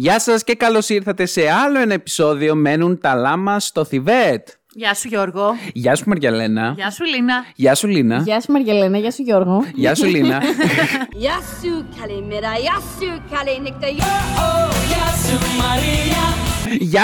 Γεια 0.00 0.20
σας 0.20 0.44
και 0.44 0.54
καλώς 0.54 0.88
ήρθατε 0.88 1.26
σε 1.26 1.50
άλλο 1.50 1.80
ένα 1.80 1.94
επεισόδιο 1.94 2.54
«Μένουν 2.54 3.00
τα 3.00 3.14
λάμα 3.14 3.60
στο 3.60 3.84
Θιβέτ». 3.84 4.48
Γεια 4.72 4.94
σου 4.94 5.08
Γιώργο. 5.08 5.54
Γεια 5.72 5.96
σου 5.96 6.04
Μαριαλένα. 6.06 6.74
Γεια 6.76 6.90
σου 6.90 7.04
Λίνα. 7.04 7.44
Γεια 7.54 7.74
σου 7.74 7.86
Λίνα. 7.86 8.18
Γεια 8.24 8.40
σου 8.40 8.52
Μαργελένα, 8.52 8.98
γεια 8.98 9.10
σου 9.10 9.22
Γιώργο. 9.22 9.64
Γεια 9.74 9.94
σου 9.94 10.04
Λίνα. 10.04 10.42
Yasu 11.26 11.72
kalimera, 11.96 12.52
yasu 12.68 13.10
kalinikta, 13.30 13.88
Γεια 14.88 15.08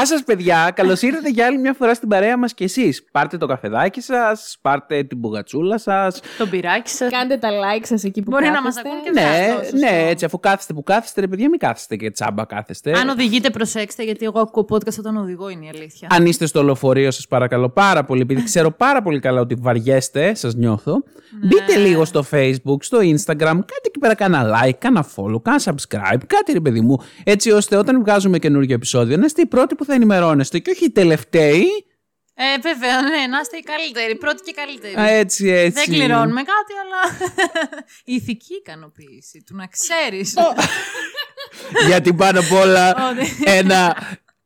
σας 0.05 0.23
παιδιά. 0.25 0.71
Καλώς 0.75 1.03
ήρθατε 1.03 1.29
για 1.30 1.47
άλλη 1.47 1.59
μια 1.59 1.73
φορά 1.73 1.95
στην 1.95 2.09
παρέα 2.09 2.39
μας 2.39 2.55
και 2.55 2.65
εσείς. 2.65 3.05
Πάρτε 3.12 3.37
το 3.39 3.47
καφεδάκι 3.47 4.01
σας, 4.01 4.59
πάρτε 4.61 5.03
την 5.03 5.19
μπουγατσούλα 5.19 5.79
σας. 5.79 6.21
Το 6.39 6.47
πυράκι 6.47 6.91
σας. 6.91 7.11
Κάντε 7.11 7.37
τα 7.37 7.48
like 7.51 7.83
σας 7.83 8.05
εκεί 8.05 8.23
που 8.23 8.30
Μπορεί 8.30 8.45
να 8.47 8.51
κάθεστε. 8.53 8.83
μας 8.83 8.93
ακούν 8.95 9.05
και 9.05 9.11
Ναι, 9.21 9.51
αυτό, 9.51 9.62
σωστό. 9.65 9.77
ναι, 9.77 10.09
έτσι 10.09 10.25
αφού 10.25 10.41
κάθεστε 10.41 10.73
που 10.73 10.83
κάθεστε, 10.83 11.21
ρε 11.21 11.27
παιδιά, 11.27 11.48
μην 11.48 11.59
κάθεστε 11.59 11.97
και 11.97 12.11
τσάμπα 12.11 12.45
κάθεστε. 12.45 12.93
Αν 12.98 13.09
οδηγείτε, 13.09 13.51
προσέξτε, 13.51 14.03
γιατί 14.03 14.25
εγώ 14.25 14.41
ακούω 14.41 14.66
podcast 14.71 14.98
όταν 14.98 15.16
οδηγώ, 15.16 15.48
είναι 15.48 15.65
η 15.65 15.71
αλήθεια. 15.74 16.09
Αν 16.10 16.27
είστε 16.27 16.46
στο 16.46 16.62
λεωφορείο, 16.62 17.10
σας 17.10 17.27
παρακαλώ 17.27 17.69
πάρα 17.69 18.05
πολύ, 18.05 18.21
επειδή 18.21 18.43
ξέρω 18.43 18.71
πάρα 18.71 19.02
πολύ 19.02 19.19
καλά 19.21 19.41
ότι 19.41 19.55
βαριέστε, 19.55 20.35
σας 20.35 20.55
νιώθω. 20.55 20.93
Ναι. 21.41 21.46
Μπείτε 21.46 21.77
λίγο 21.77 22.05
στο 22.05 22.24
Facebook, 22.30 22.77
στο 22.80 22.99
Instagram, 22.99 23.37
κάντε 23.37 23.87
εκεί 23.87 23.99
πέρα 23.99 24.15
κάνα 24.15 24.60
like, 24.65 24.73
κάνα 24.79 25.07
follow, 25.16 25.43
κάνα 25.43 25.60
subscribe, 25.65 26.19
κάτι 26.27 26.52
ρε 26.52 26.60
παιδί 26.60 26.80
μου. 26.80 26.96
Έτσι 27.24 27.51
ώστε 27.51 27.77
όταν 27.77 28.01
βγάζουμε 28.01 28.38
καινούργιο 28.38 28.74
επεισόδιο 28.74 29.16
να 29.16 29.24
είστε 29.24 29.41
οι 29.43 29.46
πρώτοι 29.55 29.75
που 29.75 29.85
θα 29.85 29.95
ενημερώνεστε 29.95 30.59
και 30.59 30.71
όχι 30.71 30.85
οι 30.85 30.91
τελευταίοι. 30.91 31.65
Ε, 32.37 32.59
βέβαια, 32.63 33.03
ναι, 33.03 33.27
να 33.27 33.39
είστε 33.43 33.57
οι 33.57 33.63
καλύτεροι. 33.63 34.17
Πρώτοι 34.17 34.43
και 34.43 34.53
καλύτεροι. 34.53 34.95
Α, 34.95 35.09
Έτσι, 35.11 35.49
έτσι. 35.49 35.71
Δεν 35.91 35.95
κληρώνουμε 35.99 36.43
κάτι, 36.43 36.73
αλλά 36.83 37.29
η 38.05 38.15
ηθική 38.15 38.55
ικανοποίηση 38.55 39.43
του 39.47 39.57
να 39.57 39.67
ξέρεις. 39.67 40.35
Γιατί 41.87 42.15
πάνω 42.15 42.41
απ' 42.41 42.53
όλα 42.53 43.11
Ότι- 43.11 43.43
ένα 43.45 43.97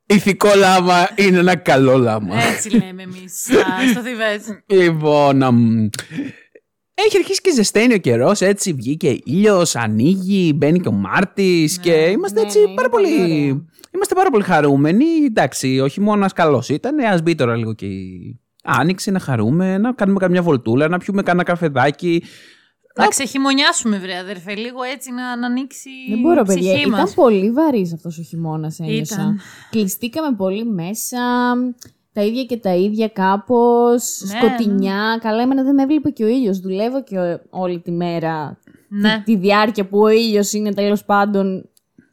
ηθικό 0.07 0.55
λάμα 0.55 1.09
είναι 1.17 1.39
ένα 1.39 1.57
καλό 1.57 1.99
λάμα. 1.99 2.43
Έτσι 2.43 2.71
λέμε 2.71 3.03
εμείς 3.03 3.47
στο 3.93 4.01
Θιβέτ. 4.01 4.43
Λοιπόν, 4.67 5.43
αμ, 5.43 5.89
έχει 6.95 7.17
αρχίσει 7.17 7.41
και 7.41 7.53
ζεσταίνει 7.53 7.95
ο 7.95 7.99
καιρός, 7.99 8.41
έτσι 8.41 8.73
βγήκε 8.73 9.19
ήλιος, 9.25 9.77
ανοίγει, 9.77 10.53
μπαίνει 10.57 10.81
και 10.81 10.89
ο 10.89 10.93
Μάρτης 10.93 11.79
και 11.79 11.93
είμαστε 11.93 12.41
ναι, 12.41 12.47
έτσι 12.47 12.59
ναι, 12.59 12.65
είναι 12.65 12.75
πάρα 12.75 12.89
πολύ 12.89 13.09
πολύ. 13.09 13.23
ωραίο. 13.43 13.67
Είμαστε 13.99 14.15
πάρα 14.15 14.31
πολύ 14.31 14.45
χαρούμενοι. 14.45 15.05
Εντάξει, 15.27 15.79
όχι 15.81 16.01
μόνο 16.01 16.19
ένας 16.19 16.33
καλός 16.33 16.69
ήταν, 16.69 16.99
ας 16.99 17.23
μπει 17.23 17.35
τώρα 17.35 17.57
λίγο 17.57 17.73
και 17.75 17.87
η 17.87 18.41
άνοιξη 18.65 19.11
να 19.11 19.19
χαρούμε, 19.19 19.79
να 19.79 19.93
κάνουμε 19.93 20.19
καμιά 20.19 20.43
βολτούλα, 20.43 20.89
να 20.89 20.99
πιούμε 20.99 21.23
κάνα 21.23 21.43
καφεδάκι. 21.43 22.23
Να 22.95 23.07
ξεχειμονιάσουμε, 23.07 23.99
βρε 23.99 24.17
αδερφέ, 24.17 24.55
λίγο 24.55 24.83
έτσι 24.83 25.13
να, 25.13 25.37
να 25.37 25.47
ανοίξει 25.47 25.91
Δεν 26.09 26.19
μπορώ, 26.21 26.41
η 26.41 26.45
παιδιά. 26.45 26.73
ψυχή 26.73 26.87
Ήταν 26.89 27.01
μας. 27.01 27.15
πολύ 27.15 27.51
βαρύς 27.51 27.93
αυτός 27.93 28.19
ο 28.19 28.23
χειμώνας, 28.23 28.79
ένιωσα. 28.81 29.15
Ήταν. 29.15 29.41
Κλειστήκαμε 29.71 30.37
πολύ 30.37 30.65
μέσα. 30.65 31.19
Τα 32.13 32.23
ίδια 32.25 32.45
και 32.45 32.57
τα 32.57 32.75
ίδια 32.75 33.09
κάπως. 33.09 34.21
Ναι, 34.25 34.39
σκοτεινιά. 34.39 35.19
Καλά, 35.23 35.43
εμένα 35.43 35.63
δεν 35.63 35.75
με 35.75 35.83
έβλεπε 35.83 36.11
και 36.11 36.25
ο 36.25 36.27
ήλιος. 36.27 36.59
Δουλεύω 36.61 37.03
και 37.03 37.19
ο- 37.19 37.41
όλη 37.51 37.81
τη 37.81 37.91
μέρα. 37.91 38.59
Ναι. 38.89 39.23
Τη 39.25 39.37
διάρκεια 39.37 39.87
που 39.89 39.99
ο 39.99 40.09
ήλιος 40.09 40.53
είναι 40.53 40.75
τέλος 40.75 41.05
πάντων. 41.05 41.69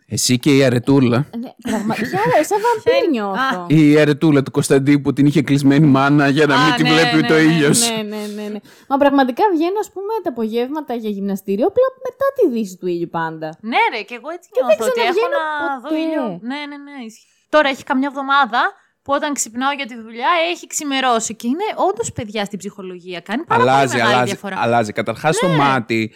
Εσύ 0.08 0.39
και 0.39 0.56
η 0.58 0.64
αρετούλα. 0.64 1.17
Ναι, 1.17 1.50
πραγματικά, 1.72 2.20
σαν 2.48 2.59
βαμπύρ 2.66 3.09
νιώθω. 3.09 3.66
Η 3.81 4.00
αρετούλα 4.00 4.44
του 4.44 4.52
Κωνσταντίνου 4.52 5.02
που 5.02 5.14
την 5.14 5.25
είχε 5.25 5.42
κλεισμένη 5.42 5.88
μάνα 5.88 6.28
για 6.28 6.45
να 6.45 6.56
Α, 6.56 6.66
μην 6.66 6.73
τη 6.75 6.84
ναι, 6.84 6.89
βλέπει 6.89 7.16
ναι, 7.16 7.22
ούτε 7.22 7.34
ο 7.34 7.36
ναι, 7.36 7.42
ήλιος. 7.42 7.89
Ναι, 7.89 7.95
ναι, 7.95 8.25
ναι, 8.36 8.47
ναι. 8.50 8.59
Μα 8.88 8.97
πραγματικά 8.97 9.44
βγαίνω, 9.53 9.80
ας 9.80 9.92
πούμε, 9.92 10.14
τα 10.23 10.30
απογεύματα 10.30 10.94
για 10.94 11.09
γυμναστήριο, 11.09 11.67
απλά 11.67 11.84
μετά 12.03 12.25
τη 12.36 12.44
δύση 12.53 12.78
του 12.78 12.88
ήλιου 12.88 13.09
πάντα. 13.09 13.58
Ναι, 13.62 13.78
ρε, 13.94 14.02
και 14.02 14.16
εγώ 14.16 14.30
έτσι 14.36 14.50
δεν 14.53 14.66
νιώθω 14.66 14.86
ότι 14.92 15.02
έχω 15.02 15.09
ξαναβγαίνω 15.09 15.38
να 15.70 15.80
δω 15.80 15.89
ποτέ. 15.89 16.02
ήλιο. 16.02 16.40
Ναι, 16.50 16.59
ναι, 16.69 16.78
ναι. 16.86 17.06
ισχύει. 17.06 17.25
Τώρα 17.50 17.69
έχει 17.69 17.84
καμιά 17.84 18.08
εβδομάδα 18.12 18.62
που 19.03 19.14
όταν 19.14 19.34
ξυπνάω 19.34 19.72
για 19.72 19.86
τη 19.86 19.95
δουλειά 20.02 20.28
έχει 20.52 20.67
ξημερώσει. 20.67 21.36
Και 21.36 21.47
είναι 21.47 21.64
όντως 21.90 22.12
παιδιά 22.12 22.45
στην 22.45 22.59
ψυχολογία. 22.59 23.19
Κάνει 23.19 23.44
πάρα 23.44 23.62
Αλλάζει, 23.62 23.86
πολύ 23.86 23.97
μεγάλη 23.97 24.14
αλλάζει. 24.16 24.31
διαφορά. 24.31 24.56
αλλάζει. 24.59 24.91
Καταρχάς 24.91 25.38
το 25.38 25.47
μάτι, 25.47 26.12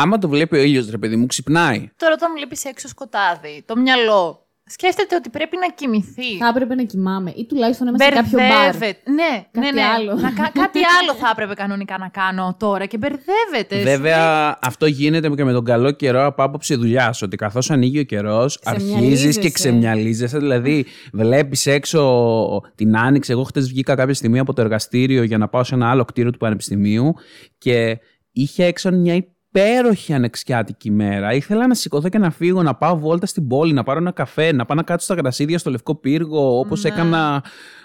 άμα 0.00 0.18
το 0.18 0.28
βλέπει 0.28 0.56
ο 0.56 0.62
ήλιος, 0.62 0.90
ρε 0.90 0.98
παιδί 0.98 1.16
μου, 1.16 1.26
ξυπνάει. 1.26 1.90
Τώρα 1.96 2.12
όταν 2.14 2.32
βλέπεις 2.36 2.64
έξω 2.64 2.88
σκοτάδι, 2.88 3.62
το 3.66 3.76
μυαλό 3.76 4.40
σκέφτεται 4.68 5.14
ότι 5.14 5.28
πρέπει 5.30 5.56
να 5.56 5.74
κοιμηθεί. 5.74 6.36
Θα 6.38 6.46
έπρεπε 6.48 6.74
να 6.74 6.82
κοιμάμαι 6.84 7.30
ή 7.36 7.44
τουλάχιστον 7.46 7.86
να 7.86 7.92
είμαι 7.92 8.04
σε 8.04 8.22
κάποιο 8.22 8.38
μπαρ. 8.38 8.62
Μπερδεύεται. 8.62 9.10
Ναι, 9.10 9.44
Κάτι 9.52 9.66
ναι, 9.66 9.70
ναι. 9.72 9.82
άλλο. 9.86 10.14
Να 10.14 10.30
κα- 10.32 10.50
κάτι 10.62 10.78
άλλο 11.00 11.14
θα 11.20 11.28
έπρεπε 11.32 11.54
κανονικά 11.54 11.98
να 11.98 12.08
κάνω 12.08 12.56
τώρα 12.58 12.86
και 12.86 12.98
μπερδεύεται. 12.98 13.82
Βέβαια, 13.82 14.58
αυτό 14.62 14.86
γίνεται 14.86 15.28
και 15.28 15.44
με 15.44 15.52
τον 15.52 15.64
καλό 15.64 15.90
καιρό 15.90 16.24
από 16.26 16.42
άποψη 16.42 16.74
δουλειάς. 16.74 17.22
Ότι 17.22 17.36
καθώς 17.36 17.70
ανοίγει 17.70 17.98
ο 17.98 18.02
καιρός, 18.02 18.60
αρχίζεις 18.64 18.92
Ξεμυαλίζεσαι. 18.94 19.40
και 19.40 19.50
ξεμυαλίζεσαι. 19.50 20.38
Δηλαδή, 20.38 20.86
βλέπεις 21.12 21.66
έξω 21.66 22.62
την 22.74 22.96
άνοιξη. 22.96 23.32
Εγώ 23.32 23.42
χτες 23.42 23.68
βγήκα 23.68 23.94
κάποια 23.94 24.14
στιγμή 24.14 24.38
από 24.38 24.52
το 24.52 24.60
εργαστήριο 24.62 25.22
για 25.22 25.38
να 25.38 25.48
πάω 25.48 25.64
σε 25.64 25.74
ένα 25.74 25.90
άλλο 25.90 26.04
κτίριο 26.04 26.30
του 26.30 26.38
Πανεπιστημίου 26.38 27.14
και 27.58 27.98
είχε 28.32 28.64
έξω 28.64 28.90
μια 28.92 29.26
υπέροχη 29.60 30.12
ανεξιάτικη 30.12 30.90
μέρα. 30.90 31.32
Ήθελα 31.32 31.66
να 31.66 31.74
σηκωθώ 31.74 32.08
και 32.08 32.18
να 32.18 32.30
φύγω, 32.30 32.62
να 32.62 32.74
πάω 32.74 32.98
βόλτα 32.98 33.26
στην 33.26 33.46
πόλη, 33.46 33.72
να 33.72 33.82
πάρω 33.82 33.98
ένα 33.98 34.12
καφέ, 34.12 34.52
να 34.52 34.64
πάω 34.64 34.76
να 34.76 34.82
κάτσω 34.82 35.04
στα 35.04 35.14
γρασίδια 35.14 35.58
στο 35.58 35.70
Λευκό 35.70 35.94
Πύργο, 35.94 36.58
όπως 36.58 36.82
Ναι. 36.82 36.88
έκανα 36.90 37.42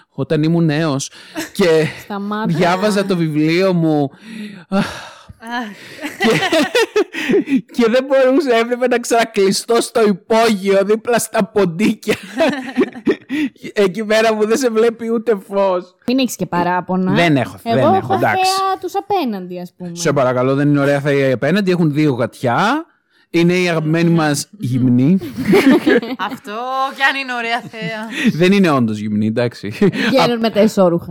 όταν 0.08 0.42
ήμουν 0.42 0.64
νέος. 0.64 1.10
και 1.52 1.86
Σταμάτα. 2.02 2.52
διάβαζα 2.56 3.04
το 3.06 3.16
βιβλίο 3.16 3.72
μου. 3.72 4.10
και 7.72 7.86
δεν 7.90 8.04
μπορούσα, 8.04 8.56
έπρεπε 8.56 8.86
να 8.88 8.98
ξανακλειστώ 8.98 9.80
στο 9.80 10.06
υπόγειο 10.06 10.84
δίπλα 10.84 11.18
στα 11.18 11.44
ποντίκια. 11.44 12.14
Εκεί 13.72 14.04
πέρα 14.04 14.36
που 14.36 14.46
δεν 14.46 14.56
σε 14.56 14.70
βλέπει 14.70 15.12
ούτε 15.12 15.38
φως. 15.48 15.94
Μην 16.06 16.18
έχεις 16.18 16.36
και 16.36 16.46
παράπονα. 16.46 17.12
Δεν 17.12 17.36
έχω, 17.36 17.56
Εγώ 17.62 17.74
δεν 17.74 17.84
έχω, 17.84 17.96
έχω 17.96 18.14
εντάξει. 18.14 18.44
θέα 18.44 18.78
τους 18.80 18.92
απέναντι, 18.96 19.60
ας 19.60 19.72
πούμε. 19.76 19.90
Σε 19.94 20.12
παρακαλώ, 20.12 20.54
δεν 20.54 20.68
είναι 20.68 20.80
ωραία 20.80 21.00
θα 21.00 21.12
οι 21.12 21.32
απέναντι. 21.32 21.70
Έχουν 21.70 21.92
δύο 21.92 22.12
γατιά. 22.12 22.86
Είναι 23.34 23.52
η 23.52 23.68
αγαπημένη 23.68 24.10
μας 24.10 24.48
γυμνή. 24.58 25.18
Αυτό 26.30 26.52
κι 26.96 27.02
αν 27.02 27.16
είναι 27.22 27.34
ωραία 27.38 27.60
θέα. 27.60 28.06
δεν 28.32 28.52
είναι 28.52 28.70
όντως 28.70 28.98
γυμνή, 28.98 29.26
εντάξει. 29.26 29.74
Βγαίνουν 30.08 30.38
με 30.38 30.50
τα 30.50 30.60
εσώρουχα. 30.60 31.06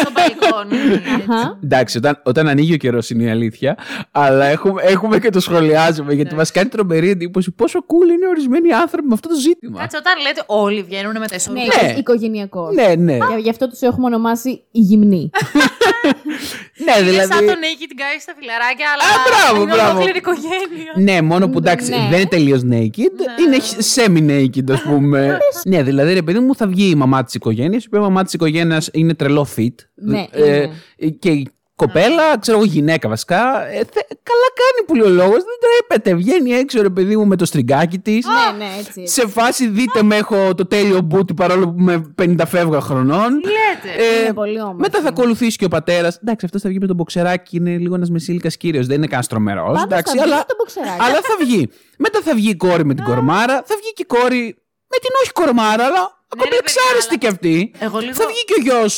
Στο 0.00 0.10
μπαλκόνι. 0.14 0.92
έτσι. 0.94 1.10
Αχα. 1.30 1.58
Εντάξει, 1.64 1.96
όταν, 1.98 2.20
όταν 2.24 2.48
ανοίγει 2.48 2.74
ο 2.74 2.76
καιρός 2.76 3.10
είναι 3.10 3.22
η 3.22 3.30
αλήθεια. 3.30 3.76
Αλλά 4.10 4.44
έχουμε, 4.44 4.82
έχουμε 4.82 5.18
και 5.18 5.30
το 5.30 5.40
σχολιάζουμε 5.40 6.14
γιατί 6.14 6.34
μας 6.34 6.50
κάνει 6.50 6.68
τρομερή 6.68 7.10
εντύπωση 7.10 7.50
πόσο 7.50 7.78
cool 7.78 8.08
είναι 8.14 8.26
ορισμένοι 8.28 8.72
άνθρωποι 8.72 9.06
με 9.06 9.14
αυτό 9.14 9.28
το 9.28 9.34
ζήτημα. 9.34 9.80
Κάτσε, 9.80 9.96
όταν 9.96 10.12
λέτε 10.22 10.42
όλοι 10.46 10.82
βγαίνουν 10.82 11.12
με 11.12 11.18
τα 11.18 11.26
Ναι, 11.28 11.34
εσωτερικά. 11.36 11.82
Ναι. 11.86 11.94
οικογενειακός. 11.98 12.74
Ναι, 12.74 12.94
ναι. 12.96 13.18
Γι' 13.42 13.50
αυτό 13.50 13.68
τους 13.68 13.80
έχουμε 13.80 14.06
ονομάσει 14.06 14.48
οι 14.70 14.80
γυμνοί. 14.80 15.30
ναι, 16.84 16.92
Είναι 17.00 17.10
δηλαδή. 17.10 17.32
σαν 17.32 17.46
τον 17.46 17.58
Νίκη 17.58 17.86
την 17.86 17.96
κάνει 17.96 18.20
στα 18.20 18.32
φιλαράκια, 18.38 18.86
αλλά 18.92 19.02
Α, 19.02 19.16
μπράβο, 19.26 19.62
είναι 19.62 19.72
μπράβο. 19.74 19.90
ολόκληρη 19.90 20.18
οικογένεια. 20.18 20.92
Ναι, 20.96 21.22
μόνο 21.22 21.48
που 21.48 21.58
εντάξει, 21.58 21.90
Ναι. 21.90 21.96
δεν 22.10 22.18
είναι 22.20 22.28
τελείως 22.28 22.60
naked, 22.70 23.16
είναι 23.40 23.56
semi-naked, 23.94 24.72
ας 24.72 24.82
πούμε. 24.82 25.38
ναι, 25.64 25.82
δηλαδή, 25.82 26.12
ρε 26.12 26.22
παιδί 26.22 26.38
μου, 26.38 26.54
θα 26.56 26.66
βγει 26.66 26.90
η 26.90 26.94
μαμά 26.94 27.24
της 27.24 27.34
οικογένειας, 27.34 27.82
η 27.84 27.86
οποία 27.86 27.98
η 28.00 28.02
μαμά 28.02 28.24
της 28.24 28.32
οικογένειας 28.32 28.88
είναι 28.92 29.14
τρελό 29.14 29.46
fit. 29.56 29.74
Ναι, 30.00 30.26
Ε, 30.30 30.56
είναι. 30.96 31.10
και 31.18 31.30
η 31.30 31.48
κοπέλα, 31.74 32.38
ξέρω 32.40 32.56
εγώ, 32.58 32.66
γυναίκα 32.66 33.08
βασικά. 33.08 33.66
ε, 33.66 33.72
θε- 33.76 34.06
καλά 34.22 34.48
κάνει 34.60 34.86
που 34.86 34.94
λέει 34.94 35.06
ο 35.06 35.14
λόγος, 35.14 35.36
δεν 35.36 35.56
τρέπεται. 35.60 36.14
Βγαίνει 36.14 36.50
έξω, 36.52 36.82
ρε 36.82 36.88
παιδί 36.90 37.16
μου, 37.16 37.26
με 37.26 37.36
το 37.36 37.44
στριγκάκι 37.44 37.98
της. 37.98 38.26
ναι, 38.26 38.64
ναι, 38.64 38.70
έτσι. 38.78 39.06
Σε 39.06 39.28
φάση 39.28 39.68
δείτε 39.68 40.02
με 40.02 40.16
έχω 40.16 40.54
το 40.54 40.66
τέλειο 40.66 41.00
μπούτι 41.00 41.34
παρόλο 41.34 41.68
που 41.68 41.74
είμαι 41.80 42.12
50 42.22 42.46
φεύγα 42.46 42.80
χρονών. 42.80 43.32
λέτε. 43.32 44.02
Είναι 44.24 44.32
πολύ 44.34 44.60
όμορφη. 44.60 44.80
Μετά 44.80 45.00
θα 45.00 45.08
ακολουθήσει 45.08 45.56
και 45.56 45.64
ο 45.64 45.68
πατέρας. 45.68 46.16
Εντάξει, 46.22 46.44
αυτός 46.44 46.62
θα 46.62 46.68
βγει 46.68 46.78
με 46.78 46.86
τον 46.86 46.96
μποξεράκι, 46.96 47.56
είναι 47.56 47.76
λίγο 47.76 47.94
ένας 47.94 48.10
μεσήλικας 48.10 48.56
κύριος. 48.56 48.86
Δεν 48.86 48.96
είναι 48.96 49.06
καν 49.06 49.22
τρομερό. 49.28 49.64
Πάντως 49.64 49.82
Εντάξει, 49.82 50.16
θα 50.16 50.22
βγει 50.22 50.32
αλλά, 50.32 50.36
με 50.36 50.44
το 50.48 50.54
μποξεράκι. 50.58 51.02
αλλά 51.02 51.14
θα 51.22 51.36
βγει. 51.44 51.68
Μετά 51.98 52.20
θα 52.22 52.34
βγει 52.34 52.48
η 52.50 52.56
κόρη 52.56 52.84
με 52.84 52.94
την 52.94 53.04
κορμάρα. 53.04 53.62
Θα 53.64 53.74
βγει 53.80 53.92
και 53.94 54.02
η 54.02 54.18
κόρη 54.18 54.56
με 54.92 54.96
την 55.02 55.10
όχι 55.22 55.32
κορμάρα, 55.32 55.84
αλλά 55.84 56.02
ακόμη 56.34 56.50
ρε, 56.50 56.56
εξάρεστη 56.64 57.08
παιδιά, 57.08 57.18
κι 57.18 57.26
αυτή. 57.34 57.54
Εγώ 57.86 57.98
λίγο- 57.98 58.14
Θα 58.20 58.26
βγει 58.30 58.42
και 58.48 58.54
ο 58.58 58.62
γιος. 58.66 58.94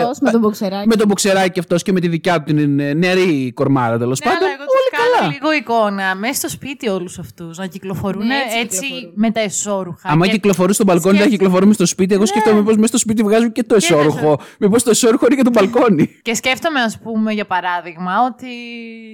Αυτός 0.00 0.18
με 0.20 0.30
τον 0.30 0.40
μποξεράκι. 0.40 0.88
με 0.88 0.96
τον 0.96 1.06
μποξεράκι 1.08 1.58
αυτός 1.64 1.82
και 1.82 1.92
με 1.92 2.00
τη 2.00 2.08
δικιά 2.08 2.34
του 2.42 2.54
την 2.54 2.80
ε, 2.80 2.92
νεαρή 2.94 3.52
κορμάρα 3.58 3.98
τέλος 3.98 4.18
Ναι, 4.20 4.24
πάντων. 4.30 4.42
αλλά 4.42 4.52
εγώ 4.56 4.64
τους 4.64 4.74
Όλοι 4.78 4.79
κάνω 5.00 5.16
καλά. 5.18 5.30
λίγο 5.32 5.52
εικόνα 5.52 6.14
μέσα 6.14 6.34
στο 6.34 6.48
σπίτι 6.48 6.88
όλους 6.88 7.18
αυτούς 7.18 7.58
να 7.58 7.66
κυκλοφορούν 7.66 8.26
Ναι, 8.26 8.34
έτσι, 8.44 8.58
έτσι 8.58 8.80
κυκλοφορούν. 8.80 9.12
με 9.14 9.30
τα 9.30 9.40
εσώρουχα. 9.40 10.08
Άμα 10.08 10.26
Και- 10.26 10.32
κυκλοφορούν 10.32 10.72
στο 10.72 10.84
μπαλκόνι, 10.84 11.14
θα 11.16 11.20
σκέφτε- 11.20 11.38
κυκλοφορούμε 11.38 11.72
στο 11.72 11.86
σπίτι. 11.86 12.14
Εγώ 12.14 12.26
σκέφτομαι 12.26 12.56
μήπω 12.58 12.70
μέσα 12.74 12.86
στο 12.86 12.98
σπίτι 12.98 13.22
βγάζουν 13.22 13.52
και 13.52 13.62
το 13.62 13.76
Και 13.76 13.84
εσόρουχο. 13.84 14.30
μέσα. 14.30 14.50
Μήπως 14.58 14.82
το 14.82 14.90
εσόρουχο 14.90 15.26
είναι 15.26 15.34
και 15.34 15.42
το 15.42 15.50
μπαλκόνι. 15.50 16.06
Και 16.26 16.34
σκέφτομαι, 16.34 16.80
ας 16.80 16.98
πούμε, 16.98 17.32
για 17.32 17.46
παράδειγμα, 17.46 18.12
ότι 18.30 18.46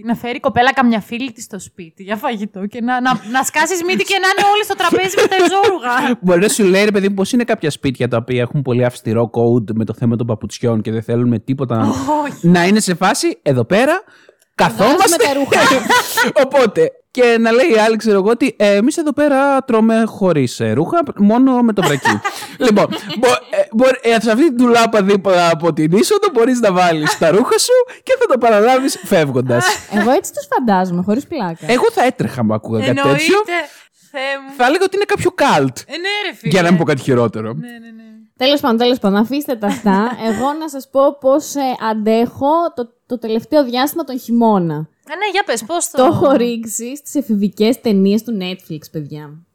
να 0.05 0.15
φέρει 0.15 0.37
η 0.37 0.41
κοπέλα 0.41 0.73
καμιά 0.73 1.01
φίλη 1.01 1.33
της 1.33 1.45
στο 1.45 1.59
σπίτι 1.59 2.03
για 2.03 2.17
φαγητό 2.17 2.67
και 2.67 2.81
να, 2.81 3.01
να, 3.01 3.11
να 3.33 3.43
σκάσεις 3.43 3.83
μύτη 3.83 4.05
και 4.05 4.19
να 4.23 4.29
είναι 4.29 4.53
όλοι 4.53 4.65
στο 4.65 4.75
τραπέζι 4.75 5.15
με 5.21 5.27
τα 5.27 5.37
εζόρουγα. 5.45 5.95
Μπορεί 6.25 6.41
να 6.41 6.49
σου 6.49 6.65
λέει, 6.65 6.85
ρε 6.85 6.91
παιδί 6.91 7.09
μου, 7.09 7.15
πώ 7.15 7.23
είναι 7.33 7.45
κάποια 7.45 7.71
σπίτια 7.71 8.09
τα 8.09 8.17
οποία 8.17 8.41
έχουν 8.41 8.63
πολύ 8.63 8.85
αυστηρό 8.85 9.31
code 9.33 9.73
με 9.75 9.85
το 9.85 9.95
θέμα 9.95 10.17
των 10.17 10.27
παπουτσιών 10.27 10.81
και 10.83 10.91
δεν 10.91 11.03
θέλουν 11.03 11.29
με 11.29 11.39
τίποτα 11.39 11.77
να- 11.77 11.89
Όχι. 11.89 12.49
να 12.49 12.65
είναι 12.67 12.81
σε 12.81 12.95
φάση 12.95 13.39
εδώ 13.43 13.65
πέρα. 13.65 14.03
Καθόμαστε. 14.63 14.97
Βγάζουμε 14.97 15.25
τα 15.25 15.33
ρούχα. 15.35 15.61
Οπότε, 16.45 16.93
και 17.11 17.37
να 17.41 17.53
λέει 17.53 17.71
η 17.75 17.79
άλλη, 17.79 17.97
ξέρω 17.97 18.17
εγώ, 18.17 18.31
ότι 18.31 18.55
ε, 18.59 18.75
εμείς 18.75 18.97
εδώ 18.97 19.13
πέρα 19.13 19.63
τρώμε 19.65 20.03
χωρίς 20.07 20.61
ρούχα, 20.73 21.03
μόνο 21.17 21.61
με 21.61 21.73
το 21.73 21.83
βρακί. 21.83 22.21
λοιπόν, 22.67 22.87
μπο, 23.19 23.29
ε, 23.29 23.67
μπο- 23.73 23.89
ε, 24.03 24.21
σε 24.21 24.31
αυτή 24.31 24.45
την 24.45 24.57
τουλάπα 24.57 25.03
δίπλα 25.03 25.51
από 25.51 25.73
την 25.73 25.93
είσοδο 25.93 26.29
μπορείς 26.33 26.61
να 26.61 26.73
βάλεις 26.73 27.19
τα 27.19 27.31
ρούχα 27.31 27.59
σου 27.59 27.73
και 28.03 28.17
θα 28.19 28.27
το 28.27 28.39
παραλάβεις 28.39 28.99
φεύγοντας. 29.05 29.65
Εγώ 29.99 30.11
έτσι 30.11 30.33
τους 30.33 30.47
φαντάζομαι, 30.57 31.03
χωρίς 31.03 31.27
πλάκα. 31.27 31.67
Εγώ 31.73 31.85
θα 31.93 32.05
έτρεχα 32.05 32.45
αν 32.45 32.55
άκουγα 32.55 32.79
κάτι 32.79 32.95
τέτοιο. 32.95 33.11
Εννοείται. 33.11 33.53
Θεέ 34.11 34.39
μου. 34.47 34.55
Θα 34.57 34.65
έλεγα 34.67 34.85
ότι 34.85 34.97
είναι 34.97 35.05
κάποιο 35.05 35.31
καλτ. 35.31 35.79
Ε, 35.79 35.91
ναι, 35.91 36.09
ρε 36.31 36.37
φίλε. 36.37 36.51
Για 36.53 36.63
να 36.63 36.69
μην 36.69 36.79
πω 36.79 36.85
κάτι 36.85 37.01
χειρότερο. 37.01 37.53
Ναι, 37.53 37.69
ναι, 37.69 37.91
ναι. 37.97 38.03
Τέλος 38.37 38.61
πάντων, 38.61 38.77
τέλος 38.79 38.99
πάντων, 38.99 39.19
αφήστε 39.19 39.57
τα 39.57 39.67
αυτά. 39.67 40.11
Εγώ 40.27 40.53
να 40.61 40.69
σας 40.69 40.89
πω 40.91 41.19
πώς 41.19 41.55
αντέχω 41.91 42.73
το, 42.75 42.89
το 43.07 43.19
τελευταίο 43.19 43.65
διάστημα 43.65 44.05
τον 44.05 44.19
χειμώνα. 44.19 44.75
Ε, 45.09 45.15
ναι, 45.17 45.31
για 45.33 45.43
πες, 45.47 45.65
πώς 45.65 45.91
το... 45.91 45.99
Το 45.99 46.05
έχω 46.05 46.33
ρίξει 46.33 46.97
στις 46.97 47.15
εφηβικές 47.15 47.81
ταινίες 47.81 48.23
του 48.23 48.39
Netflix, 48.41 48.81
παιδιά. 48.93 49.47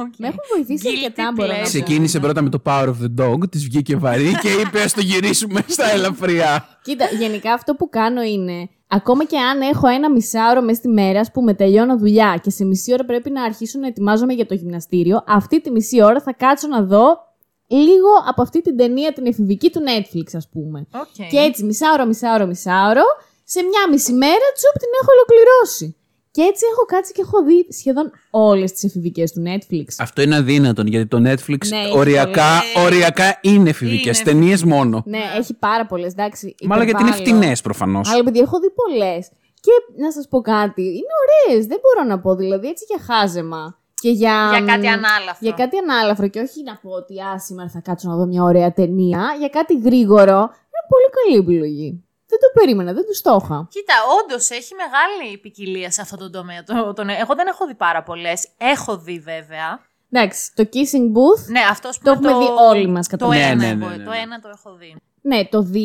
Οκ. 0.00 0.14
Με 0.18 0.26
έχουν 0.26 0.40
βοηθήσει 0.54 0.88
Guilty 0.88 0.96
αρκετά, 0.96 1.32
μπορώ 1.34 1.48
να 1.48 1.54
πω. 1.54 1.60
pleasure. 1.60 1.64
Ξεκίνησε 1.64 2.20
πρώτα 2.20 2.42
με 2.42 2.48
το 2.48 2.62
Power 2.64 2.86
of 2.86 2.94
the 3.02 3.24
Dog, 3.24 3.50
της 3.50 3.64
βγήκε 3.64 3.96
βαρύ 3.96 4.38
και 4.42 4.48
είπε: 4.48 4.80
Ας 4.80 4.86
το 4.94 5.00
γυρίσουμε 5.00 5.64
στα 5.66 5.90
ελαφριά. 5.90 6.68
Κοίτα, 6.82 7.04
γενικά 7.18 7.52
αυτό 7.52 7.74
που 7.74 7.88
κάνω 7.88 8.22
είναι. 8.22 8.68
Ακόμα 8.88 9.24
και 9.24 9.38
αν 9.38 9.60
έχω 9.60 9.88
ένα 9.88 10.10
μισάωρο 10.10 10.62
μέσα 10.62 10.78
στη 10.78 10.88
μέρα, 10.88 11.20
που 11.32 11.42
με 11.42 11.54
τελειώνω 11.54 11.98
δουλειά 11.98 12.40
και 12.42 12.50
σε 12.50 12.64
μισή 12.64 12.92
ώρα 12.92 13.04
πρέπει 13.04 13.30
να 13.30 13.42
αρχίσω 13.42 13.78
να 13.78 13.86
ετοιμάζομαι 13.86 14.32
για 14.32 14.46
το 14.46 14.54
γυμναστήριο, 14.54 15.24
αυτή 15.26 15.60
τη 15.60 15.70
μισή 15.70 16.02
ώρα 16.02 16.20
θα 16.20 16.32
κάτσω 16.32 16.68
να 16.68 16.82
δω 16.82 17.18
λίγο 17.66 18.08
από 18.28 18.42
αυτή 18.42 18.60
την 18.60 18.76
ταινία 18.76 19.12
την 19.12 19.26
εφηβική 19.26 19.70
του 19.70 19.80
Netflix, 19.80 20.26
ας 20.34 20.48
πούμε. 20.48 20.86
Οκ. 20.94 21.26
Και 21.28 21.38
έτσι 21.38 21.64
μισάωρο, 21.64 22.06
μισάωρο, 22.06 22.46
μισάωρο, 22.46 23.04
σε 23.44 23.62
μια 23.62 23.80
μισή 23.90 24.12
μέρα 24.12 24.46
τσουπ 24.54 24.72
την 24.82 24.88
έχω 25.02 25.10
ολοκληρώσει. 25.16 25.96
Και 26.30 26.42
έτσι 26.42 26.64
έχω 26.72 26.84
κάτσει 26.84 27.12
και 27.12 27.20
έχω 27.20 27.42
δει 27.44 27.66
σχεδόν 27.72 28.10
όλες 28.30 28.72
τις 28.72 28.84
εφηβικές 28.84 29.32
του 29.32 29.42
Netflix. 29.46 29.84
Αυτό 29.98 30.22
είναι 30.22 30.36
αδύνατον 30.36 30.86
γιατί 30.86 31.06
το 31.06 31.16
Netflix 31.16 31.66
Ναι, 31.68 31.76
έχει 31.78 31.96
οριακά, 31.96 32.60
πολλές. 32.74 32.86
οριακά 32.86 33.38
είναι 33.42 33.68
εφηβικές 33.70 34.20
Είναι. 34.20 34.30
ταινίες 34.30 34.64
μόνο. 34.64 35.02
Ναι, 35.06 35.20
έχει 35.38 35.54
πάρα 35.54 35.86
πολλές, 35.86 36.12
εντάξει. 36.12 36.54
Μάλλον 36.62 36.84
γιατί 36.84 37.02
είναι 37.02 37.10
υπερβάλλω. 37.10 37.36
φτηνές 37.38 37.60
προφανώς. 37.60 38.08
Αλλά 38.08 38.18
επειδή 38.18 38.38
έχω 38.38 38.58
δει 38.60 38.70
πολλές. 38.70 39.28
Και 39.60 40.02
να 40.02 40.12
σας 40.12 40.28
πω 40.28 40.40
κάτι, 40.40 40.82
είναι 40.82 41.12
ωραίες, 41.24 41.66
δεν 41.66 41.78
μπορώ 41.82 42.08
να 42.08 42.20
πω, 42.20 42.34
δηλαδή 42.34 42.68
έτσι 42.68 42.84
για 42.88 43.04
χάζεμα. 43.14 43.78
Και 44.06 44.12
για, 44.12 44.48
Για 44.52 44.64
κάτι 44.72 44.86
ανάλαφρο. 44.86 45.38
Για 45.40 45.52
κάτι 45.52 45.76
ανάλαφρο 45.78 46.28
και 46.28 46.40
όχι 46.40 46.62
να 46.62 46.74
πω 46.82 46.90
ότι 46.90 47.20
α, 47.20 47.38
σήμερα 47.38 47.68
θα 47.68 47.80
κάτσω 47.80 48.08
να 48.08 48.16
δω 48.16 48.26
μια 48.26 48.42
ωραία 48.42 48.72
ταινία. 48.72 49.34
Για 49.38 49.48
κάτι 49.48 49.78
γρήγορο. 49.78 50.38
Είναι 50.70 50.84
πολύ 50.92 51.08
καλή 51.16 51.36
επιλογή. 51.42 52.04
Δεν 52.26 52.38
το 52.38 52.60
περίμενα, 52.60 52.92
δεν 52.92 53.04
τους 53.06 53.20
το 53.20 53.40
είχα. 53.42 53.68
Κοίτα, 53.70 53.94
όντως 54.18 54.50
έχει 54.50 54.72
μεγάλη 54.74 55.38
ποικιλία 55.38 55.90
σε 55.90 56.00
αυτό 56.00 56.16
το 56.16 56.30
τομέα. 56.30 56.64
Το, 56.64 56.92
το, 56.92 57.02
εγώ 57.22 57.34
δεν 57.34 57.46
έχω 57.46 57.66
δει 57.66 57.74
πάρα 57.74 58.02
πολλές. 58.02 58.48
Έχω 58.58 58.96
δει 58.98 59.18
βέβαια. 59.18 59.80
Εντάξει, 60.10 60.52
το 60.54 60.68
Kissing 60.72 61.06
Booth 61.16 61.44
Ναι, 61.46 61.60
αυτός 61.70 61.98
που 61.98 62.04
Το 62.04 62.10
έχουμε 62.10 62.32
δει 62.32 62.46
όλοι 62.70 62.86
μας, 62.86 63.06
κατά 63.06 63.24
Το 63.24 63.32
Ναι, 63.32 63.42
ένα, 63.42 63.54
ναι, 63.54 63.68
εγώ, 63.68 63.88
ναι, 63.88 63.96
ναι, 63.96 64.04
το 64.04 64.10
ναι. 64.10 64.18
ένα 64.18 64.40
το 64.40 64.48
έχω 64.48 64.74
δει. 64.74 64.96
Ναι, 65.30 65.44
το 65.50 65.70
2, 65.72 65.76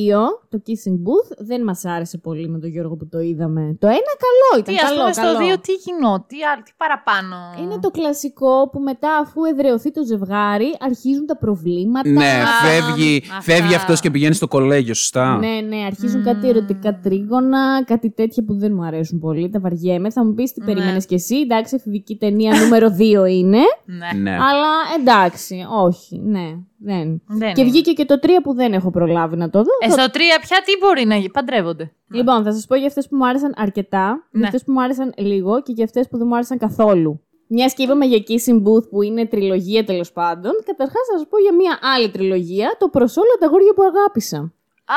το 0.49 0.61
Kissing 0.67 0.97
Booth, 1.07 1.31
δεν 1.37 1.63
μας 1.63 1.85
άρεσε 1.85 2.17
πολύ 2.17 2.47
με 2.49 2.59
τον 2.59 2.69
Γιώργο 2.69 2.95
που 2.95 3.07
το 3.07 3.19
είδαμε. 3.19 3.75
Το 3.79 3.87
ένα 3.87 4.11
καλό 4.25 4.59
ήταν, 4.61 4.73
Τι, 4.75 4.79
ας 4.81 4.89
καλό, 4.89 4.99
πούμε, 4.99 5.11
καλό. 5.11 5.29
στο 5.29 5.45
δύο 5.45 5.59
τι 5.59 5.71
γινό, 5.73 6.25
τι, 6.27 6.35
άλλο, 6.53 6.61
τι 6.65 6.71
παραπάνω. 6.77 7.35
Είναι 7.63 7.79
το 7.79 7.89
κλασικό 7.91 8.69
που 8.71 8.79
μετά 8.79 9.17
αφού 9.17 9.43
εδρεωθεί 9.43 9.91
το 9.91 10.03
ζευγάρι 10.05 10.75
αρχίζουν 10.79 11.25
τα 11.25 11.37
προβλήματα. 11.37 12.09
Ναι, 12.09 12.33
Α, 12.43 12.67
φεύγει, 12.67 13.21
αυτά. 13.31 13.41
φεύγει 13.41 13.75
αυτός 13.75 13.99
και 13.99 14.11
πηγαίνει 14.11 14.33
στο 14.33 14.47
κολέγιο, 14.47 14.93
σωστά. 14.93 15.37
Ναι, 15.37 15.61
ναι, 15.67 15.83
αρχίζουν 15.85 16.23
κάτι 16.23 16.49
ερωτικά 16.49 16.99
τρίγωνα, 16.99 17.83
κάτι 17.83 18.09
τέτοια 18.11 18.43
που 18.43 18.53
δεν 18.57 18.73
μου 18.73 18.83
αρέσουν 18.83 19.19
πολύ, 19.19 19.49
τα 19.49 19.59
βαριέμαι. 19.59 20.09
Θα 20.11 20.25
μου 20.25 20.33
πεις 20.33 20.51
τι 20.53 20.59
Ναι. 20.59 20.65
περίμενες 20.65 21.05
κι 21.05 21.13
εσύ, 21.13 21.35
εντάξει, 21.35 21.75
εφηβική 21.75 22.15
ταινία 22.15 22.59
νούμερο 22.59 22.89
2 22.97 23.25
είναι, 23.29 23.59
Ναι. 23.85 24.19
Ναι. 24.21 24.31
αλλά 24.31 24.71
εντάξει, 24.99 25.65
όχι, 25.85 26.19
ναι, 26.23 26.47
δεν. 26.83 27.21
Δεν 27.27 27.53
Και 27.53 27.61
είναι. 27.61 27.69
βγήκε 27.69 27.91
και 27.91 28.05
το 28.05 28.19
3 28.21 28.27
που 28.43 28.53
δεν 28.53 28.73
έχω 28.73 28.91
προλάβει 28.91 29.35
να 29.37 29.49
το 29.49 29.59
δω. 29.63 29.71
Ε, 29.79 29.89
στο 29.89 30.09
τρία 30.11 30.39
πια 30.41 30.57
τι 30.65 30.71
μπορεί 30.79 31.05
να 31.05 31.15
γίνει, 31.15 31.29
παντρεύονται. 31.29 31.91
Λοιπόν, 32.13 32.43
θα 32.43 32.51
σας 32.53 32.65
πω 32.65 32.75
για 32.75 32.87
αυτές 32.87 33.07
που 33.07 33.15
μου 33.15 33.27
άρεσαν 33.27 33.53
αρκετά, 33.55 34.27
για 34.31 34.39
Ναι. 34.39 34.45
αυτές 34.45 34.63
που 34.63 34.71
μου 34.71 34.81
άρεσαν 34.83 35.13
λίγο 35.17 35.61
και 35.61 35.71
για 35.75 35.83
αυτές 35.83 36.07
που 36.07 36.17
δεν 36.17 36.27
μου 36.27 36.35
άρεσαν 36.35 36.57
καθόλου. 36.57 37.21
Μια 37.47 37.65
και 37.75 37.83
είπαμε 37.83 38.05
για 38.05 38.17
Kissing 38.27 38.57
Booth 38.67 38.89
που 38.89 39.01
είναι 39.01 39.25
τριλογία 39.25 39.83
τέλος 39.83 40.11
πάντων, 40.11 40.51
καταρχάς 40.65 41.01
θα 41.11 41.17
σας 41.17 41.27
πω 41.29 41.37
για 41.37 41.53
μια 41.53 41.79
άλλη 41.95 42.09
τριλογία, 42.09 42.75
το 42.79 42.87
Προς 42.89 43.17
όλα 43.17 43.35
τα 43.39 43.47
γόρια 43.47 43.73
που 43.73 43.81
αγάπησα. 43.83 44.53
Α, 44.85 44.95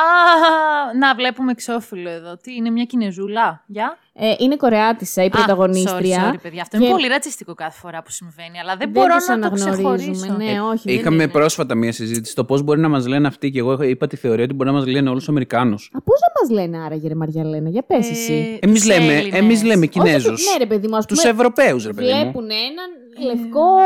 να 0.98 1.14
βλέπουμε 1.14 1.50
εξώφυλλο 1.50 2.10
εδώ. 2.10 2.36
Τι 2.36 2.54
είναι 2.54 2.70
μια 2.70 2.84
κινεζούλα, 2.84 3.62
γεια. 3.66 3.98
Ε, 4.16 4.34
είναι 4.38 4.56
Κορεάτισσα 4.56 5.22
η 5.22 5.26
Α, 5.26 5.30
πρωταγωνίστρια. 5.30 6.30
Sorry, 6.30 6.34
sorry, 6.34 6.38
παιδιά. 6.42 6.62
Αυτό 6.62 6.76
Και 6.78 6.84
είναι 6.84 6.92
πολύ 6.92 7.06
ρατσιστικό 7.06 7.54
κάθε 7.54 7.78
φορά 7.78 8.02
που 8.02 8.10
συμβαίνει, 8.10 8.58
αλλά 8.58 8.76
δεν, 8.76 8.78
δεν 8.78 8.88
μπορώ 8.90 9.14
τους 9.16 9.26
να 9.28 9.38
το 9.38 9.46
αναγνωρίζουμε. 9.46 10.12
ξεχωρίσω. 10.12 10.36
Ναι, 10.52 10.60
όχι. 10.60 10.82
δεν 10.84 10.94
Είχαμε 10.94 11.22
είναι. 11.22 11.32
πρόσφατα 11.32 11.74
μία 11.74 11.92
συζήτηση 11.92 12.34
το 12.34 12.44
πώς 12.44 12.62
μπορεί 12.62 12.80
να 12.80 12.88
μας 12.88 13.06
λένε 13.06 13.26
αυτοί 13.26 13.50
και 13.50 13.58
εγώ 13.58 13.82
είπα 13.82 14.06
τη 14.06 14.16
θεωρία 14.16 14.44
ότι 14.44 14.54
μπορεί 14.54 14.70
να 14.70 14.76
μας 14.76 14.86
λένε 14.86 15.08
όλους 15.08 15.18
τους 15.20 15.28
Αμερικάνους. 15.28 15.90
Α, 15.92 16.00
πώς 16.00 16.18
να 16.20 16.40
μας 16.56 16.60
λένε 16.62 16.84
άραγε, 16.84 17.08
ρε 17.08 17.14
Μαριαλένα, 17.14 17.68
για 17.68 17.82
πες 17.82 18.10
εσύ. 18.10 18.58
Εμείς 18.62 18.80
τους 18.80 18.90
λέμε, 18.90 19.12
Έλληνες. 19.14 19.38
εμείς 19.38 19.62
λέμε 19.64 19.78
Όχι, 19.78 19.88
Κινέζους. 19.88 20.44
του- 20.44 20.50
ναι, 20.52 20.58
ρε 20.58 20.66
παιδί 20.66 20.88
μου, 20.88 20.96
ας 20.96 21.06
Τους 21.06 21.18
πούμε. 21.20 21.32
Ευρωπαίους, 21.32 21.86
ρε 21.86 21.92
παιδί 21.92 22.12
μου. 22.12 22.20
Βλέπουν 22.20 22.44
έναν 22.50 22.88
λευκό, 23.18 23.76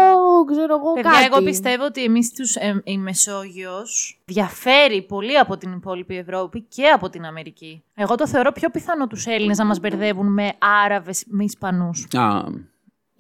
ξέρω 0.51 0.75
εγώ, 0.75 0.93
Παιδιά, 0.93 1.11
κάτι. 1.11 1.25
εγώ 1.25 1.43
πιστεύω 1.43 1.85
ότι 1.85 2.05
εμείς 2.05 2.33
τους, 2.33 2.55
ε, 2.57 2.81
η 2.85 2.99
Μεσόγειος 2.99 4.21
διαφέρει 4.25 5.03
πολύ 5.03 5.39
από 5.39 5.57
την 5.57 5.73
υπόλοιπη 5.73 6.17
Ευρώπη 6.17 6.61
και 6.69 6.87
από 6.87 7.09
την 7.09 7.25
Αμερική. 7.25 7.83
Εγώ 7.95 8.15
το 8.15 8.27
θεωρώ 8.27 8.53
πιο 8.53 8.71
πιθανό 8.71 9.07
τους 9.07 9.27
Έλληνες 9.27 9.59
να 9.59 9.65
μας 9.65 9.81
μπερδεύουν 9.81 10.33
με 10.33 10.53
Άραβες, 10.85 11.25
με 11.27 11.45
Ισπανούς. 11.45 12.07
Α, 12.13 12.45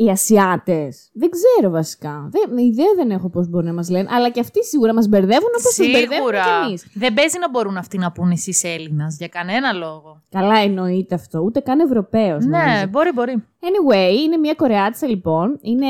Οι 0.00 0.10
Ασιάτες. 0.10 1.08
Δεν 1.12 1.28
ξέρω 1.30 1.70
βασικά. 1.72 2.28
Δεν, 2.30 2.56
ιδέα 2.58 2.86
δεν 2.96 3.10
έχω 3.10 3.28
πώς 3.30 3.48
μπορεί 3.48 3.66
να 3.66 3.72
μας 3.72 3.90
λένε. 3.90 4.08
Αλλά 4.10 4.30
και 4.30 4.40
αυτοί 4.40 4.64
σίγουρα 4.64 4.94
μας 4.94 5.08
μπερδεύουν 5.08 5.48
όπως 5.58 5.78
μα 5.78 5.84
μπερδεύουν 5.86 6.14
Σίγουρα. 6.16 6.42
κι 6.42 6.66
εμείς. 6.66 6.86
Δεν 6.94 7.14
παίζει 7.14 7.38
να 7.38 7.50
μπορούν 7.50 7.76
αυτοί 7.76 7.98
να 7.98 8.12
πούνε 8.12 8.32
εσείς 8.32 8.64
Έλληνας 8.64 9.16
για 9.18 9.28
κανένα 9.28 9.72
λόγο. 9.72 10.22
Καλά 10.30 10.58
εννοείται 10.58 11.14
αυτό. 11.14 11.38
Ούτε 11.40 11.60
καν 11.60 11.80
Ευρωπαίος. 11.80 12.44
Ναι, 12.44 12.86
μπορεί, 12.90 13.12
μπορεί. 13.14 13.44
Anyway, 13.60 14.16
είναι 14.24 14.36
μια 14.36 14.54
Κορεάτισσα 14.54 15.06
λοιπόν. 15.06 15.58
Είναι 15.62 15.86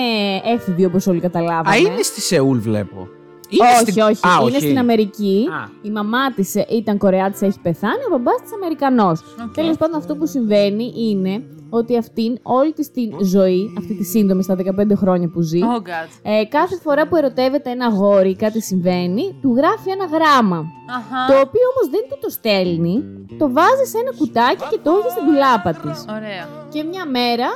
έφηβη 0.54 0.84
όπως 0.84 1.06
όλοι 1.06 1.20
καταλάβαμε. 1.20 1.70
α, 1.70 1.76
είναι 1.78 2.02
στη 2.02 2.20
Σεούλ, 2.20 2.58
βλέπω. 2.58 3.08
Είναι 3.50 3.64
όχι, 3.80 3.90
στην- 3.90 4.02
όχι. 4.02 4.26
Α, 4.26 4.30
Είναι 4.48 4.58
στην 4.58 4.78
Αμερική. 4.78 5.46
Α. 5.62 5.68
Η 5.82 5.90
μαμά 5.90 6.32
της 6.32 6.54
ήταν 6.54 6.98
Κορεάτισσα, 6.98 7.46
έχει 7.46 7.60
πεθάνει. 7.60 8.02
Ο 8.06 8.10
μπαμπάς 8.10 8.40
της 8.42 8.52
Αμερικανός. 8.54 9.20
Οκ. 9.46 9.54
Τέλος 9.54 9.76
πάντων, 9.76 9.96
αυτό 9.98 10.16
που 10.16 10.26
συμβαίνει 10.26 10.92
είναι 10.96 11.42
ότι 11.70 11.96
αυτήν 11.96 12.38
όλη 12.42 12.72
της 12.72 12.90
την 12.90 13.12
ζωή, 13.22 13.74
αυτή 13.78 13.94
τη 13.96 14.04
σύντομη 14.04 14.42
στα 14.42 14.56
15 14.56 14.92
χρόνια 14.96 15.28
που 15.28 15.40
ζει, 15.40 15.58
Oh 15.62 15.82
God. 15.88 16.08
ε, 16.22 16.44
κάθε 16.44 16.76
φορά 16.76 17.08
που 17.08 17.16
ερωτεύεται 17.16 17.70
ένα 17.70 17.88
αγόρι 17.88 18.30
ή 18.30 18.36
κάτι 18.36 18.60
συμβαίνει, 18.62 19.38
του 19.42 19.54
γράφει 19.56 19.90
ένα 19.90 20.04
γράμμα. 20.04 20.64
Αχα. 20.96 21.26
Το 21.32 21.40
οποίο 21.40 21.66
όμως 21.74 21.90
δεν 21.90 22.00
του 22.08 22.18
το 22.20 22.28
στέλνει, 22.30 23.04
το 23.38 23.52
βάζει 23.52 23.84
σε 23.90 23.98
ένα 23.98 24.12
κουτάκι 24.18 24.64
και 24.70 24.78
το 24.82 24.90
έχει 24.90 25.10
στην 25.10 25.24
ντουλάπα 25.26 25.72
της. 25.72 26.04
Ωραία. 26.10 26.44
Και 26.68 26.82
μια 26.82 27.06
μέρα, 27.06 27.48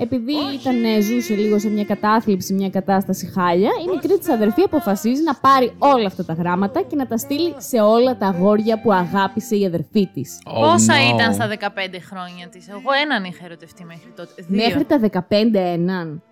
επειδή 0.00 0.32
ήταν, 0.60 0.84
ε, 0.84 1.00
ζούσε 1.00 1.34
λίγο 1.34 1.58
σε 1.58 1.68
μια 1.68 1.84
κατάθλιψη, 1.84 2.52
μια 2.54 2.70
κατάσταση 2.70 3.32
χάλια, 3.34 3.70
η 3.86 3.88
μικρή 3.94 4.18
της 4.18 4.28
αδερφή 4.28 4.62
αποφασίζει 4.62 5.22
να 5.22 5.34
πάρει 5.34 5.72
όλα 5.78 6.06
αυτά 6.06 6.24
τα 6.24 6.32
γράμματα 6.32 6.82
και 6.82 6.96
να 6.96 7.06
τα 7.06 7.16
στείλει 7.16 7.54
σε 7.56 7.80
όλα 7.80 8.16
τα 8.16 8.26
αγόρια 8.26 8.80
που 8.80 8.92
αγάπησε 8.92 9.56
η 9.56 9.64
αδερφή 9.66 10.08
της. 10.14 10.38
Oh, 10.46 10.60
Πόσα 10.60 10.94
no. 10.94 11.14
ήταν 11.14 11.34
στα 11.34 11.48
15 11.48 12.00
χρόνια 12.10 12.48
της; 12.48 12.68
Εγώ 12.68 12.90
έναν 13.04 13.24
είχα 13.24 13.44
ερωτευτεί 13.44 13.84
μέχρι 13.84 14.12
τότε. 14.16 14.44
Δύο. 14.48 14.64
Μέχρι 14.64 14.84
τα 14.84 14.98
15 14.98 15.58
έναν. 15.58 16.22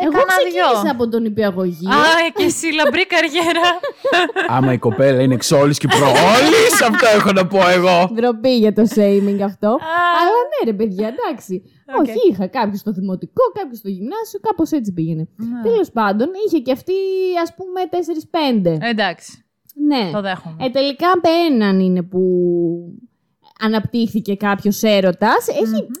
Εγώ 0.00 0.10
Έκανα 0.10 0.24
ξεκίνησα 0.26 0.80
δυο. 0.82 0.90
από 0.90 1.08
τον 1.08 1.24
νηπιαγωγείο. 1.24 1.90
Α, 1.90 2.02
και 2.34 2.42
εσύ 2.44 2.66
λαμπρή 2.72 3.06
καριέρα. 3.06 3.66
Άμα 4.56 4.72
η 4.72 4.78
κοπέλα 4.78 5.22
είναι 5.22 5.34
εξώλης 5.34 5.78
και 5.78 5.88
προώλης, 5.88 6.82
αυτό 6.90 7.06
έχω 7.16 7.32
να 7.32 7.46
πω 7.46 7.68
εγώ. 7.68 8.10
Ντροπή 8.14 8.56
για 8.56 8.72
το 8.72 8.82
shaming 8.94 9.40
αυτό. 9.44 9.68
Αλλά 10.18 10.38
ναι, 10.50 10.70
ρε 10.70 10.72
παιδιά, 10.72 11.14
εντάξει. 11.14 11.62
Οκ. 11.98 12.00
Όχι, 12.00 12.18
είχα 12.30 12.46
κάποιου 12.46 12.78
στο 12.78 12.92
δημοτικό, 12.92 13.42
κάποιου 13.54 13.76
στο 13.76 13.88
γυμνάσιο, 13.88 14.40
κάπως 14.42 14.70
έτσι 14.70 14.92
πήγαινε. 14.92 15.28
Ναι. 15.36 15.70
Τέλος 15.70 15.90
πάντων, 15.90 16.28
είχε 16.46 16.58
και 16.58 16.72
αυτή, 16.72 16.92
ας 17.42 17.54
πούμε, 17.54 17.80
4-5. 17.90 18.78
Εντάξει, 18.80 19.44
ναι. 19.74 20.10
το 20.12 20.20
δέχομαι. 20.20 20.56
Ε, 20.64 20.70
τελικά 20.70 21.06
με 21.22 21.54
έναν 21.54 21.80
είναι 21.80 22.02
που 22.02 22.22
αναπτύχθηκε 23.60 24.34
κάποιος 24.34 24.82
έρωτας. 24.82 25.46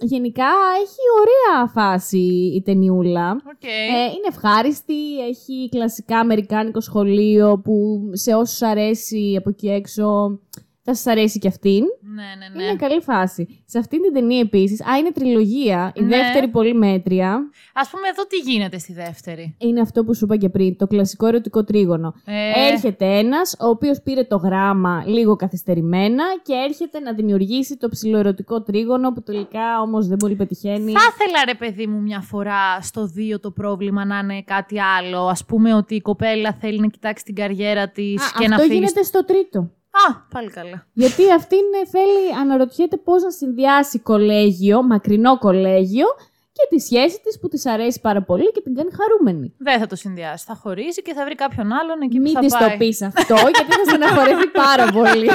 Γενικά 0.00 0.46
έχει 0.82 1.00
ωραία 1.20 1.66
φάση 1.66 2.52
η 2.56 2.62
ταινιούλα. 2.62 3.30
Οκ. 3.30 3.64
Ε, 3.64 4.04
είναι 4.04 4.28
ευχάριστη, 4.28 5.26
έχει 5.28 5.68
κλασικά 5.70 6.18
αμερικάνικο 6.18 6.80
σχολείο 6.80 7.60
που 7.64 8.02
σε 8.12 8.34
όσους 8.34 8.62
αρέσει 8.62 9.34
από 9.38 9.48
εκεί 9.48 9.68
έξω 9.68 10.38
θα 10.86 10.94
σας 10.94 11.06
αρέσει 11.06 11.38
και 11.38 11.48
αυτήν. 11.48 11.82
Ναι, 12.14 12.22
ναι, 12.38 12.56
ναι. 12.56 12.62
Είναι 12.64 12.76
καλή 12.76 13.00
φάση. 13.00 13.62
Σε 13.64 13.78
αυτή 13.78 14.00
την 14.02 14.12
ταινία 14.12 14.40
επίσης, 14.40 14.80
α, 14.86 14.98
είναι 14.98 15.12
τριλογία. 15.12 15.92
Η 15.94 16.00
Ναι. 16.02 16.08
δεύτερη 16.16 16.48
πολύ 16.48 16.74
μέτρια. 16.74 17.28
Ας 17.72 17.88
πούμε, 17.90 18.08
εδώ 18.12 18.26
τι 18.26 18.36
γίνεται 18.50 18.78
στη 18.78 18.92
δεύτερη. 18.92 19.56
Είναι 19.58 19.80
αυτό 19.80 20.04
που 20.04 20.14
σου 20.14 20.24
είπα 20.24 20.36
και 20.36 20.48
πριν, 20.48 20.76
το 20.76 20.86
κλασικό 20.86 21.26
ερωτικό 21.26 21.64
τρίγωνο. 21.64 22.14
Ε, 22.24 22.68
Έρχεται 22.72 23.18
ένας, 23.18 23.56
ο 23.60 23.68
οποίος 23.68 24.00
πήρε 24.02 24.24
το 24.24 24.36
γράμμα 24.36 25.04
λίγο 25.06 25.36
καθυστερημένα 25.36 26.24
και 26.42 26.52
έρχεται 26.68 26.98
να 27.00 27.12
δημιουργήσει 27.12 27.76
το 27.76 27.88
ψηλοερωτικό 27.88 28.62
τρίγωνο 28.62 29.12
που 29.12 29.22
τελικά 29.22 29.80
όμως 29.80 30.06
δεν 30.06 30.16
πολύ 30.16 30.34
πετυχαίνει. 30.34 30.92
Θα 30.92 31.00
ήθελα, 31.14 31.44
ρε 31.46 31.54
παιδί 31.54 31.86
μου, 31.86 32.00
μια 32.00 32.20
φορά 32.20 32.80
στο 32.80 33.10
2 33.34 33.40
το 33.40 33.50
πρόβλημα 33.50 34.04
να 34.04 34.18
είναι 34.18 34.42
κάτι 34.42 34.80
άλλο. 34.80 35.18
Α 35.26 35.36
πούμε 35.46 35.74
ότι 35.74 35.94
η 35.94 36.00
κοπέλα 36.00 36.52
θέλει 36.60 36.80
να 36.80 36.86
κοιτάξει 36.86 37.24
την 37.24 37.34
καριέρα 37.34 37.88
της 37.88 38.22
Α, 38.22 38.38
και 38.38 38.48
να 38.48 38.54
αυτό 38.54 38.66
φύγει. 38.66 38.78
γίνεται 38.78 39.02
στο 39.02 39.24
τρίτο. 39.24 39.70
Α, 40.08 40.14
πάλι 40.34 40.50
καλά. 40.50 40.86
Γιατί 40.92 41.32
αυτή 41.32 41.56
είναι, 41.56 41.86
θέλει, 41.90 42.34
αναρωτιέται 42.40 42.96
πώς 42.96 43.22
να 43.22 43.30
συνδυάσει 43.30 43.98
κολέγιο, 43.98 44.82
μακρινό 44.82 45.38
κολέγιο 45.38 46.06
και 46.52 46.66
τη 46.76 46.80
σχέση 46.80 47.20
της 47.22 47.38
που 47.40 47.48
της 47.48 47.66
αρέσει 47.66 48.00
πάρα 48.00 48.22
πολύ 48.22 48.52
και 48.52 48.60
την 48.60 48.74
κάνει 48.74 48.90
χαρούμενη. 48.98 49.54
Δεν 49.58 49.78
θα 49.78 49.86
το 49.86 49.96
συνδυάσει. 49.96 50.44
Θα 50.48 50.54
χωρίσει 50.62 51.02
και 51.02 51.12
θα 51.14 51.24
βρει 51.24 51.34
κάποιον 51.34 51.72
άλλον 51.72 52.00
εκεί 52.02 52.18
Μην 52.20 52.32
που 52.32 52.40
της 52.40 52.52
θα 52.52 52.58
το 52.58 52.64
πάει. 52.66 52.76
πεις 52.76 53.02
αυτό, 53.02 53.34
γιατί 53.34 53.72
θα 53.78 53.84
στεναχωρεθεί 53.88 54.46
πάρα 54.48 54.86
πολύ. 54.92 55.30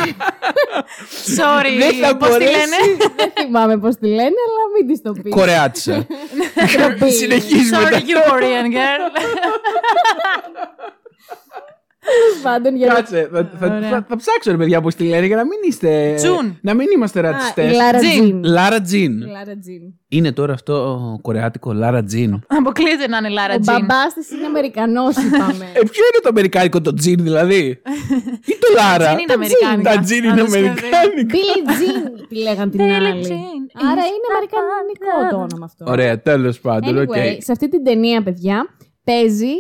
Sorry, 1.38 1.74
Δεν 1.80 1.94
θα 1.94 2.18
πώς 2.18 2.28
τη 2.30 2.34
μπορέσει. 2.34 2.52
λένε; 2.52 2.78
Δεν 3.16 3.32
θυμάμαι 3.38 3.78
πώς 3.78 3.96
τη 3.96 4.08
λένε, 4.08 4.40
αλλά 4.48 4.64
μην 4.78 4.88
της 4.88 5.02
το 5.02 5.12
πεις. 5.24 5.34
Κορεάτισα. 5.34 5.96
Ντροπή. 6.78 7.12
Συνεχίζουμε. 7.12 7.78
Sorry, 7.78 7.92
τα- 7.92 8.02
you 8.10 8.32
Korean 8.32 8.68
girl. 8.78 9.04
Τέλος 12.10 12.42
πάντων, 12.44 12.76
για 12.76 12.88
να... 12.88 12.94
Κάτσε, 12.94 13.30
θα, 13.34 13.50
θα, 13.60 13.66
Ωραία. 13.68 13.90
θα, 13.90 14.06
θα 14.10 14.16
ψάξω 14.16 14.52
ρε 14.52 14.58
παιδιά 14.58 14.82
πώς 14.82 14.96
τη 14.96 15.04
λένε 15.04 15.26
για 15.26 15.36
να 15.36 15.44
μην 15.46 15.60
είστε. 15.68 16.14
Τζουν. 16.18 16.58
Να 16.62 16.74
μην 16.74 16.88
είμαστε 16.96 17.20
Α, 17.20 17.22
η 17.22 17.26
ρατσιστές. 17.32 17.76
Λάρα 17.76 18.00
Τζιν. 18.00 18.12
Τζιν. 18.22 18.44
Λάρα 18.44 18.82
Τζιν. 18.82 19.22
Η 19.22 19.26
Λάρα 19.26 19.58
Τζιν. 19.60 19.82
Είναι 20.08 20.32
τώρα 20.32 20.54
αυτό 20.54 21.00
κορεάτικο 21.22 21.74
Λάρα 21.74 22.04
Τζιν. 22.04 22.40
Αποκλείεται 22.48 23.08
να 23.08 23.18
είναι 23.18 23.30
Λάρα 23.30 23.54
Ο 23.54 23.60
Τζιν. 23.60 23.74
μπαμπάς 23.74 24.14
της 24.14 24.32
είναι 24.32 24.46
Αμερικανός, 24.46 25.16
είπαμε. 25.18 25.66
Ε, 25.74 25.80
ποιο 25.92 26.04
είναι 26.10 26.20
το 26.24 26.30
αμερικάνικο 26.30 26.82
το 26.82 26.94
Τζιν 26.94 27.24
δηλαδή; 27.24 27.64
Ή 28.52 28.56
το 28.64 28.68
Λάρα; 28.76 29.06
Τζιν 29.06 29.18
είναι 29.18 29.28
Τα 29.28 29.34
αμερικάνικα. 29.34 29.94
Τα 29.96 30.00
Τζιν 30.02 30.24
Να 30.26 30.30
είναι 30.32 30.42
το 30.42 30.48
σκεφτεί. 30.50 30.68
αμερικάνικα. 30.68 31.36
Billie 31.36 31.70
Jean 31.80 32.26
τη 32.30 32.36
λέγαν 32.36 32.70
την 32.70 32.80
Billie 32.80 32.92
άλλη. 32.94 33.26
Jean 33.28 33.82
Άρα 33.92 34.02
is 34.08 34.12
είναι 34.14 34.28
the 34.28 34.34
αμερικανικό 34.36 35.12
one. 35.28 35.30
το 35.32 35.36
όνομα 35.36 35.66
αυτό. 35.66 35.86
Ωραία, 35.88 36.22
τέλος 36.22 36.60
πάντων. 36.60 36.98
οκ. 36.98 37.12
Anyway, 37.16 37.38
σε 37.40 37.52
αυτή 37.52 37.70
την 37.70 37.84
ταινία, 37.84 38.24
παιδιά, 38.24 38.58
παίζει 39.04 39.54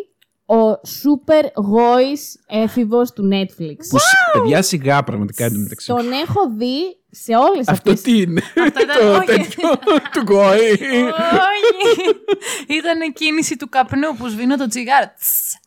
ο 0.50 0.72
super 0.72 1.44
γόης 1.56 2.39
έφηβος 2.48 3.12
του 3.13 3.29
Netflix. 3.34 3.75
Που 3.89 3.98
σ- 4.00 4.32
παιδιά 4.34 4.62
σιγά 4.62 5.03
πραγματικά 5.03 5.46
εντωμεταξύ. 5.46 5.88
Τον 5.88 6.12
έχω 6.12 6.39
δει 6.58 6.98
σε 7.12 7.36
όλες 7.36 7.68
Αυτό 7.68 7.72
αυτές 7.72 8.01
τι 8.01 8.22
είναι; 8.22 8.41
Αυτό 8.68 8.82
ήταν- 8.82 8.98
Το 9.00 9.15
όχι. 9.15 9.25
τέτοιο 9.25 9.70
του 10.12 10.22
γκόη. 10.22 10.72
Όχι. 10.72 12.10
Ήταν 12.68 13.01
η 13.01 13.12
κίνηση 13.13 13.56
του 13.58 13.70
καπνού 13.70 14.15
που 14.18 14.27
σβήνω 14.27 14.58
το 14.58 14.68
τσιγάρο. 14.68 15.06
Τς. 15.20 15.58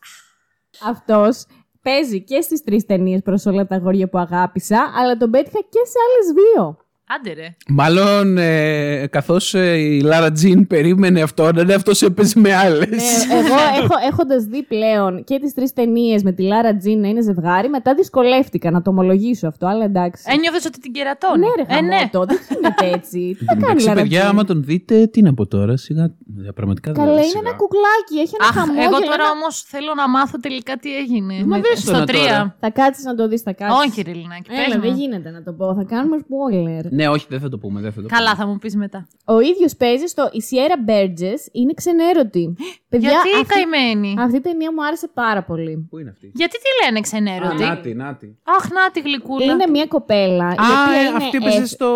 Αυτός 0.89 1.45
παίζει 1.81 2.23
και 2.23 2.41
στις 2.41 2.63
τρεις 2.63 2.85
ταινίες 2.85 3.21
προς 3.23 3.45
όλα 3.45 3.67
τα 3.67 3.75
αγόρια 3.75 4.09
που 4.09 4.17
αγάπησα, 4.17 4.91
αλλά 4.95 5.17
τον 5.17 5.29
πέτυχα 5.31 5.59
και 5.59 5.79
σε 5.85 5.97
άλλες 6.05 6.33
δύο. 6.43 6.77
Άντε 7.07 7.33
ρε. 7.33 7.55
Μάλλον 7.67 8.37
ε, 8.37 9.07
καθώς 9.11 9.53
η 9.53 10.01
Λάρα 10.03 10.31
Τζιν 10.31 10.67
περίμενε 10.67 11.21
αυτό, 11.21 11.51
να 11.51 11.61
είναι 11.61 11.73
αυτός 11.73 12.01
έπαιζε 12.01 12.39
με 12.39 12.55
άλλες. 12.55 12.89
Ε, 12.89 13.33
εγώ 13.37 13.55
έχω, 13.83 13.93
έχοντας 14.09 14.43
δει 14.43 14.63
πλέον 14.63 15.23
και 15.23 15.39
τις 15.39 15.53
τρεις 15.53 15.73
ταινίες 15.73 16.23
με 16.23 16.31
τη 16.31 16.43
Λάρα 16.43 16.77
Τζιν 16.77 16.99
να 16.99 17.07
είναι 17.07 17.21
ζευγάρι, 17.21 17.69
μετά 17.69 17.93
δυσκολεύτηκα 17.93 18.71
να 18.71 18.81
το 18.81 18.89
ομολογήσω 18.89 19.47
αυτό, 19.47 19.67
αλλά 19.67 19.83
εντάξει. 19.83 20.23
Ένιωθε 20.27 20.59
ότι 20.67 20.79
την 20.79 20.91
κερατώνει. 20.91 21.39
ναι, 21.39 21.63
ρε 21.63 21.77
ε, 21.77 21.81
ναι. 21.81 21.95
χαμότο, 21.95 22.25
δεν 22.25 22.39
γίνεται 22.49 22.97
έτσι. 22.97 23.19
Τι 23.39 23.45
θα 23.45 23.53
κάνει 23.53 23.61
η 23.61 23.67
Εντάξει, 23.67 23.87
Λάρα 23.87 24.01
παιδιά, 24.01 24.19
Τζιν; 24.19 24.29
άμα 24.31 24.43
τον 24.43 24.63
δείτε, 24.63 25.05
τι 25.07 25.21
να 25.21 25.33
πω 25.33 25.47
τώρα, 25.47 25.77
σιγά. 25.77 26.03
ε, 26.03 26.51
Πραγματικά 26.55 26.91
δεν 26.91 27.03
Καλά, 27.05 27.13
είναι 27.17 27.27
σιγά. 27.27 27.39
ένα 27.45 27.51
κουκλάκι, 27.55 28.15
έχει 28.23 28.33
ένα 28.39 28.47
Αχ, 28.49 28.55
χαμόγελο. 28.57 28.83
εγώ 28.83 28.99
τώρα 29.11 29.23
ένα- 29.27 29.31
όμως 29.37 29.55
θέλω 29.73 29.91
να 30.01 30.09
μάθω 30.09 30.37
τελικά 30.39 30.73
τι 30.77 30.89
έγινε. 30.97 31.33
Μα 31.33 31.55
Με- 31.57 31.61
δες 31.65 31.83
το 31.83 31.89
στο 31.89 31.91
να 31.97 32.03
3. 32.03 32.11
τώρα. 32.13 32.55
Θα 32.59 32.69
κάτσεις 32.79 33.03
να 33.05 33.15
το 33.15 33.27
δεις, 33.27 33.41
θα 33.41 33.53
κάτσεις. 33.53 33.77
Όχι, 33.85 34.01
ρε 34.07 34.13
Λινάκη. 34.13 34.49
πες 34.49 34.65
Έλα, 34.65 34.75
μου. 34.75 34.81
δεν 34.81 34.93
γίνεται 34.99 35.29
να 35.37 35.43
το 35.43 35.51
πω. 35.53 35.65
Θα 35.79 35.83
κάνουμε 35.93 36.17
spoiler. 36.25 36.83
Ναι, 37.03 37.09
όχι, 37.09 37.25
δεν 37.29 37.39
θα 37.39 37.49
το 37.49 37.57
πούμε. 37.57 37.81
Δεν 37.81 37.91
θα 37.91 38.01
το 38.01 38.07
Καλά, 38.07 38.31
πούμε. 38.31 38.43
θα 38.43 38.49
μου 38.51 38.57
πεις 38.57 38.75
μετά. 38.75 39.07
Ο 39.25 39.39
ίδιος 39.39 39.75
παίζει 39.75 40.05
στο 40.05 40.29
Η 40.31 40.41
Sierra 40.49 40.89
Burgess 40.89 41.41
είναι 41.51 41.73
ξενέρωτη. 41.73 42.55
Παιδιά, 42.89 43.09
Γιατί 43.09 43.27
η 43.29 43.31
αυτή, 43.41 43.53
καημένη; 43.53 44.15
αυτή 44.19 44.37
η 44.37 44.41
ταινία 44.41 44.71
μου 44.73 44.85
άρεσε 44.85 45.07
πάρα 45.13 45.43
πολύ. 45.43 45.87
Πού 45.89 45.97
είναι 45.99 46.09
αυτή; 46.09 46.31
Γιατί 46.35 46.55
τι 46.57 46.69
λένε 46.85 46.97
Α, 46.97 47.01
ξενέρωτη. 47.01 47.63
νάτι, 47.63 47.93
νάτι. 47.93 48.37
Αχ, 48.57 48.69
να 48.71 48.91
τη 48.91 48.99
γλυκούλα. 48.99 49.45
Είναι 49.53 49.67
μια 49.67 49.85
κοπέλα. 49.85 50.47
η 50.49 50.55
Α, 50.57 50.65
οποία 50.83 50.99
ε, 51.01 51.05
είναι 51.07 51.15
αυτή 51.15 51.37
έπαιζε 51.37 51.57
έφ- 51.57 51.67
στο 51.67 51.89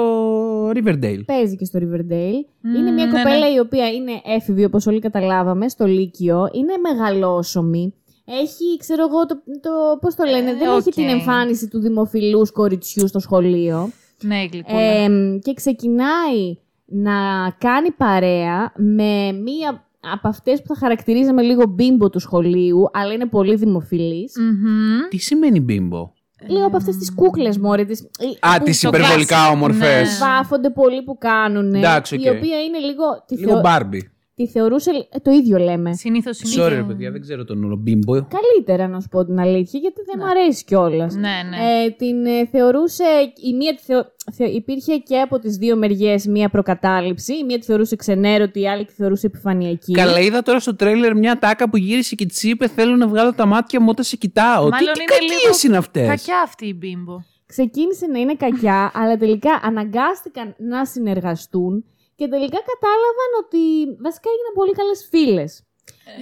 Riverdale. 0.69 1.23
Παίζει 1.25 1.55
και 1.55 1.65
στο 1.65 1.79
Riverdale. 1.81 2.41
είναι 2.77 2.91
μια 2.91 3.05
ναι, 3.05 3.11
κοπέλα 3.11 3.47
ναι. 3.47 3.55
η 3.55 3.59
οποία 3.59 3.91
είναι 3.91 4.11
έφηβη, 4.25 4.63
όπως 4.63 4.87
όλοι 4.87 4.99
καταλάβαμε, 4.99 5.69
στο 5.69 5.85
Λύκειο. 5.85 6.49
Είναι 6.51 6.73
μεγαλόσωμη. 6.93 7.93
Έχει, 8.41 8.77
ξέρω 8.79 9.01
εγώ, 9.09 9.25
το, 9.25 9.35
το 9.61 9.97
πώς 10.01 10.15
το 10.15 10.23
λένε, 10.23 10.49
Ε, 10.49 10.53
δεν 10.55 10.69
οκ. 10.69 10.77
έχει 10.79 10.89
την 10.91 11.07
εμφάνιση 11.09 11.67
του 11.67 11.79
δημοφιλούς 11.79 12.51
κοριτσιού 12.51 13.07
στο 13.07 13.19
σχολείο. 13.19 13.89
Ναι, 14.21 14.35
η 14.43 14.49
γλυκούλα. 14.53 14.79
Ε, 14.81 15.07
και 15.41 15.53
ξεκινάει 15.53 16.57
να 16.85 17.11
κάνει 17.57 17.91
παρέα 17.91 18.71
με 18.75 19.31
μία 19.31 19.87
από 20.13 20.27
αυτές 20.27 20.61
που 20.61 20.67
θα 20.67 20.75
χαρακτηρίζαμε 20.75 21.41
λίγο 21.41 21.65
bimbo 21.67 22.09
του 22.09 22.19
σχολείου, 22.19 22.89
αλλά 22.93 23.13
είναι 23.13 23.25
πολύ 23.25 23.55
δημοφιλής. 23.55 24.33
Μμμ. 24.39 24.99
Τι 25.09 25.17
σημαίνει 25.17 25.59
bimbo; 25.59 26.11
Λίγο 26.47 26.65
από 26.65 26.77
αυτές 26.77 26.97
τις 26.97 27.13
κούκλες, 27.13 27.57
μωρή, 27.57 27.85
τις, 27.85 28.09
Α, 28.39 28.57
που 28.57 28.63
τις 28.63 28.79
το 28.79 28.87
υπερβολικά 28.87 29.47
classic. 29.49 29.53
όμορφες. 29.53 30.19
Ναι. 30.19 30.25
βάφονται 30.27 30.69
πολύ 30.69 31.03
που 31.03 31.17
κάνουν. 31.17 31.73
Εντάξει, 31.73 32.15
οκ. 32.15 32.23
Η 32.23 32.29
οποία 32.29 32.61
είναι 32.63 32.77
λίγο... 32.77 33.03
Τη, 33.27 33.35
Λίγο 33.35 33.51
θεω- 33.51 33.59
Μπάρμπι. 33.61 34.11
Τη 34.37 34.47
θεωρούσε... 34.47 34.91
ε, 35.11 35.19
το 35.19 35.31
ίδιο 35.31 35.57
λέμε. 35.57 35.93
Συνήθως 35.93 36.41
είναι. 36.41 36.63
Sorry, 36.65 36.69
ρε 36.69 36.83
παιδιά, 36.83 37.11
δεν 37.11 37.21
ξέρω 37.21 37.43
τον 37.45 37.63
όρο 37.63 37.75
bimbo. 37.75 38.13
Καλύτερα 38.13 38.87
να 38.87 38.99
σου 38.99 39.07
πω 39.09 39.25
την 39.25 39.39
αλήθεια, 39.39 39.79
γιατί 39.79 40.01
δεν 40.05 40.15
μου 40.19 40.29
αρέσει 40.29 40.63
κιόλας. 40.63 41.15
Ναι, 41.15 41.21
ναι. 41.49 41.83
Ε, 41.85 41.89
την 41.89 42.25
ε, 42.25 42.45
θεωρούσε. 42.51 43.03
Η 43.49 43.53
μία 43.55 43.75
τη 43.75 43.81
θεω- 43.81 44.05
θε- 44.33 44.53
υπήρχε 44.53 44.97
και 44.97 45.19
από 45.19 45.39
τις 45.39 45.57
δύο 45.57 45.75
μεριές 45.75 46.25
μία 46.27 46.49
προκατάληψη. 46.49 47.33
Η 47.37 47.43
μία 47.43 47.59
τη 47.59 47.65
θεωρούσε 47.65 47.95
ξενέρωτη, 47.95 48.59
η 48.59 48.69
άλλη 48.69 48.85
τη 48.85 48.93
θεωρούσε 48.93 49.25
επιφανειακή. 49.25 49.93
Καλά, 49.93 50.19
είδα 50.19 50.41
τώρα 50.41 50.59
στο 50.59 50.75
τρέλερ 50.75 51.15
μια 51.15 51.39
ατάκα 51.39 51.69
που 51.69 51.77
γύρισε 51.77 52.15
και 52.15 52.25
τη 52.25 52.49
είπε: 52.49 52.67
Θέλω 52.67 52.95
να 52.95 53.07
βγάλω 53.07 53.33
τα 53.33 53.45
μάτια 53.45 53.79
μου 53.81 53.87
όταν 53.89 54.05
σε 54.05 54.15
κοιτάω. 54.15 54.63
Τι, 54.63 54.69
Μάλλον 54.69 54.93
τι 54.93 55.01
είναι 55.01 55.11
κακίες 55.11 55.63
λίγο 55.63 55.67
είναι 55.67 55.77
αυτές; 55.77 56.07
Κακιά 56.07 56.41
αυτή 56.43 56.67
η 56.67 56.75
bimbo. 56.77 57.15
Ξεκίνησε 57.45 58.05
να 58.05 58.19
είναι 58.19 58.35
κακιά, 58.35 58.91
αλλά 58.93 59.17
τελικά 59.17 59.59
αναγκάστηκαν 59.63 60.55
να 60.57 60.85
συνεργαστούν 60.85 61.85
και 62.17 62.27
τελικά 62.27 62.59
κατάλαβαν 62.71 63.31
ότι 63.43 63.61
βασικά 64.05 64.27
έγιναν 64.33 64.53
πολύ 64.59 64.71
καλές 64.79 65.07
φίλες. 65.11 65.51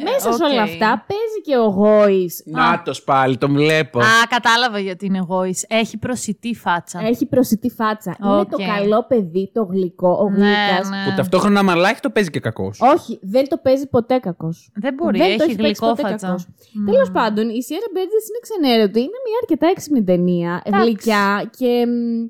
Μέσα 0.03 0.31
σε 0.33 0.43
οκ. 0.43 0.49
όλα 0.51 0.61
αυτά 0.61 1.05
παίζει 1.07 1.41
και 1.43 1.57
ο 1.57 1.63
Γόης. 1.65 2.43
Νάτο 2.45 2.91
πάλι, 3.05 3.37
τον 3.37 3.51
βλέπω. 3.53 3.99
Α, 3.99 4.25
κατάλαβα 4.29 4.79
γιατί 4.79 5.05
είναι 5.05 5.17
εγώ. 5.17 5.41
Έχει 5.67 5.97
προσιτή 5.97 6.55
φάτσα. 6.55 6.99
Έχει 6.99 7.25
προσιτή 7.25 7.69
φάτσα. 7.69 8.15
Είναι 8.23 8.39
Οκ. 8.39 8.49
το 8.49 8.57
καλό 8.57 9.05
παιδί, 9.07 9.51
το 9.53 9.63
γλυκό, 9.63 10.09
ο 10.21 10.29
ναι, 10.29 10.35
γλύκας. 10.37 10.89
ναι. 10.89 11.03
Που 11.05 11.13
ταυτόχρονα 11.15 11.63
μαλάχι 11.63 11.99
το 11.99 12.09
παίζει 12.09 12.29
και 12.29 12.39
κακός. 12.39 12.79
Όχι, 12.81 13.19
δεν 13.21 13.47
το 13.47 13.57
παίζει 13.57 13.87
ποτέ 13.87 14.17
κακός. 14.17 14.69
Δεν 14.75 14.93
μπορεί, 14.93 15.17
δεν 15.17 15.37
το 15.37 15.43
έχει 15.43 15.55
παίξει 15.55 15.79
ποτέ 15.81 15.91
γλυκόφατσα. 16.01 16.27
κακός. 16.27 16.47
Τέλος 16.91 17.11
πάντων, 17.11 17.49
η 17.49 17.59
Sierra 17.67 17.89
Burgess 17.97 18.25
είναι 18.29 18.39
ξενέρωτη. 18.41 18.99
Είναι 18.99 19.19
μια 19.27 19.37
αρκετά 19.41 19.67
έξυπνη 19.67 20.03
ταινία. 20.03 20.61
Εντάξει. 20.63 20.85
Γλυκιά 20.85 21.49
και 21.57 21.85
μ, 21.87 22.27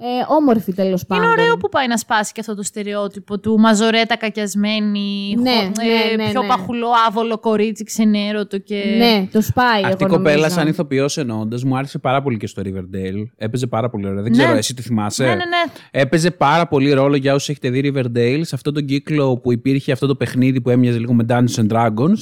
ε, 0.00 0.04
όμορφη 0.28 0.72
τέλος 0.72 1.06
πάντων. 1.06 1.24
Είναι 1.24 1.32
ωραίο 1.32 1.56
που 1.56 1.68
πάει 1.68 1.86
να 1.88 1.96
σπάσει 1.96 2.32
και 2.32 2.40
αυτό 2.40 2.54
το 2.54 2.62
στερεότυπο 2.62 3.38
του 3.38 3.58
μαζορέτα 3.58 4.16
κακιασμένη, 4.16 5.34
Ναι, 5.40 5.50
χω- 5.50 5.62
ναι, 5.84 6.12
ε, 6.12 6.16
ναι, 6.16 6.30
πιο 6.30 6.40
ναι. 6.42 6.46
παχουλό 6.48 6.86
άβολο 7.08 7.38
κορίτσι 7.38 7.84
ξενέρωτο 7.84 8.58
και... 8.58 8.82
Ναι, 8.98 9.28
το 9.32 9.40
σπάει. 9.42 9.82
Αυτή 9.84 10.02
η 10.02 10.06
εγώ 10.06 10.16
κοπέλα, 10.16 10.36
νομίζω. 10.36 10.54
σαν 10.54 10.68
ηθοποιός 10.68 11.16
εννοώντας, 11.16 11.64
μου 11.64 11.76
άρεσε 11.76 11.98
πάρα 11.98 12.22
πολύ 12.22 12.36
και 12.36 12.46
στο 12.46 12.62
Riverdale. 12.64 13.22
Έπαιζε 13.36 13.66
πάρα 13.66 13.90
πολύ 13.90 14.06
ωραία. 14.06 14.22
Δεν 14.22 14.32
Ναι. 14.32 14.42
ξέρω, 14.42 14.56
εσύ 14.56 14.74
τη 14.74 14.82
θυμάσαι; 14.82 15.22
Ναι, 15.22 15.28
ναι, 15.28 15.34
ναι. 15.34 15.72
Έπαιζε 15.90 16.30
πάρα 16.30 16.68
πολύ 16.68 16.92
ρόλο 16.92 17.16
για 17.16 17.34
όσους 17.34 17.48
έχετε 17.48 17.70
δει 17.70 17.92
Riverdale 17.94 18.40
σε 18.42 18.54
αυτόν 18.54 18.74
τον 18.74 18.84
κύκλο 18.84 19.36
που 19.38 19.52
υπήρχε 19.52 19.92
αυτό 19.92 20.06
το 20.06 20.14
παιχνίδι 20.14 20.60
που 20.60 20.70
έμοιαζε 20.70 20.98
λίγο 20.98 21.12
με 21.14 21.24
Dungeons 21.28 21.60
and 21.60 21.68
Dragons. 21.72 22.18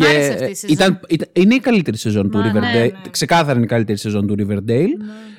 Μ' 0.00 0.04
άρεσε 0.04 0.32
αυτή 0.32 0.44
η 0.50 0.54
σεζόν. 0.54 0.70
ήταν, 0.76 1.00
ήταν- 1.08 1.28
είναι 1.32 1.54
η 1.54 1.58
καλύτερη 1.60 1.96
σεζόν 1.96 2.30
του 2.30 2.38
Ναι, 2.38 2.44
ναι, 2.44 2.50
Riverdale. 2.60 2.92
ναι. 2.92 3.10
Ξεκάθαρα 3.10 3.52
είναι 3.56 3.64
η 3.64 3.68
καλύτερη 3.68 3.98
σεζόν 3.98 4.26
του 4.26 4.34
Riverdale. 4.38 4.88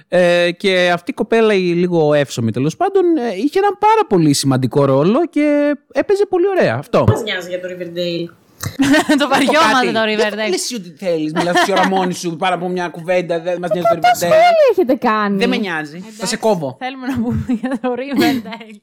Ε, 0.09 0.51
και 0.51 0.89
αυτή 0.93 1.11
η 1.11 1.13
κοπέλα, 1.13 1.53
η 1.53 1.57
λίγο 1.59 2.13
εύσωμη 2.13 2.51
τέλος 2.51 2.75
πάντων, 2.77 3.03
ε, 3.17 3.35
είχε 3.35 3.59
έναν 3.59 3.77
πάρα 3.79 4.01
πολύ 4.09 4.33
σημαντικό 4.33 4.85
ρόλο 4.85 5.25
και 5.27 5.75
έπαιζε 5.91 6.25
πολύ 6.25 6.47
ωραία. 6.47 6.75
Αυτό. 6.75 7.03
Μας 7.07 7.21
νοιάζει 7.21 7.49
για 7.49 7.59
το 7.61 7.67
Riverdale; 7.71 8.27
το 9.21 9.27
βαριόμαστε 9.27 9.85
το 9.85 9.91
Δεν 9.91 10.03
Riverdale. 10.17 10.49
λες 10.49 10.53
εσύ 10.61 10.75
ό,τι 10.75 10.89
θέλεις. 10.89 11.33
Μιλάς 11.33 11.63
τη 11.63 11.71
ώρα 11.71 11.87
μόνη 11.87 12.13
σου 12.13 12.35
πάρα 12.35 12.55
από 12.55 12.67
μια 12.67 12.87
κουβέντα. 12.87 13.39
Δεν 13.39 13.57
μας 13.59 13.69
νοιάζει 13.69 13.87
το 13.87 13.99
Τι 13.99 13.99
Riverdale. 14.03 14.15
σχόλια 14.17 14.67
έχετε 14.71 14.93
κάνει. 14.95 15.37
Δεν 15.37 15.49
με 15.49 15.57
νοιάζει. 15.57 16.03
Θα 16.17 16.25
σε 16.25 16.37
κόβω. 16.37 16.77
Θέλουμε 16.79 17.07
να 17.07 17.15
πούμε 17.21 17.45
για 17.47 17.79
το 17.81 17.93
Riverdale. 17.97 18.79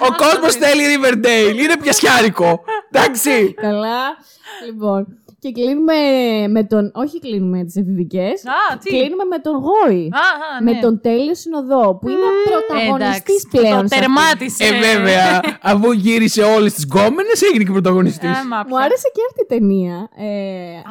Ο 0.08 0.14
κόσμος 0.16 0.54
θέλει 0.54 0.82
Riverdale. 0.96 1.58
Είναι 1.62 1.76
πιασιάρικο. 1.82 2.64
Εντάξει. 2.90 3.54
Καλά. 3.54 4.00
λοιπόν. 4.66 5.06
Και 5.42 5.50
κλείνουμε 5.52 5.94
με 6.56 6.64
τον. 6.64 6.90
Όχι 6.94 7.18
κλείνουμε 7.18 7.64
τις 7.64 7.76
εφηβικές. 7.76 8.36
Α, 8.56 8.76
τι; 8.82 8.88
Κλείνουμε 8.90 9.24
με 9.32 9.38
τον 9.38 9.54
Γόη. 9.66 10.02
Α, 10.12 10.18
α, 10.18 10.60
ναι. 10.62 10.72
Με 10.72 10.80
τον 10.80 11.00
Τέλειο 11.00 11.34
Συνοδό, 11.34 11.84
που 12.00 12.08
είναι 12.08 12.28
πρωταγωνιστής 12.48 13.40
Εντάξει, 13.44 13.48
πλέον. 13.56 13.80
Το 13.82 13.88
σε 13.88 13.94
αυτή. 13.94 13.96
τερμάτισε. 13.98 14.64
Ε, 14.64 14.70
βέβαια, 14.88 15.40
αφού 15.72 15.92
γύρισε 15.92 16.42
όλες 16.42 16.72
τις 16.74 16.84
γκόμενες, 16.84 17.42
έγινε 17.42 17.64
και 17.64 17.70
πρωταγωνιστής. 17.70 18.30
Ε, 18.38 18.44
μα 18.50 18.56
Μου 18.56 18.64
πια. 18.74 18.78
άρεσε 18.84 19.08
και 19.14 19.22
αυτή 19.28 19.40
η 19.42 19.48
ταινία. 19.54 19.96
Ε, 20.16 20.28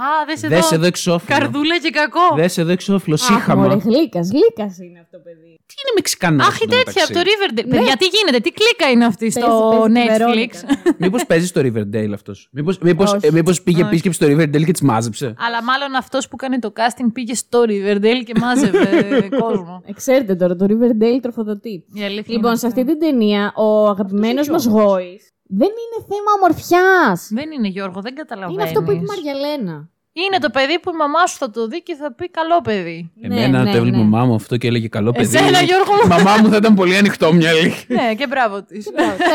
Α, 0.06 0.08
δες 0.28 0.44
εδώ. 0.44 0.56
Δες 0.56 0.72
εδώ 0.72 0.86
εξώφυλλο. 0.86 1.38
Καρδούλα 1.38 1.78
και 1.84 1.90
κακό. 1.90 2.36
Δες 2.36 2.58
εδώ 2.58 2.72
εξώφυλλο. 2.72 3.16
αχ, 3.16 3.30
μωρέ, 3.30 3.40
Σύχαμα. 3.40 3.76
γλύκας, 3.76 4.30
γλύκας 4.32 4.78
είναι 4.80 5.00
αυτό 5.00 5.18
το 5.18 5.24
παιδί. 5.24 5.60
Τι 5.76 5.82
είναι 5.84 5.94
Μεξικανό. 5.96 6.44
Αχ, 6.44 6.60
η 6.62 6.66
τέτοια 6.68 7.04
από 7.04 7.14
το 7.14 7.20
Riverdale. 7.20 7.68
Παιδιά, 7.70 7.96
τι 7.98 8.06
γίνεται, 8.16 8.40
τι 8.40 8.52
κλίκα 8.52 8.90
είναι 8.92 9.06
αυτή 9.06 9.20
Παίζει- 9.34 9.40
στο 9.40 9.78
παίζει 9.80 9.94
τη 9.94 10.00
Netflix; 10.00 10.18
Βερόνικα. 10.18 10.60
Μήπως 10.98 11.26
παίζει 11.26 11.46
στο 11.48 11.62
Riverdale 11.62 12.12
αυτός; 12.14 12.48
Μήπως 12.52 12.78
μήπως, 12.78 13.14
Όχι. 13.14 13.26
ε, 13.28 13.32
μήπως 13.32 13.62
πήγε 13.62 13.78
Όχι. 13.82 13.88
επίσκεψη 13.88 14.24
στο 14.24 14.28
Riverdale 14.34 14.66
και 14.66 14.72
τις 14.72 14.82
μάζεψε; 14.82 15.26
Αλλά 15.38 15.64
μάλλον 15.64 15.96
αυτός 15.96 16.28
που 16.28 16.36
κάνει 16.36 16.60
το 16.60 16.74
casting 16.76 17.10
πήγε 17.14 17.34
στο 17.36 17.62
Riverdale 17.68 18.24
και 18.26 18.34
μάζευε 18.40 19.28
κόσμο. 19.42 19.82
Ε, 19.86 19.94
Ξέρετε 19.94 20.36
τώρα, 20.36 20.56
το 20.56 20.66
Riverdale 20.70 21.20
τροφοδοτεί. 21.22 21.86
Η 21.94 22.04
αλήθεια 22.04 22.34
Λοιπόν, 22.36 22.50
είναι 22.50 22.60
σε 22.60 22.68
αυτό. 22.68 22.80
αυτή 22.82 22.92
την 22.92 23.00
ταινία, 23.00 23.54
ο 23.56 23.88
αγαπημένος 23.88 24.50
μας 24.50 24.66
Γόης 24.66 25.30
δεν 25.54 25.68
είναι 25.70 26.06
θέμα 26.08 26.32
ομορφιάς. 26.38 27.28
Δεν 27.32 27.52
είναι 27.52 27.68
Γιώργο, 27.68 28.02
δεν 28.02 28.16
καταλαβαίνεις. 28.16 28.54
Είναι 28.62 28.64
αυτό 28.70 28.84
που 28.84 28.92
είπε 28.92 29.02
η 29.04 29.06
Μαριαλένα. 29.08 29.90
Είναι 30.14 30.38
το 30.40 30.50
παιδί 30.50 30.80
που 30.80 30.90
η 30.94 30.96
μαμά 30.96 31.26
σου 31.28 31.38
θα 31.38 31.50
το 31.52 31.68
δει 31.68 31.84
και 31.84 31.96
θα 31.96 32.14
πει 32.14 32.30
καλό 32.30 32.62
παιδί. 32.62 33.12
Εμένα 33.22 33.64
ναι, 33.64 33.72
το 33.72 33.78
έβλεπε 33.78 33.98
η 33.98 34.00
ναι. 34.00 34.08
μαμά 34.08 34.26
μου 34.26 34.34
αυτό 34.34 34.58
και 34.58 34.68
έλεγε 34.68 34.88
καλό 34.88 35.12
παιδί. 35.12 35.38
Εσένα, 35.38 35.62
Γιώργο 35.62 35.94
μου. 35.94 36.02
Η 36.06 36.08
μαμά 36.08 36.38
μου 36.42 36.50
θα 36.50 36.56
ήταν 36.56 36.74
πολύ 36.76 36.96
ανοιχτόμυαλη. 36.98 37.74
ναι, 37.88 38.16
και 38.16 38.28
μπράβο 38.28 38.64
της. 38.64 38.90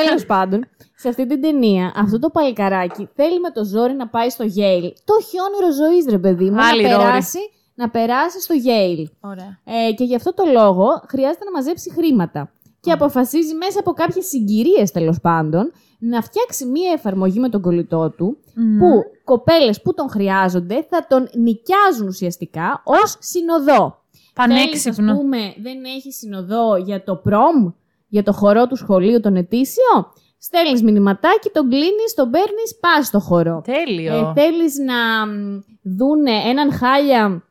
Τέλος 0.05 0.27
πάντων, 0.27 0.67
σε 0.95 1.09
αυτή 1.09 1.27
την 1.27 1.41
ταινία, 1.41 1.93
αυτό 1.97 2.19
το 2.19 2.31
παλικαράκι 2.31 3.09
θέλει 3.15 3.41
με 3.41 3.51
το 3.51 3.65
ζόρι 3.65 3.95
να 3.95 4.09
πάει 4.09 4.31
στο 4.31 4.45
Yale. 4.45 4.91
Το 5.05 5.15
έχει 5.21 5.37
όνειρο 5.47 5.73
ζωής, 5.83 6.07
ρε 6.09 6.19
παιδί 6.19 6.51
μου, 6.51 6.63
Άλλη 6.63 6.83
να 6.83 6.91
ρόρη. 6.91 7.03
περάσει, 7.05 7.39
να 7.75 7.91
περάσει 7.91 8.41
στο 8.43 8.55
Yale. 8.55 9.05
Ωραία. 9.21 9.61
Ε, 9.65 9.93
και 9.93 10.05
γι' 10.05 10.15
αυτό 10.15 10.35
το 10.35 10.45
λόγο 10.53 10.87
χρειάζεται 11.09 11.45
να 11.45 11.51
μαζέψει 11.51 11.93
χρήματα. 11.93 12.51
Και 12.81 12.93
αποφασίζει 12.93 13.55
μέσα 13.55 13.81
από 13.81 13.93
κάποιες 13.93 14.27
συγκυρίες 14.27 14.91
τέλος 14.91 15.19
πάντων 15.21 15.73
να 15.99 16.23
φτιάξει 16.23 16.67
μία 16.67 16.93
εφαρμογή 16.93 17.39
με 17.39 17.49
τον 17.49 17.61
κολλητό 17.61 18.11
του 18.11 18.39
που 18.79 19.03
κοπέλες 19.25 19.83
που 19.83 19.95
τον 19.95 20.11
χρειάζονται 20.11 20.87
θα 20.91 21.07
τον 21.09 21.29
νοικιάζουν 21.35 22.07
ουσιαστικά 22.07 22.83
ως 22.85 23.17
συνοδό. 23.21 24.05
Θέλεις, 24.33 24.57
Πανέξυπνο. 24.59 25.13
ας 25.13 25.19
πούμε, 25.19 25.55
δεν 25.63 25.85
έχει 25.85 26.13
συνοδό 26.13 26.77
για 26.77 27.05
το 27.05 27.17
προμ, 27.17 27.71
για 28.09 28.23
το 28.23 28.33
χορό 28.33 28.67
του 28.67 28.77
σχολείου 28.77 29.21
τον 29.21 29.37
ετήσιο; 29.37 30.13
Στέλνεις 30.39 30.83
μηνυματάκι, 30.83 31.51
τον 31.53 31.69
κλείνεις, 31.69 32.15
τον 32.15 32.31
παίρνεις, 32.31 32.79
πας 32.81 33.07
στο 33.07 33.21
χορό. 33.21 33.63
Τέλειο. 33.65 34.15
Ε, 34.15 34.33
θέλεις 34.35 34.79
να 34.79 35.27
μ, 35.27 35.61
δούνε 35.83 36.31
έναν 36.31 36.73
χάλια 36.73 37.43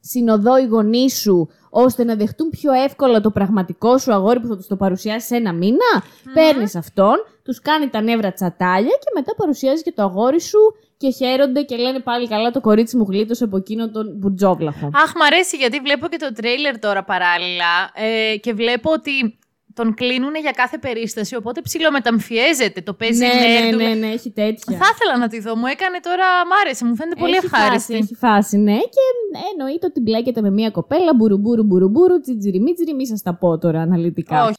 συνοδό 0.00 0.58
οι 0.58 0.64
γονείς 0.64 1.20
σου, 1.20 1.48
ώστε 1.70 2.04
να 2.04 2.14
δεχτούν 2.14 2.50
πιο 2.50 2.72
εύκολα 2.72 3.20
το 3.20 3.30
πραγματικό 3.30 3.98
σου 3.98 4.12
αγόρι 4.12 4.40
που 4.40 4.46
θα 4.46 4.56
τους 4.56 4.66
το 4.66 4.76
παρουσιάσει 4.76 5.26
σε 5.26 5.36
ένα 5.36 5.52
μήνα; 5.52 6.02
Παίρνεις 6.34 6.74
αυτόν, 6.74 7.16
τους 7.46 7.60
κάνει 7.60 7.88
τα 7.88 8.00
νεύρα 8.00 8.32
τσατάλια 8.32 8.96
και 9.02 9.10
μετά 9.14 9.34
παρουσιάζει 9.36 9.82
και 9.82 9.92
το 9.92 10.02
αγόρι 10.02 10.40
σου 10.40 10.58
και 10.96 11.10
χαίρονται 11.10 11.62
και 11.62 11.76
λένε 11.76 11.98
πάλι 11.98 12.28
καλά 12.28 12.50
το 12.50 12.60
κορίτσι 12.60 12.96
μου 12.96 13.06
γλίτωσε 13.08 13.44
από 13.44 13.56
εκείνο 13.56 13.90
τον 13.90 14.06
μπουρτζόβλαχο. 14.16 14.86
Αχ, 14.86 15.12
μ' 15.16 15.22
αρέσει 15.22 15.56
γιατί 15.56 15.80
βλέπω 15.80 16.06
και 16.06 16.16
το 16.16 16.32
τρέιλερ 16.32 16.78
τώρα 16.78 17.04
παράλληλα 17.04 17.90
ε, 17.94 18.36
και 18.36 18.52
βλέπω 18.52 18.90
ότι 18.92 19.38
τον 19.74 19.94
κλείνουν 19.94 20.34
για 20.34 20.50
κάθε 20.50 20.78
περίσταση, 20.78 21.36
οπότε 21.36 21.60
ψιλομεταμφιέζεται. 21.60 22.80
Το 22.80 22.94
παίζει 22.94 23.26
ναι, 23.26 23.60
νέρντου. 23.60 23.76
ναι, 23.76 23.88
ναι, 23.88 23.94
ναι, 23.94 24.06
έχει 24.06 24.30
τέτοια. 24.30 24.76
Θα 24.76 24.86
ήθελα 24.94 25.18
να 25.18 25.28
τη 25.28 25.40
δω. 25.40 25.56
Μου 25.56 25.66
έκανε 25.66 25.98
τώρα. 26.02 26.26
Μ' 26.48 26.54
άρεσε, 26.64 26.84
μου 26.84 26.96
φαίνεται 26.96 27.20
πολύ 27.20 27.36
έχει 27.36 27.44
ευχάριστη. 27.44 27.92
Φάση, 27.92 28.04
έχει 28.04 28.14
φάση, 28.14 28.56
ναι. 28.56 28.76
Και 28.76 29.04
εννοείται 29.52 29.86
ότι 29.86 30.00
μπλέκεται 30.00 30.40
με 30.40 30.50
μια 30.50 30.70
κοπέλα, 30.70 31.14
μπουρουμπουρου, 31.14 31.64
μπουρουμπουρου, 31.64 32.20
τσιτζιρι, 32.20 32.60
μίτζιρι, 32.60 32.94
μη 32.94 33.06
σας 33.06 33.22
τα 33.22 33.34
πω 33.34 33.58
τώρα 33.58 33.80
αναλυτικά. 33.80 34.44
Όχι. 34.44 34.56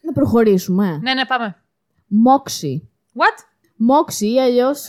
Να 0.00 0.12
προχωρήσουμε. 0.12 0.98
Ναι, 1.02 1.14
ναι, 1.14 1.24
πάμε. 1.24 1.56
Μόξι. 2.08 2.88
What? 3.14 3.44
Μόξι 3.76 4.32
ή 4.32 4.40
αλλιώς 4.40 4.86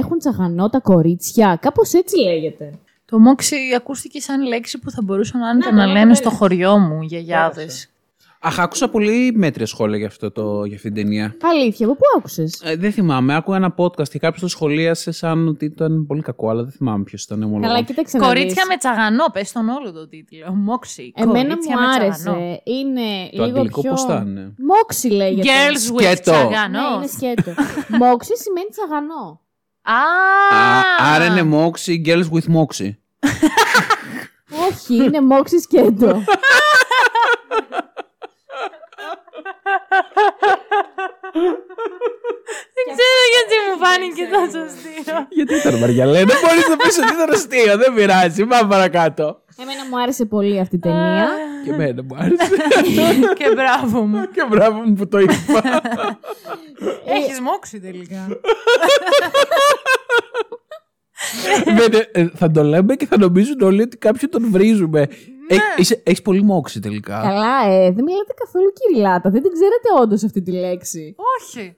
έχουν 0.00 0.18
τσαγανό 0.18 0.68
τα 0.68 0.80
κορίτσια. 0.80 1.58
Κάπως 1.60 1.92
έτσι 1.92 2.16
λέγεται. 2.18 2.78
Το 3.04 3.18
μόξι 3.18 3.56
ακούστηκε 3.76 4.20
σαν 4.20 4.46
λέξη 4.46 4.78
που 4.78 4.90
θα 4.90 5.02
μπορούσαν 5.02 5.42
άνετα 5.42 5.72
Ναι, 5.72 5.76
να 5.76 5.86
ναι, 5.86 5.92
λένε 5.92 6.04
ναι. 6.04 6.14
στο 6.14 6.30
χωριό 6.30 6.78
μου 6.78 7.02
οι 7.02 7.06
γιαγιάδες. 7.06 7.88
Αχ, 8.46 8.58
άκουσα 8.58 8.88
πολύ 8.88 9.32
μέτρια 9.34 9.66
σχόλια 9.66 9.96
για, 9.98 10.06
αυτό 10.06 10.30
το, 10.30 10.64
για 10.64 10.76
αυτήν 10.76 10.94
την 10.94 11.02
ταινία. 11.02 11.36
Αλήθεια, 11.42 11.86
από 11.86 11.94
πού 11.94 12.02
άκουσες; 12.16 12.60
Ε, 12.64 12.76
δεν 12.76 12.92
θυμάμαι. 12.92 13.34
Άκουγα 13.34 13.56
ένα 13.56 13.74
podcast 13.76 14.08
και 14.08 14.18
κάποιος 14.18 14.40
το 14.40 14.48
σχολίασε 14.48 15.10
σαν 15.12 15.48
ότι 15.48 15.64
ήταν 15.64 16.06
πολύ 16.06 16.22
κακό, 16.22 16.48
αλλά 16.50 16.62
δεν 16.62 16.72
θυμάμαι 16.72 17.02
ποιος 17.04 17.22
ήταν. 17.22 17.42
ομολογώ. 17.42 17.66
Καλά, 17.66 17.82
κοίταξε 17.82 18.18
να 18.18 18.26
Κορίτσια 18.26 18.48
δεις. 18.54 18.64
με 18.68 18.76
τσαγανό, 18.76 19.24
πες 19.32 19.52
τον 19.52 19.68
όλο 19.68 19.92
το 19.92 20.08
τίτλο. 20.08 20.52
Μόξι. 20.54 21.12
Εμένα 21.16 21.42
κορίτσια 21.48 21.76
μου 21.80 21.86
με 21.86 21.94
άρεσε. 21.94 22.22
τσαγανό. 22.22 22.60
Είναι 22.64 23.28
Το 23.36 23.44
λίγο 23.44 23.56
αγγλικό 23.58 23.80
πιο... 23.80 23.90
πώς 23.90 24.02
θα 24.04 24.24
είναι; 24.26 24.54
Μόξι 24.58 25.08
λέγεται. 25.08 25.48
Girls 25.48 25.94
with 25.96 26.02
Σκέτο. 26.02 26.30
Ναι, 26.32 26.36
τσαγανό. 26.48 26.94
είναι 26.96 27.06
σκέτο. 27.06 27.50
Μόξι 28.00 28.32
σημαίνει 28.36 28.68
τσαγανό. 28.70 29.40
Α, 29.82 29.98
Α, 30.56 31.14
άρα 31.14 31.24
είναι 31.26 31.50
Moxie, 31.56 32.06
Girls 32.06 32.28
with 32.34 32.56
Moxie. 32.56 32.90
Όχι, 34.70 34.94
είναι 34.94 35.20
μόξι 35.20 35.58
σκέτο. 35.60 36.22
Δεν 42.76 42.84
ξέρω 42.94 43.20
γιατί 43.34 43.54
μου 43.66 43.74
φάνηκε 43.84 44.24
τόσο 44.34 44.58
αστείο. 44.66 45.16
Γιατί 45.28 45.54
ήταν 45.54 45.74
Μαριαλένα, 45.78 46.34
μπορείς 46.42 46.68
να 46.68 46.76
πεις 46.76 46.98
ότι 46.98 47.12
ήταν 47.16 47.30
αστείο, 47.32 47.76
δεν 47.76 47.94
πειράζει. 47.94 48.46
Πάμε 48.46 48.68
παρακάτω. 48.68 49.42
Εμένα 49.62 49.84
μου 49.90 50.00
άρεσε 50.02 50.24
πολύ 50.24 50.60
αυτή 50.60 50.76
η 50.76 50.78
ταινία. 50.78 51.28
Και 51.64 51.70
εμένα 51.70 52.02
μου 52.02 52.16
άρεσε. 52.18 52.56
Και 53.38 53.54
μπράβο 53.54 54.00
μου. 54.00 54.30
και 54.30 54.46
μπράβο 54.48 54.78
μου 54.80 54.94
που 54.94 55.08
το 55.08 55.18
είπα. 55.18 55.34
Έχεις 57.16 57.40
μόξει 57.40 57.80
τελικά. 57.80 58.26
Δεν, 61.64 62.06
ε, 62.12 62.28
θα 62.34 62.50
το 62.50 62.62
λέμε 62.62 62.94
και 62.94 63.06
θα 63.06 63.18
νομίζουν 63.18 63.60
όλοι 63.60 63.82
ότι 63.82 63.96
κάποιον 63.96 64.30
τον 64.30 64.50
βρίζουμε. 64.50 65.08
Ε, 65.48 65.56
Έχεις 66.02 66.22
πολύ 66.22 66.42
μόξη 66.42 66.80
τελικά. 66.80 67.20
Καλά, 67.22 67.66
ε, 67.72 67.90
δεν 67.90 68.04
μιλάτε 68.04 68.32
καθόλου 68.44 68.72
κυριλάτα. 68.72 69.30
Δεν 69.30 69.42
την 69.42 69.52
ξέρετε 69.52 69.88
όντως 70.02 70.22
αυτή 70.24 70.42
τη 70.42 70.52
λέξη. 70.52 71.14
Όχι. 71.40 71.76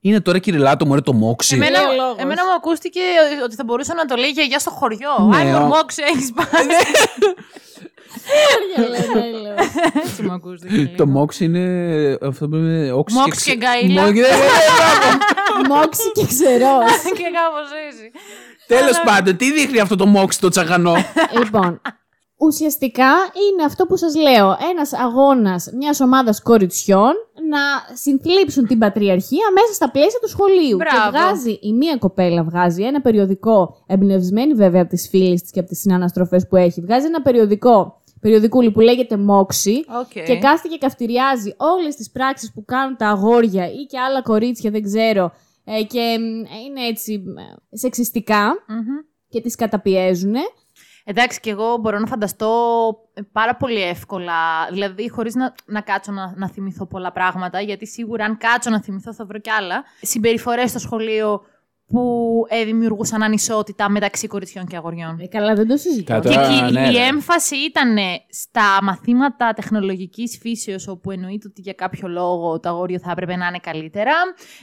Είναι 0.00 0.20
τώρα 0.20 0.38
κυριλάτο 0.38 0.86
μου, 0.86 1.00
το 1.02 1.12
μόξη. 1.12 1.54
Εμένα, 1.54 1.78
Λέει 1.80 1.88
ο 1.88 1.92
λόγος. 2.02 2.16
εμένα 2.22 2.44
μου 2.44 2.52
ακούστηκε 2.56 3.00
ότι 3.44 3.54
θα 3.54 3.64
μπορούσα 3.64 3.94
να 3.94 4.04
το 4.04 4.16
λέει 4.16 4.30
γιαγιά 4.30 4.58
στο 4.58 4.70
χωριό. 4.70 5.26
Ναι, 5.28 5.36
Άι, 5.36 5.54
ο- 5.54 5.58
μου 5.58 5.66
μόξι, 5.66 6.02
έχεις 6.14 6.32
πάει. 6.32 6.66
Έτσι 10.04 10.22
μου 10.22 10.32
ακούστηκε. 10.32 10.92
Το 10.96 11.06
μόξι 11.06 11.44
είναι 11.44 12.18
αυτό 12.22 12.48
που 12.48 12.56
είναι 12.56 12.92
όξι 12.92 13.16
Μόξ 13.16 13.42
και 13.44 13.58
γκαΐλα. 13.60 14.00
Μόξι- 14.00 14.14
ναι, 14.14 14.28
ναι, 14.28 14.28
ναι, 14.28 15.16
μπράβο. 15.66 15.74
Μόξι 15.74 16.12
και 16.12 16.26
ξερός. 16.26 16.92
Και 17.02 17.26
κάπως 17.38 17.68
έτσι. 17.88 18.10
Τέλος 18.66 19.00
πάντων, 19.04 19.36
τι 19.36 19.52
δείχνει 19.52 19.78
αυτό 19.80 19.96
το 19.96 20.06
μόξι 20.06 20.40
το 20.40 20.48
τσαγανό; 20.48 20.94
λοιπόν, 21.38 21.80
ουσιαστικά 22.38 23.10
είναι 23.52 23.64
αυτό 23.64 23.86
που 23.86 23.96
σας 23.96 24.14
λέω. 24.16 24.56
Ένας 24.70 24.92
αγώνας 24.92 25.70
μιας 25.76 26.00
ομάδας 26.00 26.42
κοριτσιών 26.42 27.12
να 27.48 27.58
συνθλίψουν 27.96 28.66
την 28.66 28.78
πατριαρχία 28.78 29.46
μέσα 29.54 29.72
στα 29.72 29.90
πλαίσια 29.90 30.18
του 30.22 30.28
σχολείου. 30.28 30.76
Μπράβο. 30.76 31.10
Και 31.10 31.18
βγάζει, 31.18 31.58
η 31.62 31.72
μία 31.72 31.96
κοπέλα 31.96 32.42
βγάζει 32.44 32.82
ένα 32.82 33.00
περιοδικό, 33.00 33.82
εμπνευσμένη 33.86 34.54
βέβαια 34.54 34.80
από 34.80 34.90
τις 34.90 35.08
φίλες 35.08 35.40
της 35.42 35.50
και 35.50 35.58
από 35.58 35.68
τις 35.68 35.78
συναναστροφές 35.80 36.46
που 36.48 36.56
έχει. 36.56 36.80
Βγάζει 36.80 37.06
ένα 37.06 37.22
περιοδικό, 37.22 38.02
περιοδικούλι 38.20 38.70
που 38.70 38.80
λέγεται 38.80 39.16
Μόξι. 39.16 39.84
Οκ. 40.00 40.24
Και 40.24 40.38
κάθεται 40.38 40.68
και 40.68 40.78
καυτηριάζει 40.78 41.54
όλες 41.56 41.94
τις 41.96 42.10
πράξεις 42.10 42.52
που 42.52 42.64
κάνουν 42.64 42.96
τα 42.96 43.08
αγόρια 43.08 43.66
ή 43.70 43.84
και 43.88 43.98
άλλα 43.98 44.22
κορίτσια, 44.22 44.70
δεν 44.70 44.82
ξέρω. 44.82 45.32
ε, 45.64 45.82
και 45.82 46.16
μ, 46.20 46.24
είναι 46.66 46.86
έτσι 46.88 47.22
ε, 47.72 47.76
σεξιστικά 47.76 48.44
Μμμ. 48.68 48.84
και 49.28 49.40
τις 49.40 49.54
καταπιέζουν. 49.54 50.34
Εντάξει, 51.08 51.40
και 51.40 51.50
εγώ 51.50 51.76
μπορώ 51.76 51.98
να 51.98 52.06
φανταστώ 52.06 52.48
ε, 53.14 53.20
πάρα 53.32 53.56
πολύ 53.56 53.82
εύκολα, 53.82 54.34
δηλαδή 54.70 55.10
χωρίς 55.10 55.34
να, 55.34 55.54
να 55.66 55.80
κάτσω 55.80 56.12
να, 56.12 56.32
να 56.36 56.48
θυμηθώ 56.48 56.86
πολλά 56.86 57.12
πράγματα, 57.12 57.60
γιατί 57.60 57.86
σίγουρα 57.86 58.24
αν 58.24 58.38
κάτσω 58.38 58.70
να 58.70 58.82
θυμηθώ 58.82 59.14
θα 59.14 59.24
βρω 59.24 59.38
κι 59.38 59.50
άλλα, 59.50 59.84
συμπεριφορές 60.00 60.70
στο 60.70 60.78
σχολείο 60.78 61.42
που 61.88 62.42
ε, 62.48 62.64
δημιουργούσαν 62.64 63.22
ανισότητα 63.22 63.88
μεταξύ 63.90 64.26
κοριτσιών 64.26 64.66
και 64.66 64.76
αγοριών. 64.76 65.18
Ε, 65.20 65.26
καλά, 65.26 65.54
δεν 65.54 65.68
το 65.68 65.76
συζητάω. 65.76 66.20
Κατά- 66.20 66.28
Και 66.30 66.34
Τώρα, 66.34 66.46
εκεί 66.64 66.72
ναι, 66.72 66.88
η 66.88 66.92
ρε. 66.92 67.06
έμφαση 67.06 67.56
ήταν 67.56 67.96
στα 68.30 68.78
μαθήματα 68.82 69.52
τεχνολογικής 69.56 70.38
φύσεως, 70.40 70.88
όπου 70.88 71.10
εννοείται 71.10 71.46
ότι 71.50 71.60
για 71.60 71.72
κάποιο 71.72 72.08
λόγο 72.08 72.60
το 72.60 72.68
αγόριο 72.68 72.98
θα 72.98 73.10
έπρεπε 73.10 73.36
να 73.36 73.46
είναι 73.46 73.58
καλύτερα. 73.62 74.12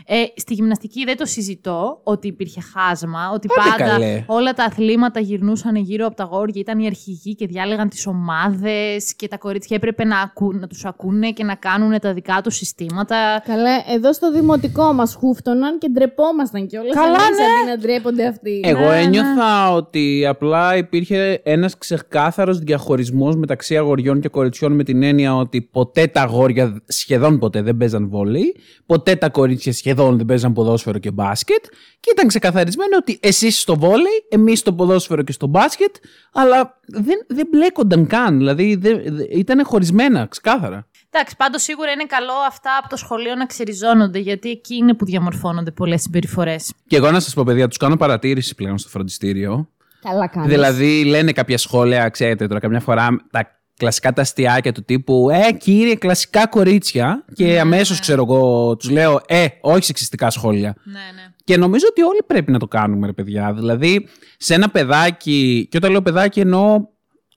Ε, 0.05 0.23
στη 0.35 0.53
γυμναστική 0.53 1.03
δεν 1.03 1.17
το 1.17 1.25
συζητώ 1.25 1.99
ότι 2.03 2.27
υπήρχε 2.27 2.61
χάσμα, 2.61 3.29
ότι 3.33 3.47
Άντε 3.59 3.69
πάντα 3.69 3.91
καλέ. 3.91 4.23
όλα 4.27 4.53
τα 4.53 4.63
αθλήματα 4.63 5.19
γυρνούσαν 5.19 5.75
γύρω 5.75 6.05
από 6.05 6.15
τα 6.15 6.23
αγόρια, 6.23 6.61
ήταν 6.61 6.79
οι 6.79 6.85
αρχηγοί 6.85 7.35
και 7.35 7.47
διάλεγαν 7.47 7.89
τις 7.89 8.07
ομάδες 8.07 9.15
και 9.15 9.27
τα 9.27 9.37
κορίτσια 9.37 9.75
έπρεπε 9.75 10.03
να, 10.03 10.19
ακού, 10.19 10.53
να 10.53 10.67
τους 10.67 10.85
ακούνε 10.85 11.31
και 11.31 11.43
να 11.43 11.55
κάνουν 11.55 11.99
τα 11.99 12.13
δικά 12.13 12.41
τους 12.43 12.55
συστήματα. 12.55 13.41
Καλά, 13.45 13.69
εδώ 13.93 14.13
στο 14.13 14.31
δημοτικό 14.31 14.93
μας 14.93 15.13
χούφτωναν 15.15 15.77
και 15.77 15.89
ντρεπόμασταν 15.89 16.67
κιόλας. 16.67 16.95
Καλά, 17.17 17.23
καλά, 17.23 17.27
εμείς 17.27 17.37
ναι. 17.39 17.45
αντί 17.61 17.69
να 17.69 17.77
ντρέπονται 17.77 18.27
αυτοί. 18.27 18.61
Εγώ 18.63 18.79
Ναι, 18.89 18.99
ένιωθα 19.01 19.73
ότι 19.73 20.25
απλά 20.27 20.77
υπήρχε 20.77 21.41
ένας 21.43 21.77
ξεκάθαρος 21.77 22.59
διαχωρισμός 22.59 23.35
μεταξύ 23.35 23.77
αγοριών 23.77 24.19
και 24.19 24.27
κοριτσιών 24.27 24.71
με 24.71 24.83
την 24.83 25.03
έννοια 25.03 25.35
ότι 25.35 25.61
ποτέ 25.61 26.07
τα 26.07 26.21
αγόρια 26.21 26.81
σχεδόν 26.87 27.39
ποτέ 27.39 27.61
δεν 27.61 27.77
παίζαν 27.77 28.09
βόλεϊ, 28.09 28.55
ποτέ 28.85 29.15
τα 29.15 29.29
κορίτσια 29.29 29.73
σχεδόν 29.73 30.17
δεν 30.17 30.25
παίζαν 30.25 30.53
ποδόσφαιρο 30.53 30.97
και 30.99 31.11
μπάσκετ 31.11 31.63
και 31.99 32.09
ήταν 32.11 32.27
ξεκαθαρισμένο 32.27 32.97
ότι 32.99 33.17
εσείς 33.21 33.59
στο 33.59 33.75
βόλεϊ, 33.77 34.25
εμείς 34.29 34.59
στο 34.59 34.73
ποδόσφαιρο 34.73 35.21
και 35.23 35.31
στο 35.31 35.47
μπάσκετ, 35.47 35.95
αλλά 36.33 36.79
δεν, 36.87 37.25
δεν 37.27 37.47
μπλέκονταν 37.51 38.07
καν, 38.07 38.37
δηλαδή 38.37 38.75
δεν, 38.75 39.01
δεν- 39.05 39.27
ήταν 39.31 39.65
χωρισμένα 39.65 40.25
ξεκάθαρα. 40.29 40.87
Εντάξει, 41.15 41.35
πάντως 41.35 41.61
σίγουρα 41.61 41.91
είναι 41.91 42.05
καλό 42.05 42.33
αυτά 42.47 42.77
από 42.79 42.89
το 42.89 42.95
σχολείο 42.95 43.35
να 43.35 43.45
ξεριζώνονται, 43.45 44.19
γιατί 44.19 44.49
εκεί 44.49 44.75
είναι 44.75 44.93
που 44.93 45.05
διαμορφώνονται 45.05 45.71
πολλές 45.71 46.01
συμπεριφορές. 46.01 46.73
Και 46.87 46.95
εγώ 46.95 47.11
να 47.11 47.19
σας 47.19 47.33
πω 47.33 47.43
παιδιά, 47.43 47.67
τους 47.67 47.77
κάνω 47.77 47.95
παρατήρηση 47.95 48.55
πλέον 48.55 48.77
στο 48.77 48.89
φροντιστήριο. 48.89 49.69
Καλά 50.01 50.27
κάνεις. 50.27 50.49
Δηλαδή, 50.49 51.03
λένε 51.05 51.31
κάποια 51.31 51.57
σχόλια, 51.57 52.09
ξέρετε 52.09 52.47
τώρα, 52.47 52.59
καμιά 52.59 52.79
φορά 52.79 53.07
τα 53.31 53.57
κλασικά 53.77 54.13
τα 54.13 54.21
αστιάκια 54.21 54.71
του 54.71 54.83
τύπου 54.83 55.29
Ε, 55.29 55.51
κύριε, 55.51 55.95
κλασικά 55.95 56.47
κορίτσια. 56.47 57.25
Και 57.33 57.45
Ναι, 57.45 57.59
αμέσως 57.59 57.99
ξέρω 57.99 58.23
εγώ, 58.27 58.75
τους 58.75 58.89
λέω 58.89 59.21
Ε, 59.27 59.45
όχι 59.61 59.83
σεξιστικά 59.83 60.29
σχόλια. 60.29 60.75
Ναι, 60.83 60.93
ναι. 60.93 61.33
Και 61.43 61.57
νομίζω 61.57 61.85
ότι 61.89 62.01
όλοι 62.01 62.19
πρέπει 62.27 62.51
να 62.51 62.59
το 62.59 62.67
κάνουμε, 62.67 63.05
ρε 63.05 63.13
παιδιά. 63.13 63.53
Δηλαδή, 63.53 64.07
σε 64.37 64.53
ένα 64.53 64.69
παιδάκι, 64.69 65.67
και 65.71 65.77
όταν 65.77 65.91
λέω 65.91 66.01
παιδάκι 66.01 66.39
εννοώ 66.39 66.87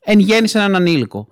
εν 0.04 0.18
γέννη 0.18 0.48
σε 0.48 0.58
έναν 0.58 0.74
ανήλικο. 0.74 1.28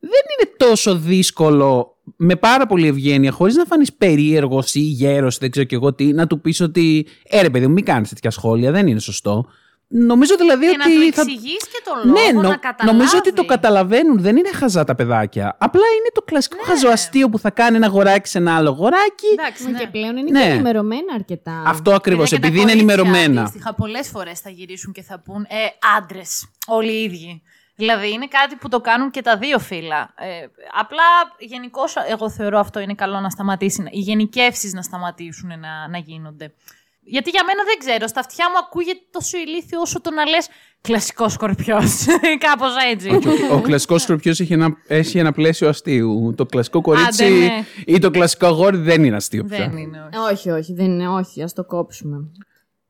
Δεν 0.00 0.10
είναι 0.38 0.50
τόσο 0.56 0.96
δύσκολο 0.96 1.96
με 2.16 2.36
πάρα 2.36 2.66
πολύ 2.66 2.86
ευγένεια, 2.86 3.30
χωρίς 3.30 3.54
να 3.56 3.64
φανείς 3.64 3.92
περίεργος 3.92 4.74
ή 4.74 4.80
γέρος, 4.80 5.38
δεν 5.38 5.50
ξέρω 5.50 5.66
και 5.66 5.74
εγώ 5.74 5.92
τι, 5.94 6.04
να 6.04 6.26
του 6.26 6.40
πεις 6.40 6.60
ότι 6.60 7.06
Ε, 7.28 7.40
ρε 7.42 7.50
παιδί 7.50 7.66
μου, 7.66 7.72
μην 7.72 7.84
κάνεις 7.84 8.08
τέτοια 8.08 8.30
σχόλια, 8.30 8.70
δεν 8.72 8.86
είναι 8.86 9.00
σωστό. 9.00 9.46
Νομίζω 9.90 10.36
δηλαδή 10.36 10.64
Και 10.66 10.76
ότι. 10.80 10.94
να 10.98 11.06
του 11.06 11.12
θα- 11.14 11.20
εξηγείς 11.22 11.56
και 11.72 11.82
τον 11.84 11.96
λόγο 12.12 12.26
ναι, 12.26 12.32
νο- 12.42 12.48
να 12.48 12.56
καταλάβει. 12.56 12.96
νομίζω 12.96 13.18
ότι 13.18 13.32
το 13.32 13.44
καταλαβαίνουν. 13.44 14.20
Δεν 14.20 14.36
είναι 14.36 14.48
χαζά 14.52 14.84
τα 14.84 14.94
παιδάκια. 14.94 15.56
Απλά 15.60 15.80
είναι 15.98 16.08
το 16.14 16.22
κλασικό 16.22 16.56
Ναι. 16.56 16.62
χαζοαστείο 16.62 17.28
που 17.28 17.38
θα 17.38 17.50
κάνει 17.50 17.76
ένα 17.76 17.86
αγοράκι 17.86 18.28
σε 18.28 18.38
ένα 18.38 18.56
άλλο 18.56 18.68
αγοράκι. 18.68 19.26
Εντάξει, 19.38 19.64
Μα 19.64 19.70
ναι. 19.70 19.78
και 19.78 19.86
πλέον 19.86 20.16
είναι 20.16 20.30
Ναι. 20.30 20.42
και 20.44 20.50
ενημερωμένα 20.50 21.12
αρκετά. 21.14 21.62
Αυτό 21.66 21.92
ακριβώς. 21.94 22.30
Παιδιά, 22.30 22.36
και 22.36 22.42
τα 22.42 22.46
Επειδή 22.60 22.72
είναι 22.72 22.82
κορίτσια 22.82 23.02
ενημερωμένα. 23.04 23.40
Αντίστοιχα, 23.40 23.74
πολλές 23.74 24.08
φορές 24.08 24.40
θα 24.40 24.50
γυρίσουν 24.50 24.92
και 24.92 25.02
θα 25.02 25.20
πούν 25.24 25.42
Ε, 25.42 25.54
άντρες. 25.98 26.46
Όλοι 26.66 26.92
οι 26.92 27.02
ίδιοι. 27.02 27.42
Δηλαδή 27.80 28.12
είναι 28.12 28.26
κάτι 28.26 28.56
που 28.56 28.68
το 28.68 28.80
κάνουν 28.80 29.10
και 29.10 29.22
τα 29.22 29.36
δύο 29.36 29.58
φύλλα. 29.58 30.14
Ε, 30.16 30.46
απλά 30.80 31.02
γενικώς 31.38 31.94
εγώ 32.08 32.30
θεωρώ 32.30 32.58
αυτό 32.58 32.80
είναι 32.80 32.94
καλό 32.94 33.20
να 33.20 33.30
σταματήσει. 33.30 33.82
Οι 33.90 33.98
γενικεύσεις 33.98 34.72
να 34.72 34.82
σταματήσουν 34.82 35.48
να, 35.48 35.88
να 35.88 35.98
γίνονται. 35.98 36.52
Γιατί 37.00 37.30
για 37.30 37.44
μένα 37.44 37.64
δεν 37.64 37.78
ξέρω, 37.78 38.06
στα 38.06 38.20
αυτιά 38.20 38.50
μου 38.50 38.58
ακούγεται 38.66 39.00
τόσο 39.10 39.38
ηλίθιο 39.38 39.80
όσο 39.80 40.00
το 40.00 40.10
να 40.10 40.26
λες 40.26 40.48
κλασικός 40.80 41.32
σκορπιός. 41.32 42.04
Κάπως 42.46 42.72
έτσι. 42.92 43.08
Ο, 43.10 43.54
ο 43.54 43.60
κλασικός 43.60 44.02
σκορπιός 44.02 44.40
έχει 44.40 44.52
ένα, 44.52 44.76
έχει 44.86 45.18
ένα 45.18 45.32
πλαίσιο 45.32 45.68
αστείου. 45.68 46.34
Το 46.36 46.46
κλασικό 46.46 46.80
κορίτσι 46.80 47.24
Άντε, 47.24 47.34
ναι. 47.34 47.64
ή 47.86 47.98
το 47.98 48.10
κλασικό 48.10 48.46
αγόρι 48.46 48.76
δεν 48.76 49.04
είναι 49.04 49.16
αστείο 49.16 49.44
πια. 49.44 49.58
δεν 49.58 49.76
είναι. 49.76 50.08
όχι. 50.12 50.32
Όχι, 50.32 50.50
όχι, 50.50 50.72
δεν 50.72 50.86
είναι, 50.86 51.08
όχι, 51.08 51.42
ας 51.42 51.52
το 51.52 51.64
κόψουμε. 51.64 52.16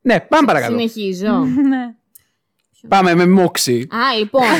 Ναι, 0.01 0.19
πάμε 0.19 0.45
παρακαλώ. 0.45 0.77
Συνεχίζω. 0.79 1.33
Ναι. 1.67 1.95
Πάμε 2.87 3.15
με 3.15 3.27
μόξη. 3.27 3.87
Α, 3.91 4.17
λοιπόν. 4.19 4.41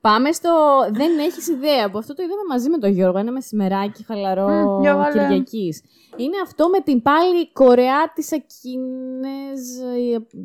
Πάμε 0.00 0.32
στο. 0.32 0.50
Δεν 0.92 1.18
έχεις 1.18 1.48
ιδέα. 1.48 1.86
Από 1.86 1.98
αυτό 1.98 2.14
το 2.14 2.22
είδαμε 2.22 2.42
μαζί 2.48 2.68
με 2.68 2.78
τον 2.78 2.90
Γιώργο. 2.90 3.18
Ένα 3.18 3.32
μεσημεράκι 3.32 4.04
χαλαρό 4.04 4.48
Μμ, 4.48 4.80
για 4.80 4.96
βάλε. 4.96 5.22
Κυριακής. 5.22 5.82
Είναι 6.16 6.36
αυτό 6.44 6.68
με 6.68 6.80
την 6.80 7.02
πάλι 7.02 7.52
Κορεάτισα 7.52 8.36
Κινέζ. 8.36 9.60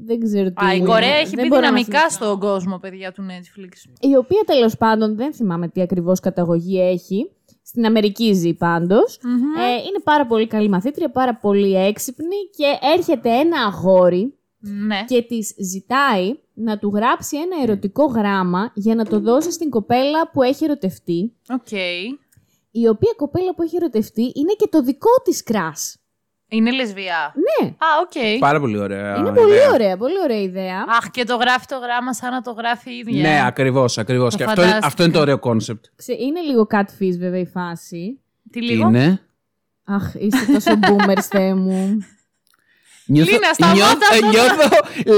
Δεν 0.06 0.20
ξέρω 0.20 0.52
τι. 0.52 0.66
Α, 0.66 0.74
η 0.74 0.76
είναι. 0.78 0.88
Κορέα 0.88 1.16
έχει 1.16 1.36
Δεν 1.36 1.44
μπει 1.44 1.48
μπορώ 1.48 1.62
να 1.62 1.68
δυναμικά 1.68 1.98
θυμηθώ. 2.00 2.10
στον 2.26 2.40
κόσμο, 2.40 2.78
παιδιά 2.78 3.12
του 3.12 3.26
Netflix. 3.30 3.92
Η 4.00 4.16
οποία 4.16 4.42
τέλος 4.46 4.78
πάντων 4.78 5.16
δεν 5.16 5.34
θυμάμαι 5.34 5.68
τι 5.68 5.82
ακριβώς 5.82 6.20
καταγωγή 6.20 6.82
έχει. 6.82 7.30
Στην 7.64 7.86
Αμερική 7.86 8.34
ζει 8.34 8.54
πάντως. 8.54 9.20
Ε, 9.58 9.74
είναι 9.74 10.00
πάρα 10.04 10.26
πολύ 10.26 10.48
καλή 10.48 10.70
μαθήτρια, 10.70 11.12
πάρα 11.12 11.36
πολύ 11.36 11.76
έξυπνη 11.76 12.36
και 12.56 12.88
έρχεται 12.96 13.30
ένα 13.30 13.58
αγόρι 13.62 14.34
Ναι. 14.68 15.04
και 15.08 15.22
της 15.22 15.54
ζητάει 15.60 16.34
να 16.54 16.78
του 16.78 16.92
γράψει 16.96 17.38
ένα 17.38 17.64
ερωτικό 17.64 18.06
γράμμα 18.06 18.72
για 18.74 18.96
να 18.96 19.06
το 19.06 19.20
δώσει 19.20 19.52
στην 19.52 19.70
κοπέλα 19.70 20.30
που 20.32 20.44
έχει 20.44 20.64
ερωτευτεί, 20.64 21.34
Οκ. 21.50 21.72
η 22.72 22.88
οποία 22.88 23.14
κοπέλα 23.16 23.56
που 23.56 23.62
έχει 23.64 23.76
ερωτευτεί 23.76 24.22
είναι 24.22 24.54
και 24.58 24.68
το 24.72 24.82
δικό 24.84 25.10
της 25.24 25.44
crush. 25.44 25.98
Είναι 26.48 26.72
λεσβιά. 26.72 27.34
Ναι, 27.36 27.68
Α, 27.68 27.86
οκ. 28.02 28.40
Πάρα 28.40 28.60
πολύ 28.60 28.78
ωραία. 28.78 29.16
είναι 29.18 29.30
ιδέα. 29.30 29.44
πολύ 29.44 29.60
ωραία, 29.74 29.98
πολύ 29.98 30.20
ωραία 30.24 30.42
ιδέα. 30.42 30.86
Αχ, 30.88 31.10
και 31.12 31.24
το 31.24 31.36
γράφει 31.36 31.66
το 31.66 31.78
γράμμα 31.78 32.14
σαν 32.14 32.32
να 32.32 32.42
το 32.42 32.52
γράφει 32.52 32.92
η 32.94 32.98
ίδια. 32.98 33.22
Ναι, 33.22 33.46
ακριβώς, 33.46 33.98
ακριβώς. 33.98 34.32
Το 34.32 34.38
Και 34.38 34.44
αυτό 34.44 34.62
είναι, 34.62 34.72
φαντάστηκα. 34.72 34.88
αυτό 34.88 35.04
είναι 35.04 35.12
το 35.12 35.20
ωραίο 35.20 35.40
κόνσεπτ. 35.40 35.86
Ξε- 35.96 36.20
είναι 36.20 36.42
λίγο 36.42 36.68
catfish 36.72 37.16
βέβαια 37.20 37.40
η 37.40 37.46
φάση. 37.46 38.22
Τι 38.52 38.60
Τι 38.60 38.66
λίγο. 38.66 38.88
είναι; 38.88 39.20
Αχ, 39.84 40.14
είστε 40.20 40.54
τόσο 40.54 40.72
boomers, 40.88 41.22
Θεέ 41.22 41.54
μου. 41.54 41.98
Νιώθω, 43.08 43.32
Λίνα, 43.32 43.54
σταμάτα 43.54 43.76
νιώθω, 43.76 43.98
αυτό 44.12 44.20
το- 44.20 44.28
νιώθω 44.28 44.70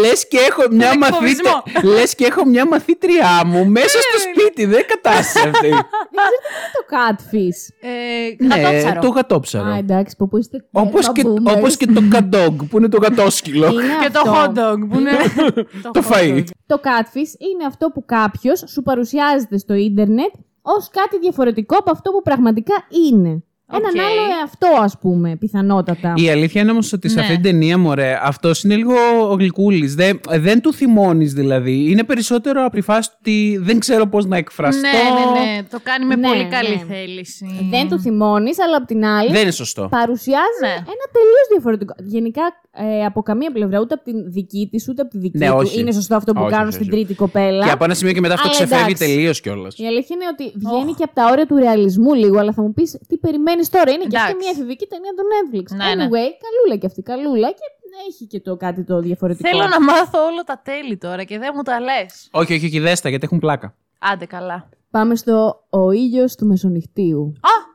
λες 0.02 0.28
και 0.28 0.38
έχω 0.38 0.64
μια 0.72 0.90
Τον 0.90 0.98
μαθήτρια, 0.98 1.64
εκφοβισμό. 1.64 1.92
λες 1.94 2.16
και 2.16 2.26
έχω 2.26 2.46
μια 2.46 2.68
μαθήτριά 2.68 3.42
μου 3.46 3.66
μέσα 3.66 3.88
στο 4.08 4.18
σπίτι, 4.30 4.66
δεν 4.66 4.86
κατάσταση 4.88 5.48
αυτή. 5.48 5.70
το 5.70 6.82
catfish; 6.96 7.60
Ε, 7.80 8.46
ναι, 8.46 8.56
γατόψαρο. 8.62 9.02
το 9.02 9.08
Α, 9.08 9.12
γατόψαρο. 9.16 9.70
εντάξει, 9.74 10.16
που 10.18 10.28
που 10.28 10.38
είστε 10.38 10.66
Όπως 10.72 11.12
τέρμα 11.12 11.14
και, 11.14 11.52
boomers. 11.52 11.58
όπως 11.58 11.78
και 11.78 11.86
το 11.86 12.02
cat 12.10 12.36
dog 12.36 12.62
που 12.70 12.78
είναι 12.78 12.88
το 12.90 12.98
γατόσκυλο. 12.98 13.68
Είναι 13.72 13.84
Και 14.02 14.10
το 14.10 14.20
αυτό. 14.20 14.34
hot 14.56 14.58
dog 14.60 14.78
που 14.90 15.00
είναι. 15.00 15.12
το 15.94 16.02
hot 16.10 16.12
φαΐ. 16.14 16.38
dog. 16.38 16.44
Το 16.66 16.80
catfish 16.84 17.34
είναι 17.52 17.66
αυτό 17.68 17.90
που 17.90 18.06
κάποιος 18.06 18.64
σου 18.68 18.82
παρουσιάζεται 18.82 19.58
στο 19.58 19.74
ίντερνετ 19.74 20.34
ως 20.62 20.90
κάτι 20.92 21.20
διαφορετικό 21.20 21.76
από 21.78 21.92
αυτό 21.92 22.12
που 22.12 22.22
πραγματικά 22.22 22.74
είναι. 23.12 23.44
Έναν 23.72 23.92
Οκ. 23.96 24.00
άλλο 24.02 24.22
εαυτό, 24.40 24.68
ας 24.84 24.98
πούμε, 25.02 25.36
πιθανότατα. 25.36 26.14
Η 26.16 26.30
αλήθεια 26.30 26.62
είναι 26.62 26.72
όμως 26.72 26.94
ότι 26.94 27.10
σε 27.10 27.16
Ναι. 27.16 27.22
αυτή 27.22 27.34
την 27.34 27.44
ταινία, 27.44 27.78
μωρέ, 27.78 28.20
αυτός 28.24 28.64
είναι 28.64 28.76
λίγο 28.76 28.94
ο 29.30 29.34
γλυκούλης. 29.34 29.96
Δεν, 29.96 30.20
δεν 30.30 30.62
του 30.62 30.74
θυμώνεις 30.74 31.34
δηλαδή. 31.34 31.90
Είναι 31.92 32.04
περισσότερο 32.04 32.66
από 32.66 32.76
τη 32.76 32.82
φάση 32.82 33.10
του 33.10 33.16
ότι 33.20 33.58
δεν 33.62 33.80
ξέρω 33.80 34.06
πώς 34.08 34.26
να 34.26 34.38
εκφραστώ. 34.38 34.82
Ναι, 34.82 34.90
ναι, 34.90 35.52
ναι. 35.56 35.64
Το 35.72 35.80
κάνει 35.84 36.06
με 36.06 36.16
Ναι, 36.16 36.28
πολύ 36.28 36.46
καλή 36.48 36.70
ναι. 36.88 36.96
θέληση. 36.96 37.46
Δεν 37.70 37.90
του 37.90 38.00
θυμώνεις, 38.00 38.60
αλλά 38.60 38.78
απ' 38.78 38.86
την 38.86 39.06
άλλη 39.06 39.32
Δεν 39.32 39.42
είναι 39.42 39.52
σωστό. 39.52 39.88
παρουσιάζει 39.92 40.62
Ναι. 40.62 40.68
ένα 40.74 41.06
τελείως 41.18 41.46
διαφορετικό. 41.52 41.94
Γενικά, 42.04 42.42
ε, 42.78 43.06
από 43.06 43.22
καμία 43.22 43.52
πλευρά, 43.52 43.80
ούτε 43.80 43.94
από 43.94 44.04
την 44.04 44.32
δική 44.32 44.68
της, 44.72 44.90
ούτε 44.90 45.02
από 45.02 45.12
τη 45.12 45.18
δική 45.18 45.38
Ναι, 45.38 45.48
του. 45.48 45.56
όχι. 45.58 45.80
Είναι 45.80 45.92
σωστό 45.92 46.16
αυτό 46.16 46.34
που 46.34 46.42
Όχι, 46.42 46.52
κάνουν 46.52 46.68
όχι, 46.68 46.76
στην 46.76 46.88
όχι. 46.88 46.96
τρίτη 46.96 47.14
κοπέλα. 47.16 47.66
Και 47.66 47.72
από 47.72 47.84
ένα 47.84 47.94
σημείο 47.94 48.14
και 48.14 48.20
μετά 48.20 48.34
αυτό 48.34 48.48
Αλλά 48.48 48.58
ξεφεύγει 48.58 48.84
εντάξει. 48.92 49.04
τελείως 49.06 49.42
κιόλας. 49.42 49.78
Η 49.78 49.86
αλήθεια 49.88 50.16
είναι 50.16 50.28
ότι 50.34 50.46
βγαίνει 50.66 50.94
και 50.94 51.04
από 51.04 51.14
τα 51.16 51.26
όρια 51.32 51.46
του 51.46 51.56
ρεαλισμού 51.56 52.14
λίγο, 52.14 52.38
αλλά 52.40 52.52
θα 52.54 52.62
μου 52.62 52.74
πεις 52.74 52.98
τι 53.08 53.18
περιμένεις 53.18 53.70
τώρα; 53.70 53.92
Είναι 53.92 54.06
και 54.08 54.18
αυτή 54.18 54.30
Εντάξει. 54.30 54.36
μια 54.44 54.52
εφηβική 54.56 54.86
ταινία 54.94 55.12
του 55.18 55.24
Netflix. 55.34 55.66
Ναι, 55.76 55.96
ναι. 55.96 56.04
anyway, 56.06 56.30
καλούλα 56.46 56.76
και 56.80 56.86
αυτή, 56.86 57.02
καλούλα 57.02 57.48
και 57.52 57.66
έχει 58.10 58.26
και 58.28 58.40
το 58.40 58.58
κάτι 58.58 58.84
το 58.84 59.00
διαφορετικό. 59.00 59.50
Θέλω 59.50 59.68
να 59.68 59.82
μάθω 59.82 60.20
όλα 60.32 60.44
τα 60.44 60.62
τέλη 60.64 60.98
τώρα 60.98 61.24
και 61.24 61.38
δεν 61.40 61.52
μου 61.56 61.62
τα 61.62 61.80
λες. 61.80 62.28
Όχι, 62.32 62.54
όχι, 62.54 62.66
όχι, 62.66 62.80
δέστα 62.80 63.10
γιατί 63.10 63.26
έχουν 63.26 63.40
πλάκα. 63.40 63.76
Άντε 64.00 64.26
καλά. 64.26 64.70
Πάμε 64.92 65.16
στο 65.16 65.64
Ο 65.70 65.92
ήλιος 65.92 66.36
του 66.36 66.46
Μεσονυχτίου. 66.46 67.34
Α! 67.42 67.67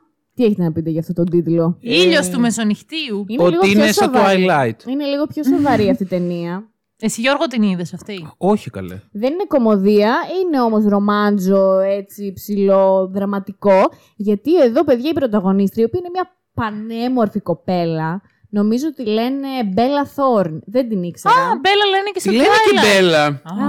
Τι 0.42 0.48
έχετε 0.48 0.62
να 0.62 0.72
πείτε 0.72 0.90
για 0.90 1.00
αυτό 1.00 1.12
τον 1.12 1.30
τίτλο; 1.30 1.76
Ήλιος 1.80 2.28
του 2.28 2.40
μεσονυχτίου. 2.40 3.24
Είναι 3.28 3.42
Ότι 3.42 3.50
λίγο 3.50 3.62
πιο 3.62 3.70
είναι 3.70 3.92
σαν 3.92 4.14
σοβαρή. 4.14 4.46
Twilight. 4.48 4.88
Είναι 4.88 5.04
λίγο 5.04 5.26
πιο 5.26 5.44
σοβαρή 5.44 5.88
αυτή 5.88 6.02
η 6.02 6.06
ταινία. 6.06 6.66
Εσύ 7.06 7.20
Γιώργο 7.20 7.46
την 7.46 7.62
είδες 7.62 7.94
αυτή; 7.94 8.28
Όχι 8.36 8.70
καλέ. 8.70 9.00
Δεν 9.12 9.32
είναι 9.32 9.44
κωμωδία, 9.48 10.14
είναι 10.42 10.60
όμως 10.60 10.84
ρομάντζο, 10.84 11.78
έτσι, 11.78 12.32
ψιλοδραματικό. 12.32 13.90
Γιατί 14.16 14.62
εδώ, 14.62 14.84
παιδιά, 14.84 15.10
η 15.10 15.12
πρωταγωνίστρια, 15.12 15.82
η 15.82 15.86
οποία 15.86 16.00
είναι 16.00 16.10
μια 16.12 16.36
πανέμορφη 16.54 17.40
κοπέλα, 17.40 18.22
νομίζω 18.48 18.86
ότι 18.86 19.04
λένε 19.04 19.48
Μπέλα 19.72 20.04
Θόρν. 20.04 20.62
Δεν 20.66 20.88
την 20.88 21.02
ήξερα. 21.02 21.34
Α, 21.34 21.38
Μπέλα 21.38 21.84
λένε 21.90 22.08
και 22.12 22.12
Τι 22.12 22.20
σε 22.20 22.30
λένε 22.30 22.44
και 22.44 22.78
Twilight. 22.78 22.96
Μπέλα. 22.96 23.24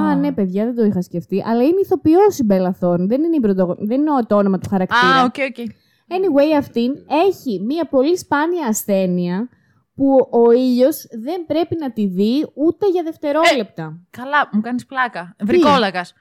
Α, 0.10 0.16
ναι, 0.16 0.32
παιδιά, 0.32 0.66
δεν 0.66 0.76
το 0.76 0.84
είχα 0.84 1.02
σκεφτεί. 1.02 1.44
Αλλά 1.48 1.64
είναι 1.64 1.80
ηθοποιός 1.82 2.38
η 2.38 2.44
Μπέλα 2.44 2.74
Θόρν. 2.74 3.08
Δεν 3.08 3.24
είναι, 3.24 3.36
η 3.36 3.40
πρωταγω... 3.40 3.76
δεν 3.80 4.00
είναι 4.00 4.10
το 4.28 4.36
όνομα 4.36 4.58
του 4.58 4.70
χαρακτήρα. 4.70 5.22
Α, 5.22 5.24
OK, 5.24 5.36
OK. 5.50 5.72
Anyway, 6.18 6.58
αυτήν 6.58 6.92
έχει 7.28 7.62
μια 7.66 7.86
πολύ 7.86 8.18
σπάνια 8.18 8.68
ασθένεια 8.68 9.50
που 9.96 10.28
ο 10.32 10.52
ήλιος 10.52 11.06
δεν 11.24 11.46
πρέπει 11.46 11.76
να 11.80 11.92
τη 11.92 12.08
δει 12.08 12.48
ούτε 12.54 12.90
για 12.90 13.04
δευτερόλεπτα. 13.04 14.00
Καλά, 14.10 14.50
μου 14.52 14.62
κάνεις 14.62 14.86
πλάκα. 14.86 15.36
Βρικόλακας. 15.44 16.14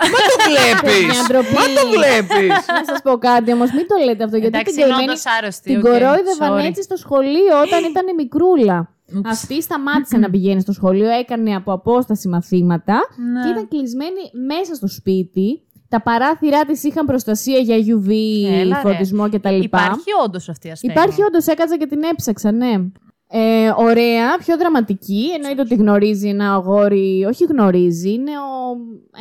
Μα 0.00 0.06
το 0.08 0.36
βλέπεις! 0.50 1.04
Μια 1.04 1.22
ντροπή. 1.28 1.54
Μα 1.54 1.60
το 1.80 1.88
βλέπεις! 1.96 2.48
Να 2.66 2.84
σας 2.84 3.02
πω 3.02 3.18
κάτι 3.18 3.52
όμως, 3.52 3.72
μην 3.72 3.86
το 3.88 3.94
λέτε 4.04 4.24
αυτό. 4.24 4.36
Γιατί 4.36 4.56
Εντάξει, 4.56 4.74
την 4.74 4.82
είναι 4.82 4.90
καημένη 4.90 5.10
όντως 5.10 5.24
άρρωστη. 5.38 5.68
την 5.70 5.76
οκ, 5.76 5.82
κορόιδευαν 5.82 6.52
sorry. 6.58 6.64
έτσι 6.68 6.82
στο 6.82 6.96
σχολείο 6.96 7.54
όταν 7.66 7.84
ήταν 7.90 8.14
μικρούλα. 8.16 8.88
Oops. 9.16 9.30
Αυτή 9.30 9.62
σταμάτησε 9.62 10.16
να 10.16 10.30
πηγαίνει 10.30 10.60
στο 10.60 10.72
σχολείο, 10.72 11.10
έκανε 11.10 11.54
από 11.54 11.72
απόσταση 11.72 12.28
μαθήματα 12.28 13.00
Ναι. 13.32 13.42
και 13.42 13.48
ήταν 13.48 13.68
κλεισμένη 13.68 14.20
μέσα 14.46 14.74
στο 14.74 14.88
σπίτι. 14.88 15.62
Τα 15.94 16.00
παράθυρά 16.02 16.64
της 16.64 16.82
είχαν 16.84 17.06
προστασία 17.06 17.58
για 17.58 17.76
UV, 17.76 18.10
Έλα, 18.60 18.80
ρε. 18.84 18.88
φωτισμό 18.90 19.28
κτλ. 19.30 19.60
Υπάρχει 19.60 20.10
όντως 20.24 20.48
αυτή 20.48 20.68
η 20.68 20.70
ασθένεια. 20.70 20.96
Υπάρχει 21.02 21.22
όντως, 21.22 21.46
έκατσα 21.46 21.76
και 21.76 21.86
την 21.86 22.02
έψαξα, 22.02 22.52
ναι. 22.52 22.72
Ε, 23.28 23.72
ωραία, 23.76 24.38
πιο 24.38 24.56
δραματική. 24.58 25.24
Εννοείται 25.36 25.60
ότι 25.60 25.74
γνωρίζει 25.74 26.28
ένα 26.28 26.54
αγόρι. 26.54 27.24
Όχι 27.28 27.44
γνωρίζει, 27.44 28.12
είναι 28.12 28.30
ο, 28.30 28.76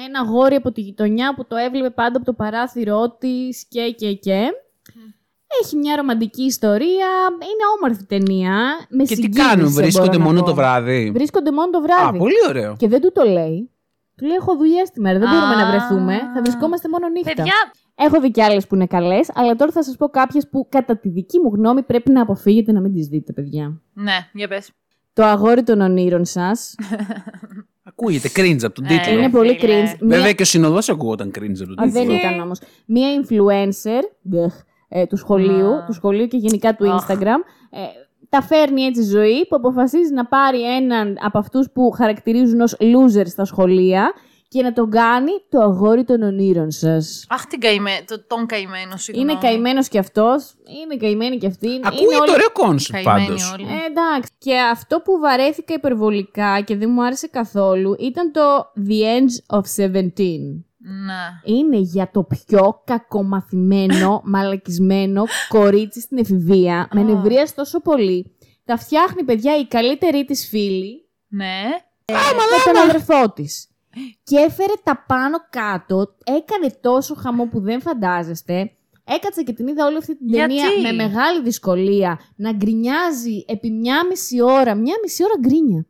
ένα 0.06 0.20
αγόρι 0.20 0.56
από 0.56 0.72
τη 0.72 0.82
γειτονιά 0.82 1.34
που 1.36 1.46
το 1.48 1.56
έβλεπε 1.56 1.90
πάντα 1.90 2.18
από 2.18 2.26
το 2.26 2.34
παράθυρό 2.34 3.16
της 3.20 3.66
και 3.70 3.94
και 3.98 4.14
και. 4.14 4.40
Έχει 5.64 5.76
μια 5.76 5.96
ρομαντική 5.96 6.44
ιστορία. 6.44 7.08
Είναι 7.30 7.66
όμορφη 7.78 8.04
ταινία. 8.06 8.56
Με 8.90 9.04
Και 9.04 9.16
τι 9.16 9.22
συγκίνησε, 9.22 9.48
κάνουν, 9.50 9.72
βρίσκονται 9.72 10.08
μπορώ 10.08 10.20
να 10.20 10.24
μόνο 10.26 10.40
πω. 10.40 10.46
το 10.46 10.54
βράδυ; 10.56 11.12
Βρίσκονται 11.14 11.52
μόνο 11.52 11.70
το 11.70 11.78
Α, 11.78 11.82
βράδυ. 11.82 12.18
πολύ 12.18 12.34
ωραίο. 12.50 12.76
Και 12.78 12.88
δεν 12.88 13.02
του 13.02 13.12
το 13.14 13.24
λέει. 13.24 13.70
Του 14.18 14.26
λέει: 14.26 14.36
Έχω 14.36 14.56
δουλειά 14.56 14.84
τη 14.94 15.00
μέρα. 15.00 15.20
Δεν 15.20 15.30
μπορούμε 15.30 15.56
να 15.56 15.68
Α. 15.68 15.70
βρεθούμε. 15.70 16.18
Θα 16.34 16.42
βρισκόμαστε 16.42 16.90
μόνο 16.90 17.08
νύχτα. 17.10 17.34
Παιδιά, 17.34 17.54
Έχω 17.96 18.20
δει 18.22 18.32
και 18.32 18.44
άλλες 18.44 18.68
που 18.68 18.76
είναι 18.76 18.86
καλές, 18.88 19.30
αλλά 19.34 19.56
τώρα 19.56 19.72
θα 19.72 19.84
σας 19.84 19.96
πω 19.96 20.08
κάποιες 20.10 20.48
που 20.50 20.68
κατά 20.70 20.98
τη 20.98 21.10
δική 21.10 21.40
μου 21.40 21.52
γνώμη 21.56 21.84
πρέπει 21.84 22.12
να 22.12 22.22
αποφύγετε 22.22 22.72
να 22.72 22.80
μην 22.82 22.94
τις 22.94 23.08
δείτε, 23.08 23.34
παιδιά. 23.34 23.82
ναι, 23.94 24.14
για 24.34 24.48
πες. 24.48 24.72
Το 25.14 25.24
αγόρι 25.24 25.64
των 25.64 25.82
ονείρων 25.82 26.26
σας. 26.26 26.76
Ακούγεται 27.84 28.30
cringe 28.36 28.64
από 28.64 28.74
τον 28.74 28.86
Ε, 28.86 28.88
τίτλο. 28.88 29.18
είναι 29.20 29.30
πολύ 29.30 29.58
φίλε. 29.60 29.84
cringe. 29.84 29.98
Μία- 30.00 30.18
Βέβαια 30.18 30.34
και 30.34 30.42
ο 30.42 30.46
συνοδός 30.46 30.90
ακούγονταν 30.90 31.28
cringe 31.36 31.60
από 31.64 31.76
τον 31.76 31.80
Α, 31.88 31.92
δεν 31.92 32.02
τίτλο. 32.02 32.16
ήταν 32.16 32.40
όμως. 32.40 32.60
Μία 32.86 33.08
influencer 33.22 34.02
μπεχ, 34.22 34.54
ε, 34.90 35.06
του 35.06 35.18
σχολείου, 35.18 35.74
Α. 35.74 35.84
του 35.86 35.94
σχολείου 35.94 36.28
και 36.28 36.38
γενικά 36.38 36.76
του 36.76 36.92
Αχ. 36.92 37.06
Instagram. 37.10 37.42
Ε, 38.34 38.38
τα 38.40 38.42
φέρνει 38.42 38.82
έτσι 38.82 39.04
ζωή 39.04 39.46
που 39.48 39.56
αποφασίζει 39.56 40.14
να 40.14 40.26
πάρει 40.26 40.76
έναν 40.76 41.18
από 41.22 41.38
αυτούς 41.38 41.68
που 41.74 41.92
χαρακτηρίζουν 41.92 42.62
ως 42.62 42.76
loser 42.80 43.24
στα 43.28 43.46
σχολεία 43.46 44.14
και 44.48 44.62
να 44.62 44.74
τον 44.74 44.90
κάνει 44.90 45.32
το 45.50 45.60
αγόρι 45.62 46.04
των 46.04 46.22
ονείρων 46.22 46.72
σας. 46.72 47.26
Αχ, 47.30 47.46
την 47.46 47.60
καημέ... 47.60 47.92
το, 48.08 48.24
τον 48.28 48.46
καημένο, 48.46 48.98
συγγνώμη. 48.98 49.32
Είναι 49.32 49.40
καημένος 49.42 49.88
κι 49.88 49.98
αυτός, 49.98 50.54
είναι 50.84 50.96
καημένη 50.98 51.38
κι 51.38 51.46
αυτή. 51.48 51.68
είναι 51.68 51.80
Ακούγεται 51.84 52.16
όλοι- 52.16 52.32
ωραίο 52.32 52.52
concept 52.54 53.04
Καημένοι 53.04 53.26
πάντως. 53.28 53.52
όλοι. 53.54 53.64
Ε, 53.64 53.86
εντάξει. 53.90 54.32
Και 54.38 54.58
αυτό 54.72 55.00
που 55.00 55.20
βαρέθηκα 55.20 55.74
υπερβολικά 55.74 56.62
και 56.62 56.76
δεν 56.78 56.90
μου 56.94 57.04
άρεσε 57.06 57.28
καθόλου 57.28 57.96
ήταν 58.00 58.32
το 58.32 58.42
The 58.88 59.20
Edge 59.20 59.58
of 59.58 59.62
17. 59.92 60.00
Ναι. 60.86 61.56
Είναι 61.56 61.78
για 61.78 62.10
το 62.12 62.24
πιο 62.24 62.82
κακομαθημένο, 62.86 64.22
μαλακισμένο 64.34 65.24
κορίτσι 65.48 66.02
στην 66.02 66.18
εφηβεία. 66.18 66.88
Με 66.94 67.04
νευρίασε 67.04 67.54
τόσο 67.56 67.82
πολύ. 67.82 68.36
Τα 68.66 68.78
φτιάχνει, 68.78 69.24
παιδιά, 69.24 69.58
η 69.58 69.68
καλύτερη 69.68 70.26
της 70.26 70.48
φίλη 70.48 71.10
Ναι. 71.28 71.62
με 72.12 72.72
τον 72.74 72.82
αδερφό 72.90 73.32
της. 73.32 73.68
Και 74.24 74.38
έφερε 74.38 74.74
τα 74.84 75.04
πάνω 75.08 75.38
κάτω, 75.50 76.16
έκανε 76.24 76.78
τόσο 76.82 77.16
χαμό 77.16 77.46
που 77.46 77.60
δεν 77.60 77.82
φαντάζεστε. 77.82 78.72
Έκατσα 79.04 79.44
και 79.44 79.54
την 79.54 79.68
είδα 79.68 79.86
όλη 79.86 79.98
αυτή 79.98 80.18
την 80.18 80.28
Γιατί; 80.28 80.56
ταινία 80.56 80.92
με 80.92 81.04
μεγάλη 81.04 81.42
δυσκολία 81.42 82.20
να 82.36 82.52
γκρινιάζει 82.52 83.46
επί 83.48 83.72
μια 83.72 84.06
μισή 84.10 84.42
ώρα. 84.42 84.76
Μια 84.76 84.96
μισή 85.04 85.24
ώρα 85.24 85.34
γκρίνια. 85.40 85.86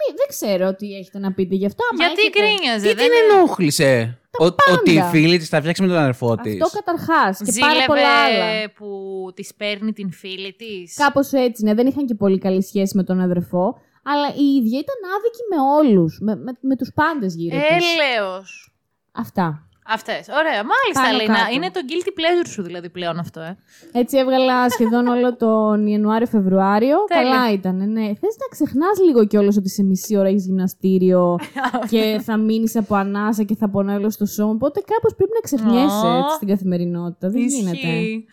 Μη, 0.00 0.14
δεν 0.16 0.26
ξέρω 0.28 0.74
τι 0.74 0.94
έχετε 0.96 1.18
να 1.18 1.32
πείτε 1.32 1.54
γι' 1.54 1.66
αυτό. 1.66 1.82
άμα 1.92 2.04
Γιατί 2.04 2.20
έχετε- 2.20 2.38
γκρίνιαζε, 2.38 2.88
Τι 2.88 2.94
δεν 2.94 3.08
την 3.10 3.36
ενόχλησε; 3.36 4.18
Ο- 4.38 4.44
Ότι 4.72 4.92
η 4.92 5.02
φίλη 5.10 5.38
της 5.38 5.48
τα 5.48 5.58
φτιάξει 5.60 5.82
με 5.82 5.88
τον 5.88 5.96
αδερφό 5.96 6.36
της. 6.36 6.62
Αυτό 6.62 6.78
καταρχάς. 6.78 7.38
Και 7.44 7.52
πάρα 7.60 7.72
Ζήλευε 7.72 7.86
πολλά 7.86 8.14
άλλα. 8.24 8.70
που 8.78 8.88
της 9.34 9.54
παίρνει 9.54 9.92
την 9.92 10.12
φίλη 10.12 10.52
της. 10.52 10.94
Κάπως 10.96 11.32
έτσι, 11.32 11.64
ναι. 11.64 11.74
Δεν 11.74 11.86
είχαν 11.86 12.06
και 12.06 12.14
πολύ 12.14 12.38
καλή 12.38 12.62
σχέση 12.62 12.96
με 12.96 13.04
τον 13.04 13.20
αδερφό. 13.20 13.76
Αλλά 14.02 14.28
η 14.28 14.44
ίδια 14.58 14.78
ήταν 14.78 14.98
άδικη 15.16 15.42
με 15.50 15.58
όλους. 15.78 16.18
Με, 16.22 16.36
με, 16.36 16.52
με 16.60 16.76
τους 16.76 16.90
πάντες 16.94 17.34
γύρω 17.34 17.56
της. 17.58 17.86
Έλεος. 17.86 18.72
Αυτά. 19.12 19.68
Αυτές. 19.92 20.26
Ωραία. 20.40 20.60
Μάλιστα, 20.72 21.02
Πάνω 21.02 21.18
Λίνα. 21.18 21.34
κάτω. 21.34 21.54
Είναι 21.54 21.70
το 21.70 21.80
guilty 21.88 22.12
pleasure 22.18 22.48
σου 22.54 22.62
δηλαδή 22.62 22.88
πλέον 22.90 23.18
αυτό, 23.18 23.40
ε. 23.40 23.56
Έτσι 23.92 24.18
έβγαλα 24.18 24.70
σχεδόν 24.70 25.06
όλο 25.06 25.36
τον 25.36 25.86
Ιανουάριο-Φεβρουάριο. 25.86 26.96
Τέλεια. 27.04 27.30
Καλά 27.30 27.52
ήταν, 27.52 27.76
ναι. 27.76 28.06
Θες 28.06 28.36
να 28.42 28.46
ξεχνάς 28.50 28.98
λίγο 29.06 29.26
κιόλας 29.26 29.56
ότι 29.56 29.68
σε 29.68 29.82
μισή 29.82 30.16
ώρα 30.16 30.28
έχεις 30.28 30.44
γυμναστήριο 30.46 31.36
και 31.90 32.20
θα 32.22 32.36
μείνεις 32.36 32.76
από 32.76 32.94
ανάσα 32.94 33.42
και 33.42 33.54
θα 33.56 33.70
πονάει 33.70 33.96
όλο 33.96 34.12
το 34.18 34.26
σώμα. 34.26 34.50
Οπότε 34.50 34.80
κάπως 34.86 35.14
πρέπει 35.14 35.32
να 35.34 35.40
ξεχνιέσαι 35.40 36.06
Ω. 36.06 36.18
έτσι 36.18 36.34
στην 36.34 36.48
καθημερινότητα. 36.48 37.28
Δεν 37.30 37.46
γίνεται. 37.46 37.76
Ισχύει. 37.76 38.24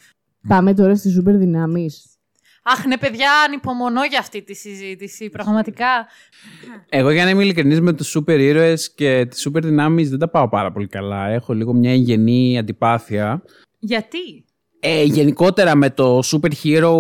Πάμε 0.48 0.74
τώρα 0.74 0.96
στις 0.96 1.14
σούπερ 1.14 1.38
δυνάμεις. 1.38 2.17
Αχ, 2.72 2.86
ναι, 2.86 2.98
παιδιά, 2.98 3.32
ανυπομονώ 3.48 4.04
για 4.06 4.20
αυτή 4.20 4.42
τη 4.42 4.54
συζήτηση. 4.56 5.30
Πραγματικά. 5.30 6.08
Εγώ 6.90 7.12
για 7.12 7.24
να 7.24 7.30
είμαι 7.30 7.44
ειλικρινής 7.44 7.82
με 7.82 7.94
τους 7.94 8.08
σούπερ 8.08 8.40
ήρωες 8.40 8.94
και 8.94 9.26
τις 9.30 9.42
σούπερ 9.42 9.66
δυνάμεις 9.66 10.10
δεν 10.10 10.20
τα 10.20 10.30
πάω 10.30 10.50
πάρα 10.50 10.72
πολύ 10.72 10.88
καλά. 10.88 11.28
Έχω 11.28 11.54
λίγο 11.54 11.74
μια 11.74 11.92
εγγενή 11.92 12.58
αντιπάθεια. 12.58 13.44
Γιατί; 13.80 14.46
Ε, 14.80 15.04
γενικότερα 15.04 15.76
με 15.76 15.90
το 15.90 16.20
super 16.20 16.52
hero 16.64 16.94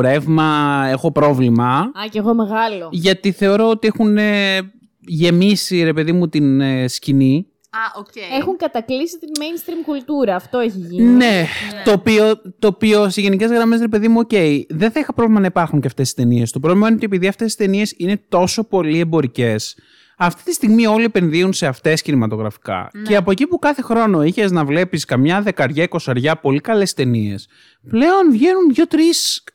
ρεύμα 0.00 0.82
έχω 0.90 1.12
πρόβλημα. 1.12 1.78
Α, 1.78 2.08
κι 2.10 2.18
εγώ 2.18 2.34
μεγάλο. 2.34 2.88
Γιατί 2.92 3.32
θεωρώ 3.32 3.68
ότι 3.68 3.86
έχουν 3.86 4.16
ε, 4.16 4.58
γεμίσει, 5.00 5.82
ρε 5.82 5.92
παιδί 5.92 6.12
μου, 6.12 6.28
την 6.28 6.60
ε, 6.60 6.88
σκηνή. 6.88 7.46
Α, 7.70 7.98
οκ. 7.98 8.40
Έχουν 8.40 8.56
κατακλύσει 8.56 9.18
την 9.18 9.28
mainstream 9.38 9.84
κουλτούρα. 9.84 10.36
Αυτό 10.36 10.58
έχει 10.58 10.78
γίνει. 10.78 11.02
Ναι, 11.02 11.46
το 11.84 11.92
οποίο, 11.92 12.40
το 12.58 12.66
οποίο 12.66 13.08
σε 13.10 13.20
γενικές 13.20 13.50
γραμμές, 13.50 13.80
ρε 13.80 13.88
παιδί 13.88 14.08
μου, 14.08 14.18
οκ, 14.18 14.30
δεν 14.68 14.90
θα 14.90 15.00
είχα 15.00 15.14
πρόβλημα 15.14 15.40
να 15.40 15.46
υπάρχουν 15.46 15.80
και 15.80 15.86
αυτές 15.86 16.08
τις 16.08 16.22
ταινίες. 16.22 16.50
Το 16.50 16.60
πρόβλημα 16.60 16.86
είναι 16.86 16.96
ότι 16.96 17.04
επειδή 17.04 17.26
αυτές 17.26 17.54
τις 17.54 17.64
ταινίες 17.64 17.94
είναι 17.96 18.20
τόσο 18.28 18.64
πολύ 18.64 18.98
εμπορικές, 18.98 19.76
αυτή 20.18 20.42
τη 20.42 20.52
στιγμή 20.52 20.86
όλοι 20.86 21.04
επενδύουν 21.04 21.52
σε 21.52 21.66
αυτές 21.66 22.02
κινηματογραφικά. 22.02 22.90
Και 23.04 23.16
από 23.16 23.30
εκεί 23.30 23.46
που 23.46 23.58
κάθε 23.58 23.82
χρόνο 23.82 24.22
είχες 24.22 24.50
να 24.50 24.64
βλέπεις 24.64 25.04
καμιά 25.04 25.42
δεκαριά, 25.42 25.82
εικοσαριά 25.82 26.36
πολύ 26.36 26.60
καλές 26.60 26.94
ταινίες, 26.94 27.48
πλέον 27.88 28.30
βγαίνουν 28.30 28.72
δύο-τρεις 28.72 29.08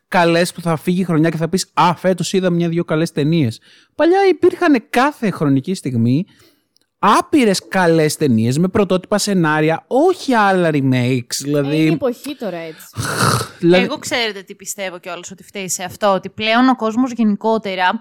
καλές 0.08 0.54
που 0.54 0.62
θα 0.62 0.76
φύγει 0.76 1.02
η 1.02 1.04
χρονιά 1.04 1.30
και 1.30 1.38
θα 1.38 1.50
πεις 1.50 1.72
Α, 1.74 1.96
φέτος 1.96 2.34
είδα 2.34 2.50
μια-δύο 2.50 2.84
καλές 2.84 3.12
ταινίες. 3.12 3.62
Παλιά 3.96 4.20
υπήρχαν 4.30 4.84
κάθε 4.90 5.32
χρονική 5.32 5.74
στιγμή 5.74 6.26
άπειρες 7.04 7.68
καλές 7.68 8.16
ταινίες 8.16 8.58
με 8.58 8.68
πρωτότυπα 8.68 9.18
σενάρια, 9.18 9.84
όχι 9.88 10.34
άλλα 10.34 10.70
remakes. 10.74 11.36
Δηλαδή. 11.40 11.76
Είναι 11.76 11.90
η 11.90 11.94
εποχή 11.94 12.36
τώρα 12.36 12.58
έτσι. 12.58 12.86
δηλαδή- 13.60 13.84
Εγώ 13.84 13.98
ξέρετε 13.98 14.42
τι 14.42 14.56
πιστεύω 14.56 15.00
κιόλας 15.00 15.32
ότι 15.32 15.44
φταίει 15.44 15.70
σε 15.70 15.84
αυτό, 15.84 16.14
ότι 16.14 16.30
πλέον 16.30 16.70
ο 16.70 16.76
κόσμος 16.76 17.12
γενικότερα 17.12 18.00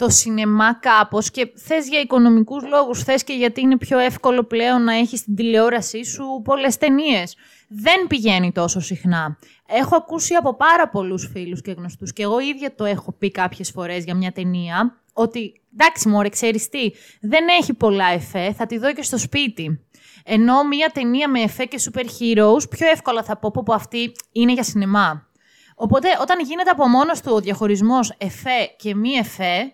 το 0.00 0.08
σινεμά 0.08 0.74
κάπως 0.74 1.30
και 1.30 1.52
θες 1.54 1.88
για 1.88 2.00
οικονομικούς 2.00 2.64
λόγους, 2.68 3.02
θες 3.02 3.24
και 3.24 3.32
γιατί 3.32 3.60
είναι 3.60 3.76
πιο 3.76 3.98
εύκολο 3.98 4.44
πλέον 4.44 4.84
να 4.84 4.94
έχεις 4.94 5.18
στην 5.18 5.34
τηλεόρασή 5.34 6.04
σου 6.04 6.24
πολλές 6.44 6.76
ταινίες. 6.76 7.36
Δεν 7.68 8.06
πηγαίνει 8.06 8.52
τόσο 8.52 8.80
συχνά. 8.80 9.38
Έχω 9.66 9.96
ακούσει 9.96 10.34
από 10.34 10.54
πάρα 10.56 10.88
πολλούς 10.88 11.30
φίλους 11.32 11.62
και 11.62 11.72
γνωστούς 11.72 12.12
και 12.12 12.22
εγώ 12.22 12.40
ίδια 12.40 12.74
το 12.74 12.84
έχω 12.84 13.12
πει 13.12 13.30
κάποιες 13.30 13.70
φορές 13.70 14.04
για 14.04 14.14
μια 14.14 14.32
ταινία, 14.32 15.00
ότι 15.12 15.60
εντάξει 15.72 16.08
μωρέ 16.08 16.28
ξέρεις 16.28 16.68
τι, 16.68 16.90
δεν 17.20 17.44
έχει 17.60 17.74
πολλά 17.74 18.06
εφέ, 18.06 18.52
θα 18.52 18.66
τη 18.66 18.78
δω 18.78 18.92
και 18.92 19.02
στο 19.02 19.18
σπίτι. 19.18 19.84
Ενώ 20.24 20.64
μια 20.64 20.90
ταινία 20.94 21.28
με 21.28 21.40
εφέ 21.40 21.64
και 21.64 21.80
super 21.92 22.04
heroes, 22.04 22.70
πιο 22.70 22.88
εύκολα 22.88 23.22
θα 23.22 23.36
πω 23.36 23.50
που 23.50 23.72
αυτή 23.72 24.12
είναι 24.32 24.52
για 24.52 24.62
σινεμά. 24.62 25.28
Οπότε 25.74 26.08
όταν 26.20 26.40
γίνεται 26.44 26.70
από 26.70 26.88
μόνος 26.88 27.20
του 27.20 27.32
ο 27.34 27.40
διαχωρισμός 27.40 28.14
εφέ 28.18 28.74
και 28.76 28.94
μη 28.94 29.10
εφέ, 29.10 29.44
ε, 29.44 29.72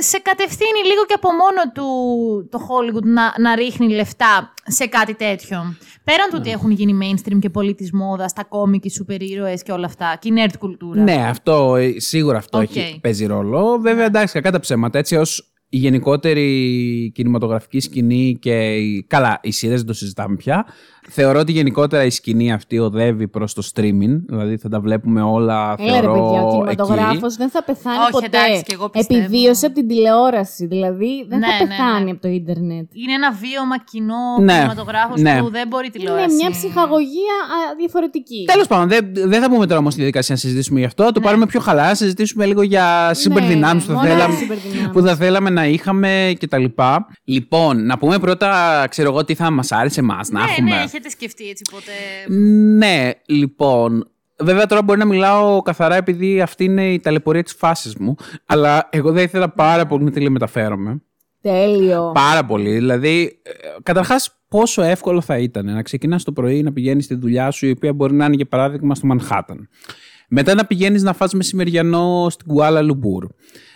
σε 0.00 0.18
κατευθύνει 0.18 0.82
λίγο 0.86 1.04
και 1.06 1.14
από 1.14 1.28
μόνο 1.32 1.72
του 1.74 1.84
το 2.50 2.58
Hollywood 2.68 3.02
να, 3.02 3.34
να 3.38 3.54
ρίχνει 3.54 3.88
λεφτά 3.94 4.54
σε 4.66 4.86
κάτι 4.86 5.14
τέτοιο. 5.14 5.76
Πέραν 6.04 6.28
του 6.30 6.36
ότι 6.38 6.50
έχουν 6.50 6.70
γίνει 6.70 6.98
mainstream 7.02 7.38
και 7.40 7.50
πολύ 7.50 7.74
της 7.74 7.92
μόδας, 7.92 8.32
τα 8.32 8.44
κόμικ, 8.44 8.84
οι 8.84 8.90
σούπερ 8.90 9.22
ήρωες 9.22 9.62
και 9.62 9.72
όλα 9.72 9.86
αυτά, 9.86 10.18
και 10.20 10.28
η 10.28 10.32
nerd 10.36 10.52
κουλτούρα. 10.58 11.02
Ναι, 11.02 11.26
αυτό, 11.28 11.76
ε, 11.76 11.92
σίγουρα 12.00 12.38
αυτό 12.38 12.58
Οκ. 12.58 12.76
έχει, 12.76 12.98
παίζει 13.00 13.26
ρόλο. 13.26 13.78
Βέβαια, 13.80 14.04
εντάξει, 14.04 14.32
κακά 14.32 14.50
τα 14.50 14.60
ψέματα. 14.60 14.98
Έτσι, 14.98 15.16
ως 15.16 15.52
η 15.68 15.76
γενικότερη 15.76 17.12
κινηματογραφική 17.14 17.80
σκηνή 17.80 18.36
και. 18.40 18.76
η- 18.76 19.04
Καλά, 19.08 19.38
οι 19.42 19.50
σειρές 19.50 19.76
δεν 19.78 19.86
το 19.86 19.92
συζητάμε 19.92 20.36
πια. 20.36 20.66
Θεωρώ 21.10 21.38
ότι 21.38 21.52
γενικότερα 21.52 22.04
η 22.04 22.10
σκηνή 22.10 22.52
αυτή 22.52 22.78
οδεύει 22.78 23.28
προς 23.28 23.54
το 23.54 23.62
streaming. 23.74 24.20
Δηλαδή 24.28 24.56
θα 24.56 24.68
τα 24.68 24.80
βλέπουμε 24.80 25.22
όλα. 25.22 25.74
Έλα 25.78 25.92
ρε 25.94 26.00
θεωρώ, 26.00 26.12
παιδιά, 26.12 26.42
ο 26.42 26.46
εκεί. 26.48 26.50
κινηματογράφος 26.50 27.36
δεν 27.36 27.50
θα 27.50 27.62
πεθάνει 27.64 27.98
Όχι, 27.98 28.10
ποτέ. 28.10 28.26
εντάξει, 28.26 28.62
και 28.62 28.72
εγώ 28.74 28.88
πιστεύω. 28.88 29.20
Επιβίωσε 29.20 29.66
από 29.66 29.74
την 29.74 29.88
τηλεόραση. 29.88 30.66
Δηλαδή 30.66 31.26
δεν 31.28 31.38
Ναι, 31.38 31.46
θα 31.46 31.52
ναι, 31.52 31.58
πεθάνει 31.68 32.04
ναι. 32.04 32.10
από 32.10 32.20
το 32.20 32.28
ίντερνετ. 32.28 32.86
Είναι 32.92 33.12
ένα 33.12 33.32
βίωμα 33.32 33.78
κοινό 33.90 34.14
Ναι, 34.40 34.52
κινηματογράφος 34.52 35.20
ναι. 35.20 35.38
που 35.40 35.50
δεν 35.50 35.68
μπορεί 35.68 35.84
Είναι 35.86 35.94
τηλεόραση. 35.96 36.34
μια 36.34 36.50
ψυχαγωγία 36.50 37.36
α, 37.56 37.74
διαφορετική. 37.78 38.44
Τέλος 38.52 38.66
πάντων, 38.66 38.88
δεν, 38.88 39.28
δεν 39.30 39.40
θα 39.42 39.50
πούμε 39.50 39.66
τώρα 39.66 39.78
όμως 39.80 39.92
τη 39.94 39.98
διαδικασία 40.00 40.34
να 40.34 40.40
συζητήσουμε 40.40 40.78
γι' 40.80 40.86
αυτό. 40.86 41.04
Θα 41.04 41.12
το 41.12 41.20
πάρουμε 41.20 41.46
πιο 41.46 41.60
χαλά, 41.60 41.86
να 41.88 41.94
συζητήσουμε 41.94 42.46
λίγο 42.46 42.62
για 42.62 43.14
super 43.14 43.40
Ναι, 43.40 43.46
δυνάμεις 43.46 43.84
που, 43.84 43.88
θα 43.92 43.96
μόνο 43.96 44.08
θέλαμε- 44.08 44.36
super 44.38 44.56
δυνάμεις. 44.70 44.90
που 44.92 45.00
θα 45.00 45.16
θέλαμε 45.16 45.50
να 45.50 45.66
είχαμε 45.66 46.32
κτλ. 46.40 46.64
Λοιπόν, 47.24 47.86
να 47.86 47.98
πούμε 47.98 48.18
πρώτα, 48.18 48.84
ξέρω 48.90 49.08
εγώ, 49.10 49.24
τι 49.24 49.34
θα 49.34 49.50
μας 49.50 49.72
άρεσε 49.72 50.00
εμάς 50.00 50.28
να 50.30 50.40
ναι, 50.40 50.46
έχουμε. 50.50 50.82
Ναι, 50.98 51.06
έχετε 51.06 51.08
σκεφτεί 51.08 51.48
έτσι 51.48 51.64
ποτέ; 51.70 52.34
Ναι, 52.76 53.10
λοιπόν. 53.26 54.10
Βέβαια 54.40 54.66
τώρα 54.66 54.82
μπορεί 54.82 54.98
να 54.98 55.04
μιλάω 55.04 55.62
καθαρά 55.62 55.96
επειδή 55.96 56.40
αυτή 56.40 56.64
είναι 56.64 56.92
η 56.92 57.00
ταλαιπωρία 57.00 57.42
της 57.42 57.52
φάσης 57.52 57.96
μου. 57.96 58.14
Αλλά 58.46 58.88
εγώ 58.90 59.12
δεν 59.12 59.24
ήθελα 59.24 59.48
πάρα 59.50 59.86
πολύ 59.86 60.04
να 60.04 60.10
τηλεμεταφέρομαι. 60.10 61.02
Τέλειο. 61.40 62.10
Πάρα 62.14 62.44
πολύ. 62.44 62.72
Δηλαδή, 62.72 63.40
ε, 63.42 63.50
καταρχάς 63.82 64.38
πόσο 64.48 64.82
εύκολο 64.82 65.20
θα 65.20 65.38
ήταν 65.38 65.64
να 65.64 65.82
ξεκινάς 65.82 66.24
το 66.24 66.32
πρωί 66.32 66.62
να 66.62 66.72
πηγαίνεις 66.72 67.04
στη 67.04 67.14
δουλειά 67.14 67.50
σου 67.50 67.66
η 67.66 67.70
οποία 67.70 67.92
μπορεί 67.92 68.14
να 68.14 68.24
είναι 68.24 68.36
για 68.36 68.46
παράδειγμα 68.46 68.94
στο 68.94 69.06
Μανχάταν. 69.06 69.68
Μετά 70.28 70.54
να 70.54 70.66
πηγαίνεις 70.66 71.02
να 71.02 71.12
φας 71.12 71.32
μεσημεριανό 71.32 72.26
στην 72.30 72.46
Κουάλα 72.46 72.82
Λουμπούρ. 72.82 73.26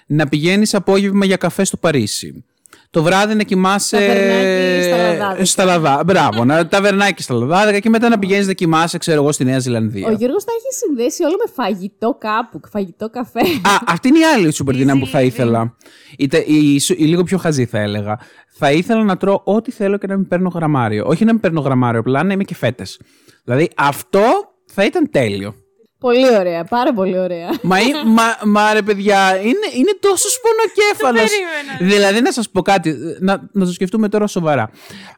Να 0.06 0.28
πηγαίνεις 0.28 0.74
απόγευμα 0.74 1.24
για 1.24 1.36
καφέ 1.36 1.64
στο 1.64 1.76
Παρίσι. 1.76 2.44
Το 2.92 3.02
βράδυ 3.02 3.34
να 3.34 3.42
κοιμάσαι. 3.42 3.96
Ταβερνάκι 3.96 4.82
στα 4.88 4.96
Λαδάδικα. 4.96 5.44
Στα 5.44 5.64
Λαδά- 5.64 6.04
Μπράβο, 6.04 6.44
να 6.44 6.66
ταβερνάκι 6.68 7.22
στα 7.22 7.34
Λαδάδικα 7.34 7.78
και 7.78 7.88
μετά 7.88 8.08
να 8.08 8.18
πηγαίνεις 8.18 8.46
να 8.46 8.52
κοιμάσαι, 8.52 8.98
ξέρω 8.98 9.22
εγώ, 9.22 9.32
στη 9.32 9.44
Νέα 9.44 9.58
Ζηλανδία. 9.58 10.08
Ο 10.08 10.12
Γιώργος 10.12 10.44
τα 10.44 10.52
έχει 10.58 10.74
συνδέσει 10.86 11.22
όλο 11.24 11.34
με 11.46 11.52
φαγητό 11.54 12.16
κάπου, 12.20 12.60
φαγητό 12.70 13.10
καφέ. 13.10 13.40
Α, 13.40 13.78
αυτή 13.86 14.08
είναι 14.08 14.18
η 14.18 14.24
άλλη 14.24 14.52
σούπερ 14.52 14.74
δύναμη 14.76 15.00
που 15.00 15.06
θα 15.06 15.20
Easy 15.20 15.24
ήθελα. 15.24 15.76
Η, 16.16 16.26
τε- 16.26 16.48
η, 16.48 16.78
σου- 16.80 17.00
η 17.00 17.04
λίγο 17.04 17.22
πιο 17.22 17.38
χαζή 17.38 17.66
θα 17.66 17.78
έλεγα. 17.78 18.18
Θα 18.58 18.72
ήθελα 18.72 19.04
να 19.04 19.16
τρώω 19.16 19.40
ό,τι 19.44 19.70
θέλω 19.70 19.98
και 19.98 20.06
να 20.06 20.16
μην 20.16 20.28
παίρνω 20.28 20.48
γραμμάριο. 20.54 21.04
Όχι 21.06 21.24
να 21.24 21.32
μην 21.32 21.40
παίρνω 21.40 21.60
γραμμάριο, 21.60 22.00
απλά 22.00 22.22
να 22.22 22.32
είμαι 22.32 22.44
και 22.44 22.54
φέτες. 22.54 23.00
Δηλαδή 23.44 23.70
αυτό 23.76 24.22
θα 24.66 24.84
ήταν 24.84 25.10
τέλειο. 25.10 25.54
Πολύ 26.02 26.36
ωραία, 26.38 26.64
πάρα 26.64 26.92
πολύ 26.92 27.18
ωραία. 27.18 27.48
Μα, 27.62 27.80
ή- 27.80 27.84
μα, 28.16 28.22
μα 28.44 28.72
ρε 28.72 28.82
παιδιά, 28.82 29.36
είναι, 29.36 29.66
είναι 29.76 29.96
τόσο 30.00 30.28
σπονοκέφαλος. 30.28 31.30
περίμενα. 31.30 31.94
δηλαδή 31.94 32.20
να 32.20 32.32
σας 32.32 32.50
πω 32.50 32.62
κάτι, 32.62 32.96
να, 33.20 33.48
να 33.52 33.64
το 33.66 33.72
σκεφτούμε 33.72 34.08
τώρα 34.08 34.26
σοβαρά. 34.26 34.70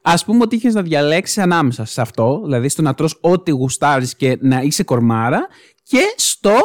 Ας 0.03 0.25
πούμε 0.25 0.39
ότι 0.43 0.57
είχες 0.57 0.75
να 0.75 0.83
διαλέξεις 0.83 1.39
ανάμεσα 1.39 1.85
σε 1.85 2.01
αυτό, 2.01 2.41
δηλαδή 2.45 2.69
στο 2.69 2.83
να 2.83 2.95
τρως 2.95 3.19
ό,τι 3.21 3.51
γουστάρεις 3.51 4.15
και 4.17 4.39
να 4.41 4.61
είσαι 4.61 4.83
κορμάρα 4.83 5.47
και 5.83 6.01
στο, 6.17 6.57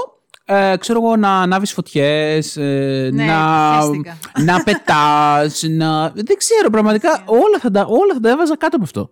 ε, 0.46 0.74
ξέρω 0.80 1.00
εγώ, 1.04 1.16
να 1.16 1.42
ανάβεις 1.42 1.74
φωτιές, 1.74 2.58
ε, 2.58 3.10
Ναι, 3.14 3.26
να, 3.26 3.78
χαίστηκα. 3.82 4.18
να 4.44 4.64
πετάς, 4.64 5.64
να... 5.70 6.10
Δεν 6.10 6.38
ξέρω, 6.38 6.70
πραγματικά 6.70 7.24
όλα 7.26 7.60
θα, 7.60 7.72
τα, 7.72 7.86
όλα 7.88 8.14
θα 8.14 8.20
τα 8.20 8.30
έβαζα 8.30 8.58
κάτω 8.58 8.76
από 8.76 8.86
αυτό. 8.86 9.10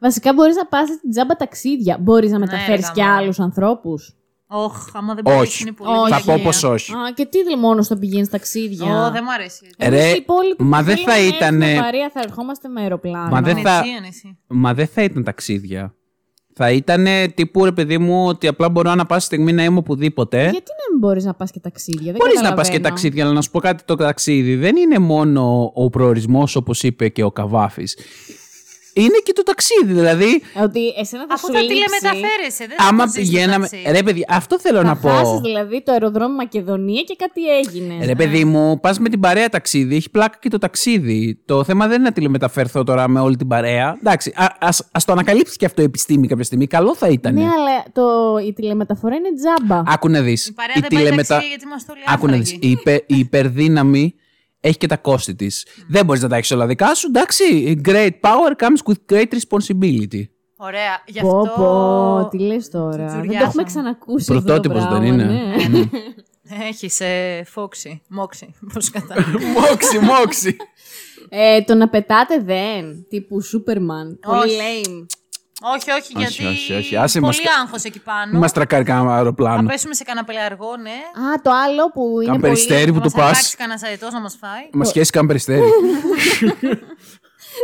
Βασικά 0.00 0.32
μπορείς 0.32 0.56
να 0.56 0.66
πας 0.66 0.88
στην 0.88 1.10
τζάμπα 1.10 1.36
ταξίδια. 1.36 1.96
Μπορείς 2.00 2.30
να 2.30 2.38
μεταφέρει 2.38 2.80
ρε 2.80 2.86
και 2.94 3.00
γαμώ. 3.00 3.16
άλλους 3.16 3.40
ανθρώπους. 3.40 4.12
Ωχ, 4.50 4.88
άμα 4.92 5.14
δεν 5.14 5.22
μπορείς, 5.24 5.40
Όχι. 5.40 5.62
είναι 5.62 5.72
πολύ 5.72 5.90
Όχι. 5.98 6.10
θα 6.10 6.16
κακία. 6.16 6.34
πω 6.34 6.40
πως 6.44 6.62
όχι. 6.62 6.92
Α, 6.92 6.96
και 7.14 7.24
τι 7.26 7.56
μόνο 7.56 7.84
θα 7.84 7.98
πηγαίνεις 7.98 8.28
ταξίδια; 8.28 8.84
Ω, 9.06 9.10
δεν 9.10 9.22
μου 9.24 9.32
αρέσει. 9.32 9.66
Ε, 9.76 9.88
ρε, 9.88 9.96
Εμείς 10.00 10.12
οι 10.12 10.16
υπόλοιποι 10.16 10.64
μα 10.64 10.78
που 10.78 10.84
δεν 10.84 10.96
θέλουμε 10.96 11.12
θα 11.14 11.20
να 11.20 11.26
ήτανε- 11.36 11.62
έρθουμε 11.62 11.82
παρέα, 11.82 12.10
θα 12.10 12.20
ερχόμαστε 12.24 12.68
με 12.68 12.80
αεροπλάνο. 12.80 13.28
Μα 13.30 13.40
δεν 13.40 13.56
θα- 13.56 13.70
Ανεσία, 13.76 13.96
ανεσία. 13.96 14.36
Μα 14.46 14.74
δεν 14.74 14.86
θα 14.86 15.02
ήταν 15.02 15.24
ταξίδια. 15.24 15.92
Θα 16.54 16.70
ήταν 16.70 17.06
τύπου 17.34 17.64
ρε 17.64 17.72
παιδί 17.72 17.98
μου 17.98 18.26
ότι 18.26 18.46
απλά 18.46 18.68
μπορώ 18.68 18.94
να 18.94 19.06
πάω 19.06 19.18
στιγμή 19.18 19.52
να 19.52 19.64
είμαι 19.64 19.78
οπουδήποτε. 19.78 20.38
Γιατί 20.40 20.52
να 20.54 20.90
μην 20.92 20.98
μπορείς 20.98 21.24
να 21.24 21.34
πας 21.34 21.50
και 21.50 21.60
ταξίδια. 21.60 22.12
Δεν 22.12 22.14
Μπορείς 22.18 22.34
να 22.34 22.40
πας 22.40 22.50
και 22.50 22.54
καταλαβαίνω. 22.56 22.88
ταξίδια, 22.88 23.24
αλλά 23.24 23.32
να 23.32 23.42
σου 23.42 23.50
πω 23.50 23.58
κάτι: 23.60 23.82
το 23.84 23.94
ταξίδι 23.94 24.54
δεν 24.56 24.76
είναι 24.76 24.98
μόνο 24.98 25.70
ο 25.74 25.90
προορισμός, 25.90 26.56
όπως 26.56 26.82
είπε 26.82 27.08
και 27.08 27.22
ο 27.22 27.30
Καβάφης. 27.32 27.96
Είναι 29.02 29.18
και 29.24 29.32
το 29.32 29.42
ταξίδι. 29.42 29.92
Δηλαδή, 29.92 30.42
Ότι 30.62 30.80
εσένα 31.00 31.24
θα 31.28 31.34
Αφού 31.34 31.46
σου 31.46 31.52
θα 31.52 31.60
λείψει. 31.60 31.74
τηλεμεταφέρεσαι, 31.74 32.66
δεν 32.66 32.76
θα 32.78 32.84
άμα 32.88 33.04
το 33.04 33.10
ζεις 33.10 33.14
το 33.14 33.20
πηγαίναμε. 33.30 33.68
ταξίδι. 33.68 33.90
Ρε, 33.96 34.02
παιδί, 34.02 34.24
αυτό 34.28 34.60
θέλω 34.60 34.78
Θα 34.78 34.84
να 34.84 34.96
πω. 34.96 35.08
χάσεις 35.08 35.40
δηλαδή 35.40 35.82
το 35.82 35.92
αεροδρόμιο 35.92 36.36
Μακεδονία 36.36 37.02
και 37.02 37.16
κάτι 37.18 37.40
έγινε. 37.58 38.04
Ρε 38.06 38.14
παιδί 38.14 38.44
μου, 38.44 38.80
πας 38.80 38.98
με 38.98 39.08
την 39.08 39.20
παρέα 39.20 39.48
ταξίδι, 39.48 39.96
έχει 39.96 40.10
πλάκα 40.10 40.38
και 40.40 40.48
το 40.48 40.58
ταξίδι. 40.58 41.42
Το 41.44 41.64
θέμα 41.64 41.86
δεν 41.86 41.96
είναι 41.96 42.04
να 42.08 42.12
τηλεμεταφερθώ 42.12 42.84
τώρα 42.84 43.08
με 43.08 43.20
όλη 43.20 43.36
την 43.36 43.48
παρέα. 43.48 43.96
Εντάξει, 43.98 44.32
α 44.36 44.46
ας, 44.58 44.88
ας 44.92 45.04
το 45.04 45.12
ανακαλύψει 45.12 45.56
και 45.56 45.66
αυτό 45.66 45.82
η 45.82 45.84
επιστήμη 45.84 46.26
κάποια 46.26 46.44
στιγμή. 46.44 46.66
Καλό 46.66 46.94
θα 46.94 47.08
ήταν. 47.08 47.34
Ναι, 47.34 47.40
αλλά 47.42 47.84
το, 47.92 48.02
η 48.46 48.52
τηλεμεταφορά 48.52 49.14
είναι 49.14 49.28
τζάμπα. 49.34 49.82
Άκου 49.92 50.08
να 50.08 50.20
δεις. 50.20 50.46
Η 50.46 50.52
παρέα 50.52 50.74
δεν 50.80 50.88
πάει 51.00 51.14
ταξίδια 51.14 51.48
γιατί 51.48 51.64
είμαστε 51.64 51.92
όλοι 51.92 52.00
Άκου 52.06 52.26
να 52.26 52.32
δεις, 52.36 52.52
άνθρακοι. 52.52 52.66
η, 52.66 52.70
υπε- 52.70 53.04
η 53.06 53.18
υπερδύναμη 53.18 54.14
έχει 54.60 54.76
και 54.78 54.86
τα 54.86 54.96
κόστη 54.96 55.34
της. 55.34 55.66
Δεν 55.88 56.04
μπορείς 56.04 56.22
να 56.22 56.28
τα 56.28 56.36
έχεις 56.36 56.50
όλα 56.50 56.66
δικά 56.66 56.94
σου. 56.94 57.06
Εντάξει, 57.06 57.80
great 57.84 58.10
power 58.20 58.62
comes 58.62 58.92
with 58.92 59.14
great 59.14 59.26
responsibility. 59.28 60.22
Ωραία, 60.60 61.02
γι' 61.06 61.20
Πω, 61.20 61.38
αυτό... 61.40 61.52
πω, 61.62 62.28
τι 62.30 62.38
λες 62.38 62.68
τώρα. 62.70 62.90
Δεν 62.96 63.06
το 63.06 63.12
τζουριάσαμε. 63.12 63.44
έχουμε 63.48 63.62
ξανακούσει 63.62 64.32
αυτό 64.32 64.34
το 64.34 64.40
Πρωτότυπος 64.42 64.80
δεν 64.80 64.88
πράγμα, 64.88 65.06
είναι. 65.06 65.24
ναι. 65.24 65.88
Έχεις 66.68 67.00
ε, 67.00 67.42
φόξη, 67.46 68.02
μόξη, 68.08 68.54
πώς 68.72 68.90
κατάλαβα. 68.90 69.38
μόξι, 69.60 69.98
μόξι. 69.98 70.56
Ε, 71.28 71.62
το 71.62 71.74
να 71.74 71.88
πετάτε 71.88 72.38
δεν, 72.40 73.06
τύπου 73.08 73.40
Σούπερμαν. 73.40 74.18
Πολύ 74.26 74.38
Όχι. 74.38 74.58
lame. 74.60 75.06
Όχι, 75.62 75.90
όχι, 75.90 76.12
γιατί 76.16 76.46
όχι, 76.46 76.72
όχι. 76.74 76.96
Άσε 76.96 77.20
πολύ 77.20 77.36
μας- 77.44 77.58
άγχος 77.62 77.82
εκεί 77.82 77.98
πάνω. 78.00 78.38
Μας 78.38 78.52
τρακάρει 78.52 78.84
κανένα 78.84 79.08
Θα 79.08 79.14
αεροπλάνο. 79.14 79.68
πέσουμε 79.68 79.94
σε 79.94 80.04
κανένα 80.04 80.26
πελαργό, 80.26 80.76
ναι. 80.76 80.90
Α, 80.90 81.40
το 81.42 81.50
άλλο 81.50 81.90
που 81.90 82.02
είναι 82.14 82.24
Κάνε 82.24 82.38
πολύ... 82.38 82.40
περιστέρι 82.52 82.92
που 82.92 82.98
Θα 82.98 83.04
του 83.04 83.10
μας 83.10 83.12
πας. 83.14 83.24
αρπάξει 83.28 83.56
κανένας 83.56 83.82
αετός 83.82 84.12
να 84.12 84.20
μας 84.20 84.36
φάει. 84.40 84.68
Μας 84.72 84.88
σχέσει 84.88 85.10
καν 85.10 85.26
περιστέρι. 85.26 85.62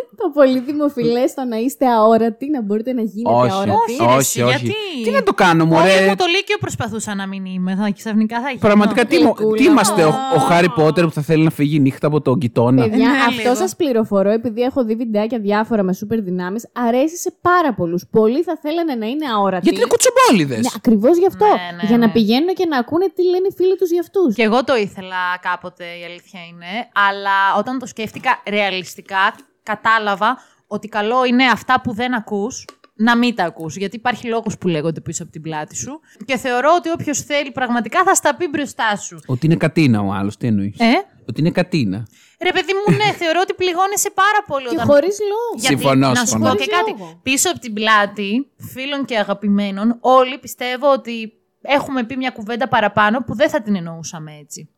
Το 0.20 0.30
πολύ 0.34 0.58
δημοφιλέ 0.60 1.26
στο 1.26 1.44
να 1.44 1.56
είστε 1.56 1.86
αόρατοι, 1.86 2.50
να 2.50 2.62
μπορείτε 2.62 2.92
να 2.92 3.02
γίνετε 3.02 3.36
όχι, 3.36 3.50
αόρατοι. 3.50 3.70
Όχι, 3.70 3.96
ρε, 3.98 4.04
όχι, 4.04 4.16
εσύ, 4.18 4.42
όχι. 4.42 4.50
γιατί; 4.56 4.74
Τι 5.04 5.10
να 5.10 5.22
το 5.22 5.32
κάνω, 5.34 5.62
Όλη 5.64 5.72
μωρέ. 5.72 6.06
μου 6.08 6.14
το 6.16 6.24
Λύκειο 6.36 6.56
προσπαθούσα 6.60 7.14
να 7.14 7.26
μην 7.26 7.44
είμαι. 7.44 7.74
Θα, 7.74 7.90
ξαφνικά 7.96 8.40
θα 8.40 8.48
γίνω. 8.48 8.60
Πραγματικά 8.60 9.04
τι, 9.04 9.18
μο- 9.22 9.34
Γλυκούλα. 9.38 9.56
τι 9.56 9.64
είμαστε, 9.64 10.04
ο, 10.04 10.12
ο 10.34 10.38
Χάρι 10.38 10.68
Πότερ 10.68 11.04
που 11.04 11.10
θα 11.10 11.22
θέλει 11.22 11.44
να 11.44 11.50
φύγει 11.50 11.80
νύχτα 11.80 12.06
από 12.06 12.20
τον 12.20 12.38
γειτόνα; 12.40 12.82
Παιδιά, 12.88 13.08
Ναι, 13.08 13.16
αυτό 13.28 13.42
λίγο. 13.42 13.54
σας 13.54 13.76
πληροφορώ, 13.76 14.30
επειδή 14.30 14.60
έχω 14.62 14.84
δει 14.84 14.94
βιντεάκια 14.94 15.38
διάφορα 15.38 15.82
με 15.82 15.92
σούπερ 15.92 16.20
δυνάμεις, 16.20 16.68
αρέσει 16.72 17.16
σε 17.16 17.34
πάρα 17.40 17.74
πολλούς. 17.74 18.04
Πολλοί 18.10 18.42
θα 18.42 18.58
θέλανε 18.62 18.94
να 18.94 19.06
είναι 19.06 19.26
αόρατοι. 19.36 19.62
Γιατί 19.64 19.78
είναι 19.78 19.88
κουτσομπόλιδες. 19.88 20.58
Ναι, 20.64 20.70
ακριβώς 20.76 21.18
γι' 21.18 21.26
αυτό. 21.26 21.44
Ναι, 21.46 21.76
ναι, 21.76 21.82
για 21.88 21.98
να 21.98 22.06
ναι. 22.06 22.12
πηγαίνουν 22.12 22.54
και 22.54 22.66
να 22.66 22.78
ακούνε 22.78 23.06
τι 23.14 23.22
λένε 23.24 23.46
οι 23.50 23.54
φίλοι 23.56 23.76
τους 23.76 23.90
για 23.90 24.00
αυτούς. 24.00 24.34
Και 24.34 24.42
εγώ 24.42 24.64
το 24.64 24.74
ήθελα 24.76 25.22
κάποτε, 25.40 25.84
η 25.84 26.04
αλήθεια 26.04 26.40
είναι. 26.50 26.70
Αλλά 27.08 27.36
όταν 27.58 27.78
το 27.78 27.86
σκέφτηκα 27.86 28.42
ρεαλιστικά, 28.48 29.34
κατάλαβα 29.64 30.38
ότι 30.66 30.88
καλό 30.88 31.24
είναι 31.24 31.44
αυτά 31.44 31.80
που 31.80 31.92
δεν 31.94 32.14
ακούς 32.14 32.64
να 32.96 33.16
μην 33.16 33.34
τα 33.34 33.44
ακούς. 33.44 33.76
Γιατί 33.76 33.96
υπάρχει 33.96 34.26
λόγος 34.26 34.58
που 34.58 34.68
λέγονται 34.68 35.00
πίσω 35.00 35.22
από 35.22 35.32
την 35.32 35.42
πλάτη 35.42 35.76
σου. 35.76 36.00
Και 36.24 36.36
θεωρώ 36.36 36.68
ότι 36.78 36.90
όποιος 36.90 37.20
θέλει 37.20 37.52
πραγματικά 37.52 38.02
θα 38.04 38.14
στα 38.14 38.34
πει 38.36 38.48
μπροστά 38.48 38.96
σου. 38.96 39.18
Ότι 39.26 39.46
είναι 39.46 39.56
κατίνα 39.56 40.00
ο 40.00 40.12
άλλος, 40.12 40.36
τι 40.36 40.46
εννοείς; 40.46 40.78
Ε, 40.78 40.92
Ότι 41.28 41.40
είναι 41.40 41.50
κατίνα. 41.50 42.06
ρε 42.42 42.52
παιδί 42.52 42.72
μου, 42.74 42.96
ναι, 42.96 43.12
θεωρώ 43.22 43.40
ότι 43.42 43.54
πληγώνεσαι 43.54 44.10
πάρα 44.14 44.40
πολύ 44.46 44.66
Και 44.68 44.74
όταν 44.74 44.86
χωρίς 44.86 45.18
λόγο. 45.20 45.52
Γιατί, 45.60 45.74
Συμφωνώ, 45.74 46.08
να 46.08 46.14
σου 46.14 46.26
συμφωνώ. 46.26 46.50
πω 46.50 46.56
και 46.56 46.70
Χωρίς 46.70 46.78
κάτι. 46.86 46.98
λόγο. 47.00 47.20
Πίσω 47.22 47.50
από 47.50 47.58
την 47.58 47.72
πλάτη 47.72 48.50
φίλων 48.56 49.04
και 49.04 49.18
αγαπημένων, 49.18 49.96
όλοι 50.00 50.38
πιστεύω 50.38 50.92
ότι 50.92 51.32
έχουμε 51.62 52.04
πει 52.04 52.16
μια 52.16 52.30
κουβέντα 52.30 52.68
παραπάνω 52.68 53.18
που 53.26 53.34
δεν 53.34 53.48
θα 53.48 53.62
την 53.62 53.74
εννοούσαμε 53.76 54.32
έτσι. 54.40 54.68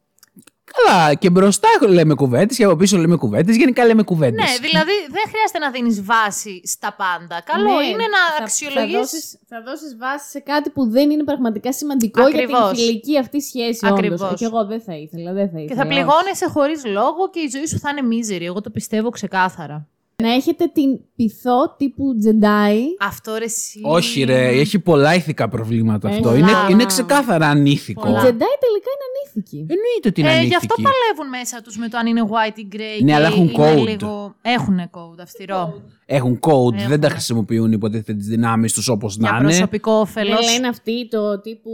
Καλά, 0.72 1.14
και 1.14 1.30
μπροστά 1.30 1.68
λέμε 1.88 2.14
κουβέντες 2.14 2.56
και 2.56 2.64
από 2.64 2.76
πίσω 2.76 2.96
λέμε 2.96 3.16
κουβέντες. 3.16 3.56
Γενικά 3.56 3.84
λέμε 3.86 4.02
κουβέντες. 4.02 4.44
Ναι, 4.44 4.66
δηλαδή 4.68 4.92
δεν 5.10 5.22
χρειάζεται 5.30 5.58
να 5.58 5.70
δίνεις 5.70 6.02
βάση 6.04 6.60
στα 6.64 6.94
πάντα. 6.96 7.42
Καλό 7.44 7.76
Ναι, 7.78 7.84
είναι 7.84 8.06
να 8.16 8.22
θα- 8.36 8.42
αξιολογήσει. 8.42 8.94
Θα 8.94 8.98
δώσεις, 9.00 9.38
θα 9.48 9.62
δώσεις 9.66 9.96
βάση 9.96 10.30
σε 10.30 10.38
κάτι 10.40 10.70
που 10.70 10.88
δεν 10.90 11.10
είναι 11.10 11.24
πραγματικά 11.24 11.72
σημαντικό 11.72 12.22
Ακριβώς. 12.22 12.58
για 12.58 12.68
την 12.68 12.76
φιλική 12.76 13.18
αυτή 13.18 13.40
σχέση. 13.42 13.80
Ακριβώς. 13.86 14.20
Όντως. 14.20 14.38
Και 14.38 14.44
εγώ 14.44 14.64
δεν 14.66 14.80
θα 14.80 14.94
ήθελα. 14.94 15.32
Δεν 15.32 15.48
θα 15.50 15.56
Και 15.56 15.62
ήθελα 15.62 15.80
θα 15.80 15.86
όχι. 15.86 15.94
πληγώνεσαι 15.94 16.46
χωρίς 16.46 16.84
λόγο 16.84 17.30
και 17.32 17.40
η 17.40 17.48
ζωή 17.54 17.66
σου 17.66 17.78
θα 17.78 17.90
είναι 17.90 18.02
μίζερη. 18.02 18.44
Εγώ 18.44 18.60
το 18.60 18.70
πιστεύω 18.70 19.10
ξεκάθαρα. 19.10 19.86
Να 20.22 20.32
έχετε 20.32 20.66
την 20.66 21.00
πυθό 21.16 21.74
τύπου 21.78 22.16
τζεντάι. 22.18 22.80
Αυτό 23.00 23.34
ρε 23.38 23.44
εσύ. 23.44 23.80
Όχι, 23.84 24.22
ρε, 24.24 24.46
έχει 24.48 24.78
πολλά 24.78 25.14
ηθικά 25.14 25.48
προβλήματα 25.48 26.08
αυτό. 26.08 26.28
Έχει. 26.30 26.38
Είναι, 26.38 26.52
Α. 26.52 26.66
είναι 26.70 26.84
ξεκάθαρα 26.84 27.46
ανήθικο. 27.48 28.00
Η 28.00 28.04
Πολλά. 28.04 28.18
τζεντάι 28.18 28.54
τελικά 28.66 28.88
είναι 28.94 29.06
ανήθικη. 29.12 29.56
Εννοείται 29.58 30.08
ότι 30.08 30.20
είναι 30.20 30.30
Ε, 30.30 30.32
ανήθικη. 30.32 30.48
γι' 30.48 30.56
αυτό 30.56 30.74
παλεύουν 30.74 31.28
μέσα 31.38 31.60
τους 31.62 31.76
με 31.76 31.88
το 31.88 31.98
αν 31.98 32.06
είναι 32.06 32.22
white 32.30 32.58
ή 32.58 32.68
grey. 32.72 32.98
Ναι, 33.02 33.06
και 33.10 33.14
αλλά 33.14 33.26
έχουν 33.26 33.48
είναι 33.48 33.72
code. 33.82 33.86
Λίγο... 33.86 34.34
Έχουν 34.42 34.80
code, 34.90 35.18
αυστηρό. 35.22 35.82
Έχουν 36.08 36.38
code, 36.42 36.74
Έχουν. 36.74 36.88
δεν 36.88 37.00
τα 37.00 37.08
χρησιμοποιούν 37.08 37.72
υποτίθεται 37.72 38.14
τις 38.14 38.26
δυνάμεις 38.26 38.72
τους 38.72 38.88
όπως 38.88 39.16
να 39.16 39.28
Για 39.28 39.36
είναι. 39.38 39.46
προσωπικό 39.48 39.92
όφελος. 39.92 40.40
Δεν 40.44 40.52
λένε 40.52 40.68
αυτοί 40.68 41.08
το 41.08 41.40
τύπου 41.40 41.70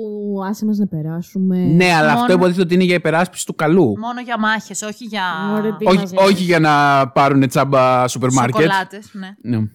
άσε 0.49 0.65
μας 0.65 0.79
να 0.79 0.87
περάσουμε. 0.87 1.57
Ναι, 1.59 1.93
αλλά 1.95 2.09
Μόνο- 2.09 2.21
αυτό 2.21 2.33
υποτίθεται 2.33 2.63
ότι 2.63 2.75
είναι 2.75 2.85
για 2.85 2.95
υπεράσπιση 2.95 3.47
του 3.47 3.55
καλού. 3.55 3.99
Μόνο 3.99 4.21
για 4.21 4.39
μάχες, 4.39 4.83
όχι 4.83 5.05
για 5.05 5.23
Μωρέ, 5.49 5.73
τι 5.79 5.87
Όχι, 5.87 5.97
μας 5.99 6.13
λες. 6.13 6.25
όχι 6.25 6.43
για 6.43 6.61
να 6.61 7.09
πάρουν 7.09 7.49
τσάμπα 7.49 8.09
σούπερ 8.09 8.33
μάρκετ. 8.33 8.61
σοκολάτες. 8.63 9.11
Ναι. 9.13 9.29
Ναι. 9.57 9.67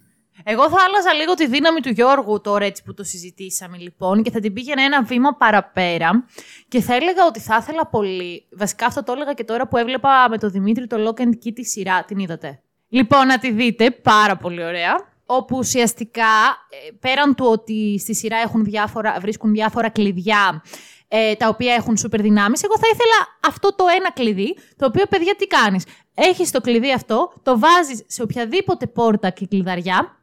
Εγώ 0.43 0.69
θα 0.69 0.77
άλλαζα 0.87 1.13
λίγο 1.19 1.33
τη 1.33 1.47
δύναμη 1.47 1.79
του 1.79 1.89
Γιώργου 1.89 2.41
τώρα 2.41 2.65
έτσι 2.65 2.83
που 2.83 2.93
το 2.93 3.03
συζητήσαμε 3.03 3.77
λοιπόν 3.77 4.23
και 4.23 4.31
θα 4.31 4.39
την 4.39 4.53
πήγαινα 4.53 4.81
ένα 4.83 5.03
βήμα 5.03 5.33
παραπέρα 5.35 6.25
και 6.67 6.81
θα 6.81 6.95
έλεγα 6.95 7.25
ότι 7.27 7.39
θα 7.39 7.57
ήθελα 7.61 7.87
πολύ, 7.87 8.47
βασικά 8.57 8.85
αυτό 8.85 9.03
το 9.03 9.11
έλεγα 9.15 9.33
και 9.33 9.43
τώρα 9.43 9.67
που 9.67 9.77
έβλεπα 9.77 10.09
με 10.29 10.37
τον 10.37 10.51
Δημήτρη 10.51 10.87
το 10.87 10.97
Lock 11.07 11.21
and 11.21 11.27
Key 11.45 11.51
τη 11.55 11.63
σειρά, 11.65 12.03
την 12.03 12.19
είδατε; 12.19 12.61
Λοιπόν, 12.89 13.27
να 13.27 13.39
τη 13.39 13.51
δείτε, 13.51 13.91
πάρα 13.91 14.37
πολύ 14.37 14.63
ωραία. 14.63 15.15
Όπου 15.25 15.57
ουσιαστικά, 15.57 16.23
ε, 16.69 16.91
πέραν 16.99 17.35
του 17.35 17.45
ότι 17.45 17.99
στη 17.99 18.15
σειρά 18.15 18.37
έχουν 18.37 18.63
διάφορα, 18.63 19.17
βρίσκουν 19.19 19.51
διάφορα 19.51 19.89
κλειδιά 19.89 20.63
ε, 21.07 21.35
τα 21.35 21.47
οποία 21.47 21.73
έχουν 21.73 21.97
σούπερ 21.97 22.21
δυνάμεις, 22.21 22.63
εγώ 22.63 22.77
θα 22.77 22.87
ήθελα 22.93 23.37
αυτό 23.47 23.75
το 23.75 23.85
ένα 23.97 24.11
κλειδί, 24.11 24.57
το 24.75 24.85
οποίο, 24.85 25.05
παιδιά, 25.09 25.35
τι 25.35 25.47
κάνεις; 25.47 25.83
Έχεις 26.13 26.51
το 26.51 26.61
κλειδί 26.61 26.93
αυτό, 26.93 27.33
το 27.43 27.59
βάζεις 27.59 28.03
σε 28.07 28.21
οποιαδήποτε 28.21 28.87
πόρτα 28.87 29.29
και 29.29 29.45
κλειδαριά, 29.45 30.17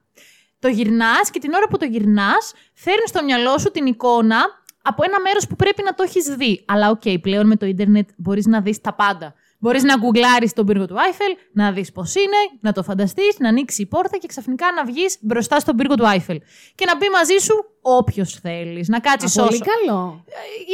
το 0.58 0.68
γυρνάς 0.68 1.30
και 1.30 1.38
την 1.38 1.52
ώρα 1.52 1.68
που 1.68 1.76
το 1.76 1.84
γυρνάς, 1.84 2.52
φέρνεις 2.74 3.08
στο 3.08 3.24
μυαλό 3.24 3.58
σου 3.58 3.70
την 3.70 3.86
εικόνα 3.86 4.40
από 4.82 5.02
ένα 5.04 5.20
μέρος 5.20 5.46
που 5.46 5.56
πρέπει 5.56 5.82
να 5.82 5.94
το 5.94 6.02
έχεις 6.02 6.24
δει. 6.24 6.64
Αλλά 6.66 6.90
οκ, 6.90 7.02
πλέον 7.20 7.46
με 7.46 7.56
το 7.56 7.66
ίντερνετ 7.66 8.08
μπορείς 8.16 8.46
να 8.46 8.60
δεις 8.60 8.80
τα 8.80 8.94
πάντα. 8.94 9.34
Μπορείς 9.64 9.82
να 9.82 9.96
γκουγκλάρεις 9.96 10.52
τον 10.52 10.66
πύργο 10.66 10.86
του 10.86 10.96
Άιφελ, 11.00 11.32
να 11.52 11.72
δεις 11.72 11.92
πώς 11.92 12.14
είναι, 12.14 12.40
να 12.60 12.72
το 12.72 12.82
φανταστείς, 12.82 13.36
να 13.38 13.48
ανοίξει 13.48 13.82
η 13.82 13.86
πόρτα 13.86 14.16
και 14.18 14.26
ξαφνικά 14.26 14.66
να 14.76 14.84
βγεις 14.84 15.16
μπροστά 15.20 15.58
στον 15.58 15.76
πύργο 15.76 15.94
του 15.94 16.06
Άιφελ. 16.08 16.40
Και 16.74 16.84
να 16.84 16.96
μπει 16.96 17.08
μαζί 17.08 17.38
σου 17.46 17.54
όποιος 17.82 18.32
θέλεις. 18.42 18.88
Να 18.88 18.98
κάτσεις 19.00 19.38
Α, 19.38 19.42
όσο. 19.42 19.50
Πολύ 19.50 19.62
καλό. 19.72 20.24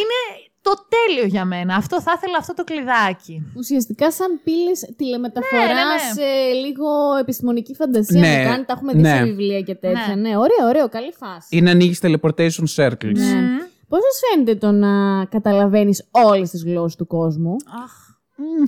Είναι 0.01 0.19
το 0.63 0.73
τέλειο 0.95 1.27
για 1.27 1.45
μένα. 1.45 1.75
Αυτό 1.75 2.03
θα 2.03 2.13
ήθελα 2.17 2.37
αυτό 2.39 2.55
το 2.55 2.65
κλειδάκι. 2.65 3.53
Ουσιαστικά 3.57 4.13
σαν 4.13 4.41
πύλε 4.45 4.73
τηλεμεταφοράς 4.97 5.67
Ναι, 5.67 5.73
ναι, 5.73 5.83
ναι. 5.83 6.13
σε 6.15 6.53
λίγο 6.65 6.89
επιστημονική 7.21 7.75
φαντασία 7.75 8.21
Ναι, 8.21 8.37
να 8.37 8.51
κάνει. 8.51 8.65
Τα 8.65 8.73
έχουμε 8.77 8.93
δει 8.93 9.01
ναι. 9.01 9.17
σε 9.17 9.23
βιβλία 9.23 9.61
και 9.61 9.75
τέτοια. 9.75 10.15
Ναι. 10.17 10.29
Ναι, 10.29 10.37
ωραίο, 10.37 10.67
ωραίο, 10.69 10.89
καλή 10.89 11.13
φάση. 11.19 11.57
Ή 11.57 11.61
να 11.61 11.71
ανοίγεις 11.71 12.01
teleportation 12.03 12.65
circles. 12.77 13.15
Ναι. 13.15 13.41
Πώς 13.89 14.01
σας 14.03 14.21
φαίνεται 14.29 14.55
το 14.55 14.71
να 14.73 15.25
καταλαβαίνεις 15.25 16.09
όλες 16.11 16.51
τις 16.51 16.65
γλώσσες 16.65 16.97
του 16.97 17.07
κόσμου; 17.07 17.57
Αχ. 17.85 18.10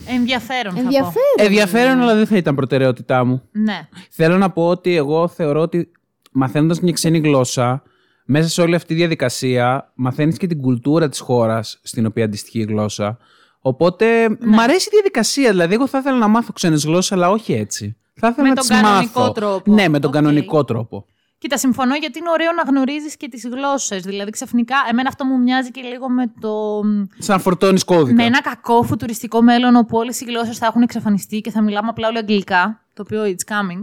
Ενδιαφέρον 0.06 0.72
θα 0.72 0.78
πω. 0.80 0.84
Ενδιαφέρον. 0.84 1.36
Ενδιαφέρον, 1.36 2.00
αλλά 2.00 2.14
δεν 2.14 2.26
θα 2.26 2.36
ήταν 2.36 2.54
προτεραιότητά 2.54 3.24
μου. 3.24 3.42
Ναι. 3.52 3.88
Θέλω 4.10 4.36
να 4.38 4.50
πω 4.50 4.68
ότι 4.68 4.96
εγώ 4.96 5.28
θεωρώ 5.28 5.60
ότι 5.60 5.90
μαθαίνοντας 6.32 6.80
μια 6.80 6.92
ξένη 6.92 7.18
γλώσσα, 7.18 7.82
μέσα 8.24 8.48
σε 8.48 8.60
όλη 8.60 8.74
αυτή 8.74 8.86
τη 8.88 8.94
διαδικασία, 8.94 9.92
μαθαίνεις 9.94 10.36
και 10.36 10.46
την 10.46 10.60
κουλτούρα 10.60 11.08
της 11.08 11.18
χώρας 11.20 11.80
στην 11.82 12.06
οποία 12.06 12.24
αντιστοιχεί 12.24 12.58
η 12.58 12.64
γλώσσα. 12.64 13.18
Οπότε 13.60 14.28
Ναι. 14.28 14.36
μ' 14.56 14.60
αρέσει 14.60 14.86
η 14.88 14.90
διαδικασία. 14.92 15.50
Δηλαδή, 15.50 15.74
εγώ 15.74 15.86
θα 15.86 15.98
ήθελα 15.98 16.16
να 16.18 16.28
μάθω 16.28 16.52
ξένες 16.52 16.84
γλώσσες, 16.84 17.12
αλλά 17.12 17.30
όχι 17.30 17.52
έτσι. 17.52 17.96
Θα 18.14 18.28
ήθελα 18.28 18.42
Με 18.42 18.48
να 18.48 18.54
τον 18.54 18.66
τις 18.68 18.76
κανονικό 18.80 19.20
μάθω. 19.20 19.32
τρόπο. 19.32 19.72
Ναι, 19.72 19.88
με 19.88 19.98
τον 19.98 20.10
Οκ. 20.10 20.16
κανονικό 20.16 20.64
τρόπο. 20.64 21.06
Κοίτα, 21.42 21.56
συμφωνώ 21.58 21.94
γιατί 21.94 22.18
είναι 22.18 22.30
ωραίο 22.30 22.52
να 22.52 22.62
γνωρίζεις 22.62 23.16
και 23.16 23.28
τις 23.28 23.46
γλώσσες. 23.46 24.02
Δηλαδή, 24.02 24.30
ξαφνικά, 24.30 24.76
εμένα 24.90 25.08
αυτό 25.08 25.24
μου 25.24 25.38
μοιάζει 25.38 25.70
και 25.70 25.80
λίγο 25.80 26.08
με 26.08 26.32
το. 26.40 26.82
Σαν 27.18 27.40
φορτώνεις 27.40 27.84
κώδικα. 27.84 28.14
Με 28.14 28.24
ένα 28.24 28.40
κακό 28.40 28.82
φουτουριστικό 28.82 29.42
μέλλον 29.42 29.76
όπου 29.76 29.96
όλες 29.96 30.20
οι 30.20 30.24
γλώσσες 30.24 30.58
θα 30.58 30.66
έχουν 30.66 30.82
εξαφανιστεί 30.82 31.40
και 31.40 31.50
θα 31.50 31.62
μιλάμε 31.62 31.88
απλά 31.88 32.08
όλοι 32.08 32.18
αγγλικά. 32.18 32.80
Το 32.94 33.02
οποίο 33.06 33.22
it's 33.24 33.52
coming. 33.52 33.80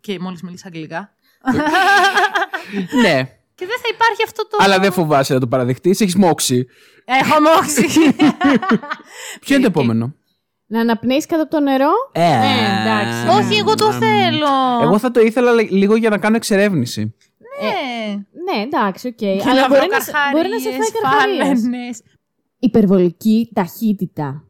Και 0.00 0.18
μόλις 0.20 0.42
μιλήσει 0.42 0.62
αγγλικά. 0.66 1.14
ναι. 3.02 3.22
Και 3.54 3.66
δεν 3.66 3.78
θα 3.82 3.88
υπάρχει 3.94 4.22
αυτό 4.24 4.48
το. 4.48 4.56
Αλλά 4.60 4.78
δεν 4.78 4.92
φοβάσαι 4.92 5.34
να 5.34 5.40
το 5.40 5.46
παραδεχτείς. 5.46 6.00
Έχεις 6.00 6.16
moxie. 6.16 6.66
Έχω 7.04 7.40
moxie. 7.40 8.14
Ποιο 9.40 9.56
είναι 9.56 9.64
το 9.64 9.70
επόμενο; 9.74 10.14
Να 10.74 10.80
αναπνέει 10.80 11.18
κάτω 11.26 11.42
από 11.42 11.50
το 11.50 11.60
νερό. 11.60 11.90
Ε, 12.12 12.20
Ναι, 12.28 12.54
εντάξει. 12.80 13.38
Όχι, 13.38 13.58
εγώ 13.58 13.74
το 13.74 13.92
θέλω. 13.92 14.82
Εγώ 14.82 14.98
θα 14.98 15.10
το 15.10 15.20
ήθελα 15.20 15.52
λι- 15.52 15.70
λίγο 15.70 15.96
για 15.96 16.10
να 16.10 16.18
κάνω 16.18 16.36
εξερεύνηση. 16.36 17.14
Ναι. 17.62 18.14
Ναι, 18.54 18.62
εντάξει, 18.62 19.06
οκ. 19.08 19.14
Και 19.14 19.26
Αλλά 19.50 19.60
να 19.60 19.68
μπορεί 19.68 19.80
βρω 19.80 19.88
να, 19.90 20.00
σε- 20.00 20.12
μπορεί 20.32 20.48
να 20.48 20.58
σε 20.58 20.70
φάει 20.70 20.90
καρχαρίες. 21.02 21.60
φάλαινες. 21.60 22.02
Υπερβολική 22.58 23.50
ταχύτητα. 23.54 24.44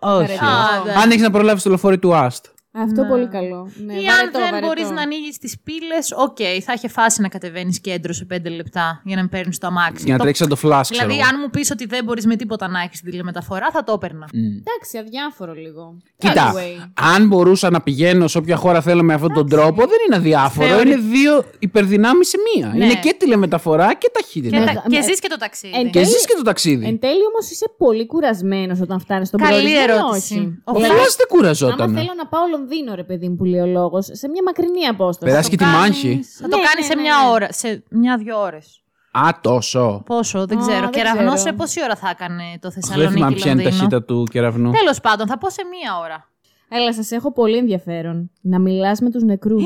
Όχι. 0.00 0.32
Α, 0.32 0.46
εντάξει. 0.82 1.02
Αν 1.02 1.10
έχει 1.10 1.20
να 1.20 1.30
προλάβει 1.30 1.62
το 1.62 1.68
λεωφορείο 1.68 1.98
του 1.98 2.14
Αστ. 2.14 2.46
Αυτό 2.72 3.04
πολύ 3.04 3.28
καλό. 3.28 3.70
Ναι, 3.86 3.92
Ή 3.94 3.96
αν 3.96 4.04
βαρετό, 4.14 4.38
δεν 4.38 4.50
βαρετό. 4.50 4.66
μπορείς 4.66 4.90
να 4.90 5.02
ανοίγεις 5.02 5.38
τις 5.38 5.56
πύλες, 5.64 6.12
οκ, 6.16 6.36
θα 6.64 6.72
είχε 6.72 6.88
φάση 6.88 7.20
να 7.22 7.28
κατεβαίνεις 7.28 7.80
κέντρο 7.80 8.12
σε 8.12 8.24
πέντε 8.24 8.48
λεπτά 8.48 9.00
για 9.04 9.14
να 9.16 9.20
μην 9.22 9.30
παίρνεις 9.30 9.58
το 9.58 9.66
αμάξι. 9.66 10.02
Για 10.04 10.12
να 10.12 10.18
Το- 10.18 10.24
τρέξεις 10.24 10.46
σαν 10.46 10.58
το 10.58 10.68
flash, 10.68 10.80
ξέρω. 10.90 11.06
Δηλαδή, 11.08 11.20
εγώ. 11.20 11.28
αν 11.32 11.40
μου 11.42 11.50
πεις 11.50 11.70
ότι 11.70 11.86
δεν 11.86 12.04
μπορείς 12.04 12.26
με 12.26 12.36
τίποτα 12.36 12.68
να 12.68 12.80
έχεις 12.80 13.00
την 13.00 13.10
τηλεμεταφορά, 13.10 13.70
θα 13.72 13.84
το 13.84 13.92
έπαιρνα. 13.92 14.28
Εντάξει, 14.32 14.98
αδιάφορο 14.98 15.52
λίγο. 15.52 15.96
Κοίτα, 16.18 16.52
Anyway. 16.54 16.88
αν 17.14 17.26
μπορούσα 17.26 17.70
να 17.70 17.80
πηγαίνω 17.80 18.28
σε 18.28 18.38
όποια 18.38 18.56
χώρα 18.56 18.80
θέλω 18.80 19.02
με 19.02 19.14
αυτόν 19.14 19.32
τον 19.34 19.48
τρόπο, 19.48 19.80
δεν 19.86 19.98
είναι 20.06 20.16
αδιάφορο. 20.16 20.68
Θεωρεί- 20.68 20.86
Είναι 20.86 20.96
δύο 20.96 21.44
υπερδυνάμεις 21.58 22.28
σε 22.28 22.36
μία. 22.54 22.72
Ναι. 22.76 22.84
Είναι 22.84 22.94
και 22.94 23.14
τηλεμεταφορά 23.18 23.94
και 23.94 24.10
ταχύτητα. 24.12 24.56
Και, 24.58 24.64
Ναι. 24.64 24.72
τα... 24.74 24.84
και 24.88 25.02
ζεις 25.02 25.20
και 25.20 25.28
το 25.28 25.36
ταξίδι. 25.36 25.74
Εν- 25.76 25.90
Και 25.90 26.04
ζεις 26.04 26.26
και 26.26 26.34
το 26.36 26.42
ταξίδι. 26.42 26.86
Εν 26.86 26.98
τέλει 26.98 27.20
όμως 27.32 27.50
είσαι 27.50 27.66
πολύ 27.78 28.06
κουρασμένος 28.06 28.80
όταν 28.80 29.00
φτάνεις 29.00 29.28
στον 29.28 29.40
Καλή 29.40 29.52
προορισμό. 29.52 29.80
ή 29.80 29.82
ερώτηση. 29.92 30.34
Όχι. 30.34 30.60
Ο 30.64 30.70
Ο 30.70 30.74
Δηλαδή, 30.74 30.94
Φλάς 30.94 31.16
δεν 31.16 31.26
άμα 31.30 31.36
κουραζόταν. 31.36 31.94
θέλω 31.94 32.12
να 32.16 32.26
πάω 32.26 32.44
Λονδίνο, 32.60 32.94
ρε 32.94 33.04
παιδί 33.04 33.28
μου, 33.28 33.36
που 33.36 33.44
λέει 33.44 33.60
ο 33.60 33.66
λόγος, 33.66 34.08
σε 34.12 34.28
μια 34.28 34.42
μακρινή 34.46 34.86
απόσταση. 34.86 35.30
Περάσει 35.32 35.50
και 35.50 35.56
τη 35.56 35.64
κάνεις- 35.64 35.78
μάχη. 36.04 36.20
Θα 36.40 36.48
το 36.48 36.56
Ναι, 36.56 36.62
κάνεις 36.62 36.78
ναι, 36.88 36.90
σε 36.90 36.94
ναι, 36.94 37.00
μια 37.00 37.14
ναι. 37.24 37.30
ώρα, 37.30 37.48
σε 37.52 37.82
μια-δυο 37.90 38.40
ώρες. 38.40 38.82
Α, 39.12 39.28
τόσο. 39.40 40.02
Πόσο, 40.06 40.46
δεν 40.46 40.58
Α, 40.58 40.60
ξέρω. 40.60 40.80
δεν 40.80 40.90
Κεραυνός 40.90 41.34
ξέρω. 41.34 41.48
σε 41.48 41.52
πόση 41.52 41.82
ώρα 41.82 41.96
θα 41.96 42.08
έκανε 42.10 42.42
το 42.60 42.70
Δεν 42.70 42.82
θυμάμαι 42.82 43.02
Θεσσαλονίκη 43.04 43.40
ποια 43.40 43.50
είναι 43.50 43.60
η 43.60 43.64
Λονδίνο; 43.64 43.88
ταχύτητα 43.88 44.02
του 44.02 44.24
κεραυνού. 44.30 44.70
Τέλος 44.70 45.00
πάντων, 45.00 45.26
θα 45.26 45.38
πω 45.38 45.50
σε 45.50 45.62
μία 45.64 45.98
ώρα. 46.04 46.28
Έλα, 46.68 46.92
σας 46.94 47.10
έχω 47.10 47.32
πολύ 47.32 47.56
ενδιαφέρον. 47.56 48.30
Να 48.40 48.58
μιλάς 48.58 49.00
με 49.00 49.10
τους 49.10 49.22
νεκρούς. 49.22 49.64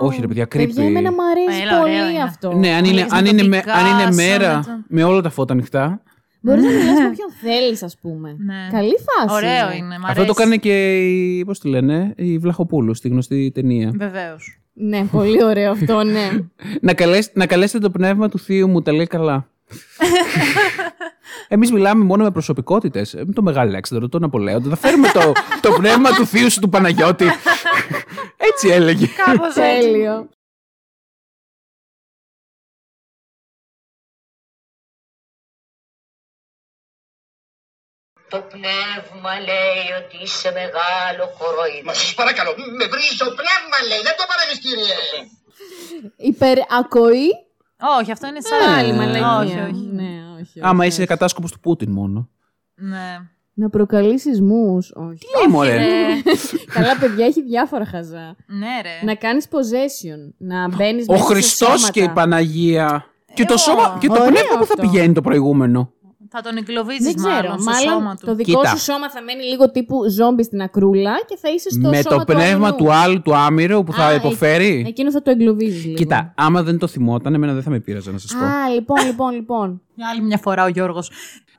Όχι, 0.00 0.20
ρε 0.20 0.26
παιδιά, 0.26 0.46
Παιδιά, 0.48 0.66
κρύπη. 0.66 0.86
εμένα 0.86 1.10
μου 1.12 1.18
αρέσει 1.30 1.62
Έλα, 1.62 1.80
ωραίο 1.80 1.98
πολύ 1.98 2.10
είναι. 2.14 2.22
αυτό. 2.22 2.52
Ναι, 2.52 2.70
αν 2.74 2.84
είναι, 2.84 2.92
Μιλάς 2.94 3.10
με 3.10 3.16
αν 3.18 3.24
τον 3.24 3.38
είναι, 3.38 3.48
με, 3.48 3.56
αν 3.66 3.86
είναι 3.86 4.08
Picasso, 4.08 4.14
μέρα 4.14 4.56
με 4.56 4.62
τον- 4.66 4.84
με 4.88 5.04
όλα 5.04 5.20
τα 5.20 5.30
φώτα 5.30 5.52
ανοιχτά. 5.52 6.02
Μπορείς 6.40 6.64
να 6.64 6.70
μιλά 6.70 6.92
με 6.92 7.06
όποιον 7.06 7.30
θέλεις, 7.42 7.82
ας 7.82 7.96
πούμε. 7.98 8.36
Ναι. 8.38 8.68
Καλή 8.70 8.96
φάση. 9.06 9.34
Ωραίο 9.34 9.72
είναι. 9.76 9.98
Μ' 9.98 10.06
Αυτό 10.06 10.24
το 10.24 10.32
κάνει 10.32 10.58
και 10.58 10.98
η. 11.08 11.44
Πώς 11.44 11.58
τη 11.58 11.68
λένε, 11.68 12.12
η 12.16 12.38
Βλαχοπούλου 12.38 12.94
στη 12.94 13.08
γνωστή 13.08 13.50
ταινία. 13.54 13.92
Βεβαίως. 13.94 14.60
Ναι, 14.72 15.04
πολύ 15.04 15.44
ωραίο 15.44 15.70
αυτό, 15.70 16.02
ναι. 16.04 16.30
να, 16.80 16.94
καλές, 16.94 17.30
να 17.34 17.46
καλέσετε 17.46 17.78
το 17.78 17.90
πνεύμα 17.90 18.28
του 18.28 18.38
θείου 18.38 18.68
μου, 18.68 18.82
τα 18.82 18.92
λέει 18.92 19.06
καλά. 19.06 19.48
Εμείς 21.48 21.72
μιλάμε 21.72 22.04
μόνο 22.04 22.24
με 22.24 22.30
προσωπικότητες. 22.30 23.14
Με 23.26 23.32
το 23.32 23.42
Μεγάλο 23.42 23.68
Αλέξανδρο, 23.68 24.08
τον 24.08 24.24
Απολέοντα. 24.24 24.68
Θα 24.68 24.76
φέρουμε 24.76 25.08
το, 25.08 25.32
το 25.60 25.72
πνεύμα 25.72 26.10
του 26.10 26.26
θείου 26.26 26.50
σου 26.50 26.60
του 26.60 26.68
Παναγιώτη. 26.68 27.24
Έτσι 28.50 28.68
έλεγε. 28.68 29.06
Κάπως 29.24 29.56
έτσι. 29.56 29.80
Τέλειο. 29.80 30.28
Το 38.32 38.38
πνεύμα 38.52 39.32
λέει 39.48 39.86
ότι 40.00 40.16
είσαι 40.24 40.50
μεγάλο 40.60 41.24
κοροϊδό. 41.38 41.84
Μα 41.86 41.92
σας 42.00 42.14
παρακαλώ, 42.20 42.50
με 42.80 42.86
βρίζει 42.92 43.16
το 43.22 43.28
πνεύμα 43.40 43.78
λέει, 43.88 44.02
δεν 44.08 44.14
το 44.20 44.24
παρέμεις 44.30 44.58
κύριε. 44.64 44.96
Υπερακοή. 46.30 47.28
Όχι, 48.00 48.10
αυτό 48.12 48.26
είναι 48.28 48.40
σαν 48.40 48.74
Άλλη 48.78 48.92
μαλακία. 48.92 49.38
Όχι, 49.38 49.58
όχι. 49.70 49.88
Ναι, 49.92 50.10
όχι. 50.40 50.58
Άμα 50.62 50.78
όχι. 50.78 50.88
είσαι 50.88 51.04
κατάσκοπος 51.04 51.50
του 51.52 51.60
Πούτιν 51.60 51.90
μόνο. 51.90 52.28
Ναι. 52.74 53.18
Να 53.54 53.68
προκαλείς 53.70 54.22
σεισμούς. 54.22 54.92
Όχι. 54.94 55.18
Τι 55.42 55.50
μωρέ; 55.50 55.74
Ε, 55.74 56.22
Καλά, 56.74 56.96
παιδιά, 57.00 57.26
έχει 57.26 57.42
διάφορα 57.42 57.86
χαζά. 57.86 58.36
ναι, 58.46 58.80
ρε. 58.82 59.04
Να 59.04 59.14
κάνεις 59.14 59.46
possession. 59.50 60.32
Να 60.38 60.68
μπαίνεις 60.68 61.04
Ο 61.08 61.16
Χριστός 61.16 61.90
και 61.90 62.02
η 62.02 62.08
Παναγία. 62.08 63.04
Και 63.34 63.44
το, 63.44 63.56
σώμα, 63.56 63.96
και 64.00 64.06
το 64.06 64.12
Ωραίο 64.12 64.26
πνεύμα 64.26 64.58
που 64.58 64.64
θα 64.66 64.72
αυτό. 64.76 64.82
πηγαίνει 64.82 65.12
το 65.14 65.20
προηγούμενο. 65.20 65.92
Θα 66.32 66.40
τον 66.40 66.56
εγκλωβίζεις 66.56 67.04
Δεν 67.04 67.14
ξέρω. 67.14 67.32
μάλλον 67.34 67.60
στο 67.60 67.70
Μάλλον 67.70 67.92
σώμα 67.92 68.16
το 68.20 68.26
του. 68.26 68.34
δικό 68.34 68.60
Κοίτα. 68.60 68.76
σου 68.76 68.82
σώμα 68.82 69.10
θα 69.10 69.22
μένει 69.22 69.42
λίγο 69.44 69.70
τύπου 69.70 70.08
ζόμπι 70.10 70.42
στην 70.44 70.60
ακρούλα 70.60 71.12
και 71.26 71.36
θα 71.40 71.48
είσαι 71.48 71.70
στο 71.70 71.88
με 71.88 72.00
σώμα 72.02 72.24
το 72.24 72.32
πνεύμα 72.32 72.66
αλλού. 72.66 72.76
του 72.76 72.92
άλλου, 72.92 73.22
του 73.22 73.34
άμυρου 73.36 73.82
που 73.84 73.92
θα 73.92 74.04
Α, 74.06 74.14
υποφέρει. 74.14 74.82
ε- 74.84 74.88
Εκείνος 74.88 75.12
θα 75.12 75.22
το 75.22 75.30
εγκλωβίζεις 75.30 75.84
λίγο. 75.84 75.96
Κοίτα, 75.96 76.32
άμα 76.36 76.62
δεν 76.62 76.78
το 76.78 76.86
θυμόταν, 76.86 77.34
εμένα 77.34 77.52
δεν 77.52 77.62
θα 77.62 77.70
με 77.70 77.80
πείραζε 77.80 78.10
να 78.10 78.18
σας 78.18 78.32
πω. 78.32 78.44
Α, 78.44 78.68
λοιπόν, 78.74 79.04
λοιπόν, 79.06 79.32
λοιπόν. 79.34 79.82
Για 79.94 80.08
άλλη 80.12 80.22
μια 80.22 80.38
φορά 80.38 80.64
ο 80.64 80.68
Γιώργος. 80.68 81.10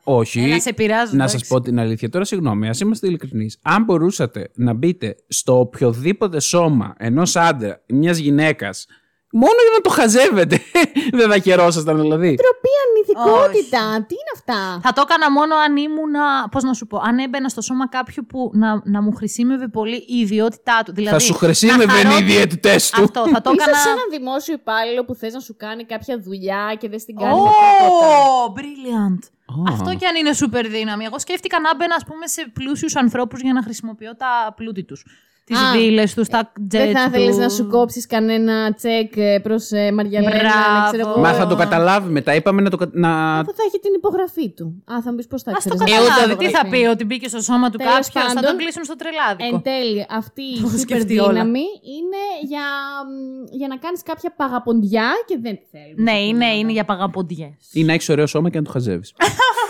Όχι. 0.03 0.39
Έλα, 0.39 0.59
σε 0.61 0.73
πειράζω, 0.73 1.09
να 1.11 1.15
εντάξει. 1.23 1.37
σας 1.37 1.47
πω 1.47 1.61
την 1.61 1.79
αλήθεια. 1.79 2.09
Τώρα, 2.09 2.25
συγγνώμη, 2.25 2.69
ας 2.69 2.79
είμαστε 2.79 3.07
ειλικρινείς. 3.07 3.57
Αν 3.61 3.83
μπορούσατε 3.83 4.49
να 4.55 4.73
μπείτε 4.73 5.15
στο 5.27 5.59
οποιοδήποτε 5.59 6.39
σώμα 6.39 6.93
ενός 6.97 7.35
άντρα 7.35 7.81
ή 7.85 7.93
μιας 7.93 8.17
γυναίκας, 8.17 8.85
μόνο 9.31 9.59
για 9.65 9.73
να 9.75 9.81
το 9.81 9.89
χαζεύετε, 9.89 10.61
δεν 11.19 11.31
θα 11.31 11.37
χαιρόσασταν 11.39 12.01
δηλαδή. 12.01 12.35
Τροπή 12.35 12.69
ανηθικότητα. 12.85 14.05
Τι 14.07 14.13
είναι 14.13 14.31
αυτά; 14.33 14.79
Θα 14.83 14.93
το 14.93 15.01
έκανα 15.05 15.31
μόνο 15.31 15.55
αν 15.55 15.77
ήμουνα, 15.77 16.49
πώς 16.51 16.63
να 16.63 16.73
σου 16.73 16.87
πω, 16.87 17.01
αν 17.03 17.17
έμπαινα 17.19 17.49
στο 17.49 17.61
σώμα 17.61 17.89
κάποιου 17.89 18.25
που 18.25 18.51
να, 18.53 18.81
να 18.85 19.01
μου 19.01 19.11
χρησιμεύε 19.11 19.67
πολύ 19.67 19.95
η 19.95 20.17
ιδιότητά 20.19 20.81
του. 20.85 20.93
Δηλαδή, 20.93 21.15
θα 21.15 21.19
σου 21.19 21.31
να 21.31 21.37
χρησιμεύαν 21.37 21.89
χαρώ- 21.89 22.19
οι 22.19 22.23
διαιτητέ 22.23 22.75
του. 22.91 23.03
Αυτό, 23.03 23.27
θα 23.27 23.41
το 23.41 23.51
Ίσως 23.51 23.67
έκανα... 23.67 23.77
σε 23.83 23.89
έναν 23.89 24.05
δημόσιο 24.09 24.53
υπάλληλο 24.53 25.05
που 25.05 25.15
θες 25.15 25.33
να 25.33 25.39
σου 25.39 25.55
κάνει 25.57 25.83
κάποια 25.85 26.19
δουλειά 26.19 26.75
και 26.79 26.89
δεν 26.89 26.99
στην 26.99 27.15
κάνει 27.15 27.41
με 27.41 27.49
τίποτα. 27.49 28.07
Oh, 28.45 28.59
brilliant. 28.59 29.23
Α. 29.51 29.73
Αυτό 29.73 29.95
κι 29.95 30.05
αν 30.05 30.15
είναι 30.15 30.31
super 30.41 30.65
δύναμη. 30.69 31.05
Εγώ 31.05 31.19
σκέφτηκα 31.19 31.59
να 31.59 31.75
μπαίνα, 31.75 31.95
ας 31.95 32.03
πούμε, 32.03 32.27
σε 32.27 32.51
πλούσιους 32.53 32.95
ανθρώπους 32.95 33.41
για 33.41 33.53
να 33.53 33.63
χρησιμοποιώ 33.63 34.15
τα 34.15 34.53
πλούτη 34.55 34.83
τους. 34.83 35.05
Τις 35.51 35.59
Α, 35.59 35.71
βίλες 35.77 36.13
τους, 36.13 36.27
τα 36.27 36.51
τζετ 36.69 36.81
Δεν 36.81 36.91
θα 36.95 37.03
ήθελε 37.07 37.27
τους. 37.29 37.37
να 37.37 37.49
σου 37.49 37.67
κόψεις 37.67 38.07
κανένα 38.07 38.73
τσεκ 38.73 39.13
προς 39.41 39.71
ε, 39.71 39.91
Μαριαλένα. 39.91 40.35
Μπράβο. 40.37 40.91
ξέρω 40.91 41.09
εγώ. 41.09 41.19
Μα 41.19 41.33
θα 41.33 41.47
το 41.47 41.55
καταλάβει 41.55 42.11
μετά. 42.11 42.35
Είπαμε 42.35 42.61
να 42.61 42.69
το. 42.69 42.77
κα- 42.77 42.89
Να... 42.91 43.39
Αφού 43.39 43.51
θα 43.51 43.63
έχει 43.67 43.79
την 43.79 43.93
υπογραφή 43.95 44.49
του. 44.49 44.83
Α, 44.91 45.01
θα 45.03 45.09
μου 45.09 45.15
πεις 45.15 45.27
πώς 45.27 45.41
θα 45.43 45.51
Ας 45.57 45.63
το 45.63 45.75
ξέρεις. 45.75 45.93
καταλάβει. 46.07 46.31
Ε, 46.33 46.35
Τι 46.35 46.49
θα 46.49 46.65
πει, 46.69 46.85
ότι 46.85 47.03
μπήκε 47.05 47.27
στο 47.27 47.41
σώμα 47.41 47.69
του 47.69 47.77
Τέλος 47.77 47.93
κάποιος, 47.93 48.23
θα 48.23 48.33
πάντων, 48.33 48.49
τον 48.49 48.57
κλείσουν 48.59 48.83
στο 48.83 48.95
τρελάδικο. 48.95 49.55
Εν 49.55 49.61
τέλει, 49.61 50.05
αυτή 50.09 50.41
η 50.41 50.59
Το 50.61 50.67
έχω 50.67 50.75
super 50.75 50.79
σκεφτεί 50.79 51.19
όλα. 51.19 51.31
δύναμη 51.31 51.65
είναι 51.97 52.21
για, 52.51 52.65
μ, 53.09 53.55
για 53.59 53.67
να 53.67 53.77
κάνεις 53.77 54.01
κάποια 54.03 54.33
παγαποντιά 54.35 55.07
και 55.27 55.37
δεν 55.41 55.55
τη 55.59 55.65
θέλει. 55.71 55.93
Ναι, 56.07 56.17
είναι, 56.27 56.45
είναι 56.59 56.71
για 56.71 56.85
παγαποντιές. 56.85 57.55
ή 57.73 57.83
να 57.83 57.93
έχεις 57.93 58.09
ωραίο 58.09 58.27
σώμα 58.27 58.49
και 58.49 58.57
να 58.57 58.63
το 58.63 58.71
χαζεύεις. 58.71 59.13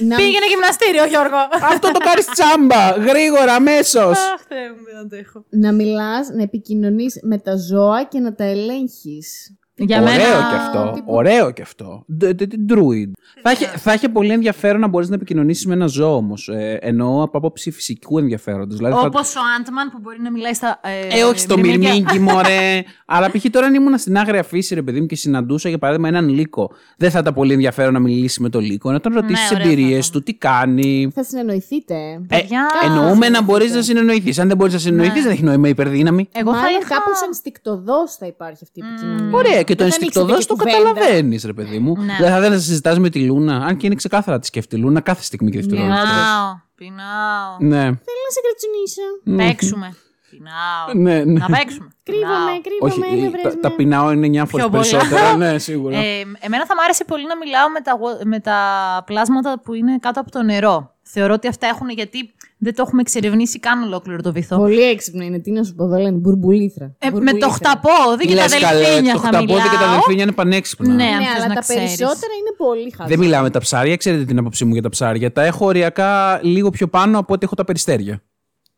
Να... 0.00 0.16
Πήγαινε 0.16 0.46
γυμναστήριο, 0.48 1.04
Γιώργο. 1.04 1.36
Αυτό 1.72 1.90
το 1.90 1.98
κάνεις 1.98 2.26
τσάμπα! 2.26 2.90
Γρήγορα, 2.90 3.54
αμέσως! 3.54 4.18
Αχ, 4.18 4.42
Θεέ 4.48 4.68
μου, 4.68 4.84
δεν 4.84 4.96
αντέχω. 4.96 5.44
να 5.50 5.72
μιλάς, 5.72 6.28
να 6.28 6.42
επικοινωνείς 6.42 7.18
με 7.22 7.38
τα 7.38 7.56
ζώα 7.56 8.04
και 8.04 8.18
να 8.20 8.34
τα 8.34 8.44
ελέγχεις. 8.44 9.54
Για 9.82 10.00
Ωραίο 10.02 10.12
μένα... 10.12 10.48
και 10.50 10.56
αυτό. 10.56 10.92
τύπου- 10.94 11.14
Ωραίο 11.14 11.50
και 11.50 11.62
αυτό. 11.62 12.04
Ντε- 12.16 12.34
ντε- 12.34 12.48
ντε- 12.56 12.78
Druid. 12.78 13.10
Θα 13.42 13.50
είχε, 13.50 13.66
θα 13.66 13.92
είχε 13.92 14.08
πολύ 14.08 14.32
ενδιαφέρον 14.32 14.80
να 14.80 14.88
μπορείς 14.88 15.08
να 15.08 15.14
επικοινωνήσεις 15.14 15.66
με 15.66 15.74
ένα 15.74 15.86
ζώο 15.86 16.14
όμως. 16.16 16.48
Ε, 16.48 16.78
εννοώ 16.82 17.22
από 17.22 17.38
άποψη 17.38 17.70
φυσικού 17.70 18.18
ενδιαφέροντος. 18.18 18.76
Δηλαδή 18.76 18.94
θα- 18.94 19.06
Όπως 19.06 19.36
ο 19.36 19.40
Άντμαν 19.60 19.90
που 19.90 19.98
μπορεί 20.02 20.20
να 20.22 20.30
μιλάει 20.30 20.54
στα. 20.54 20.80
Ε, 21.12 21.18
Ε, 21.18 21.22
όχι 21.24 21.38
στο 21.38 21.58
μυρμήγκια. 21.58 21.92
μυρμήγκι, 21.92 22.18
μωρέ. 22.18 22.82
Αλλά 23.12 23.30
π.χ. 23.30 23.44
τώρα 23.50 23.66
αν 23.66 23.74
ήμουν 23.74 23.98
στην 23.98 24.16
άγρια 24.18 24.42
φύση, 24.42 24.74
ρε 24.74 24.82
παιδί 24.82 25.00
μου, 25.00 25.06
και 25.06 25.16
συναντούσα 25.16 25.68
για 25.68 25.78
παράδειγμα 25.78 26.08
έναν 26.08 26.28
λύκο. 26.28 26.70
Δεν 26.96 27.10
θα 27.10 27.18
ήταν 27.18 27.34
πολύ 27.34 27.52
ενδιαφέρον 27.52 27.92
να 27.92 27.98
μιλήσει 27.98 28.42
με 28.42 28.48
τον 28.48 28.60
λύκο, 28.60 28.92
να 28.92 29.00
τον 29.00 29.12
ρωτήσεις 29.14 29.40
τις 29.40 29.50
Ναι, 29.50 29.56
ωραία 29.56 29.66
θα 29.66 29.72
εμπειρίε 29.72 29.96
ήταν. 29.98 30.10
του, 30.12 30.22
τι 30.22 30.34
κάνει. 30.34 31.10
Θα 31.14 31.22
συνεννοηθείτε. 31.22 31.94
Ε, 31.94 32.20
Παιδιά, 32.28 32.66
εννοούμε 32.84 33.28
να 33.28 33.42
μπορείς 33.42 33.74
να 33.74 33.82
συνεννοηθείς. 33.82 34.38
Αν 34.38 34.48
δεν 34.48 34.56
μπορείς 34.56 34.72
να 34.72 34.78
συνεννοηθείς, 34.78 35.16
Ναι. 35.16 35.22
δεν 35.22 35.32
έχει 35.32 35.42
νόημα 35.42 35.68
υπερδύναμη. 35.68 36.28
Εγώ 36.32 36.50
θα 36.52 36.56
Μάλλον 36.56 36.80
είχα... 36.80 36.94
κάπως 36.94 37.22
ενστικτοδός 37.26 38.14
θα 38.18 38.26
υπάρχει 38.26 38.58
αυτή 38.62 38.80
η 38.80 38.82
επικοινωνία. 38.92 39.36
Ωραία, 39.38 39.62
και 39.70 39.76
το 39.76 39.84
Δεν 39.84 39.92
θα 39.92 39.98
ενστικτοδό 39.98 40.32
ανοίξετε 40.32 40.54
το 40.54 40.64
και 40.64 40.70
κουβέντα. 40.70 40.90
καταλαβαίνεις, 40.92 41.44
ρε 41.44 41.52
παιδί 41.52 41.78
μου. 41.78 41.96
Ναι. 41.96 42.16
Δεν 42.20 42.30
θα 42.30 42.40
δεν 42.40 42.52
θα 42.52 42.58
συζητάς 42.58 42.98
με 42.98 43.08
τη 43.10 43.20
Λούνα, 43.24 43.56
αν 43.56 43.76
και 43.76 43.86
είναι 43.86 43.94
ξεκάθαρα 43.94 44.38
τη 44.38 44.46
σκέφτεται 44.46 44.76
η 44.76 44.84
Λούνα 44.84 45.00
κάθε 45.00 45.22
στιγμή 45.22 45.50
και 45.50 45.58
δευτερόλεπτο. 45.58 45.96
Πεινάω, 46.00 46.60
πεινάω. 46.74 47.56
Ναι. 47.58 47.82
Θέλω 47.84 48.20
να 48.26 48.32
σε 48.34 48.40
κρατσουνίσω. 48.44 49.46
Παίξουμε. 49.46 49.96
Πεινάω. 50.30 51.02
Ναι, 51.04 51.24
ναι. 51.24 51.38
Να 51.38 51.46
παίξουμε. 51.46 51.88
Κρύβομαι, 52.02 52.26
Πεινάω. 52.34 52.60
κρύβομαι, 52.66 52.90
Όχι, 52.90 52.98
με 53.20 53.26
ε, 53.26 53.30
βρες 53.30 53.42
τα, 53.42 53.48
με. 53.48 53.60
τα 53.60 53.70
πεινάω 53.76 54.10
είναι 54.12 54.26
9 54.42 54.46
φορές 54.48 54.66
Πιο 54.66 54.68
πολύ. 54.68 54.70
περισσότερα. 54.90 55.36
ναι, 55.42 55.58
σίγουρα. 55.58 55.96
Ε, 55.96 56.20
εμένα 56.40 56.66
θα 56.66 56.74
μ' 56.74 56.80
άρεσε 56.84 57.04
πολύ 57.04 57.26
να 57.26 57.36
μιλάω 57.36 57.68
με 57.70 57.80
τα, 57.80 57.92
wa- 58.02 58.24
με 58.24 58.40
τα 58.40 58.58
πλάσματα 59.06 59.60
που 59.64 59.74
είναι 59.74 59.98
κάτω 60.00 60.20
από 60.20 60.30
το 60.30 60.42
νερό. 60.42 60.94
Θεωρώ 61.12 61.34
ότι 61.34 61.48
αυτά 61.48 61.66
έχουν 61.66 61.88
γιατί 61.88 62.18
δεν 62.58 62.74
το 62.74 62.82
έχουμε 62.86 63.00
εξερευνήσει 63.00 63.58
καν 63.60 63.82
ολόκληρο 63.82 64.22
το 64.22 64.32
βυθό. 64.32 64.56
Πολύ 64.56 64.82
έξυπνο 64.82 65.22
είναι. 65.24 65.38
Τι 65.38 65.50
να 65.50 65.62
σου 65.64 65.74
πω, 65.74 65.84
εδώ 65.84 65.96
λένε 65.96 66.10
μπουρμπουλήθρα. 66.16 66.84
Ε, 66.84 67.06
με 67.06 67.10
Μπουρμπουλήθρα. 67.10 67.48
το 67.48 67.52
χταπόδι 67.54 68.26
και 68.26 68.34
τα 68.34 68.42
Λες 68.42 68.58
καλέ, 68.58 68.78
δελφίνια 68.84 69.12
το 69.12 69.18
θα 69.20 69.26
χταπόδι 69.28 69.52
μιλάω. 69.52 69.68
και 69.68 69.76
τα 69.76 69.90
δελφίνια 69.90 70.22
είναι 70.22 70.32
πανέξυπνα. 70.32 70.88
Ναι. 70.88 70.94
Ναι, 71.04 71.10
αν 71.10 71.22
θες 71.24 71.34
αλλά 71.36 71.46
να 71.48 71.54
τα 71.54 71.60
ξέρεις. 71.60 71.82
περισσότερα 71.82 72.32
είναι 72.40 72.52
πολύ 72.56 72.90
χαζά. 72.96 73.08
Δεν 73.08 73.18
μιλάμε 73.18 73.50
τα 73.50 73.58
ψάρια, 73.60 73.96
ξέρετε 73.96 74.24
την 74.24 74.38
άποψή 74.38 74.64
μου 74.64 74.72
για 74.72 74.82
τα 74.82 74.88
ψάρια. 74.88 75.32
Τα 75.32 75.42
έχω 75.44 75.66
οριακά 75.66 76.40
λίγο 76.42 76.70
πιο 76.70 76.88
πάνω 76.88 77.18
από 77.18 77.32
ό,τι 77.34 77.44
έχω 77.44 77.54
τα 77.54 77.64
περιστέρια. 77.64 78.22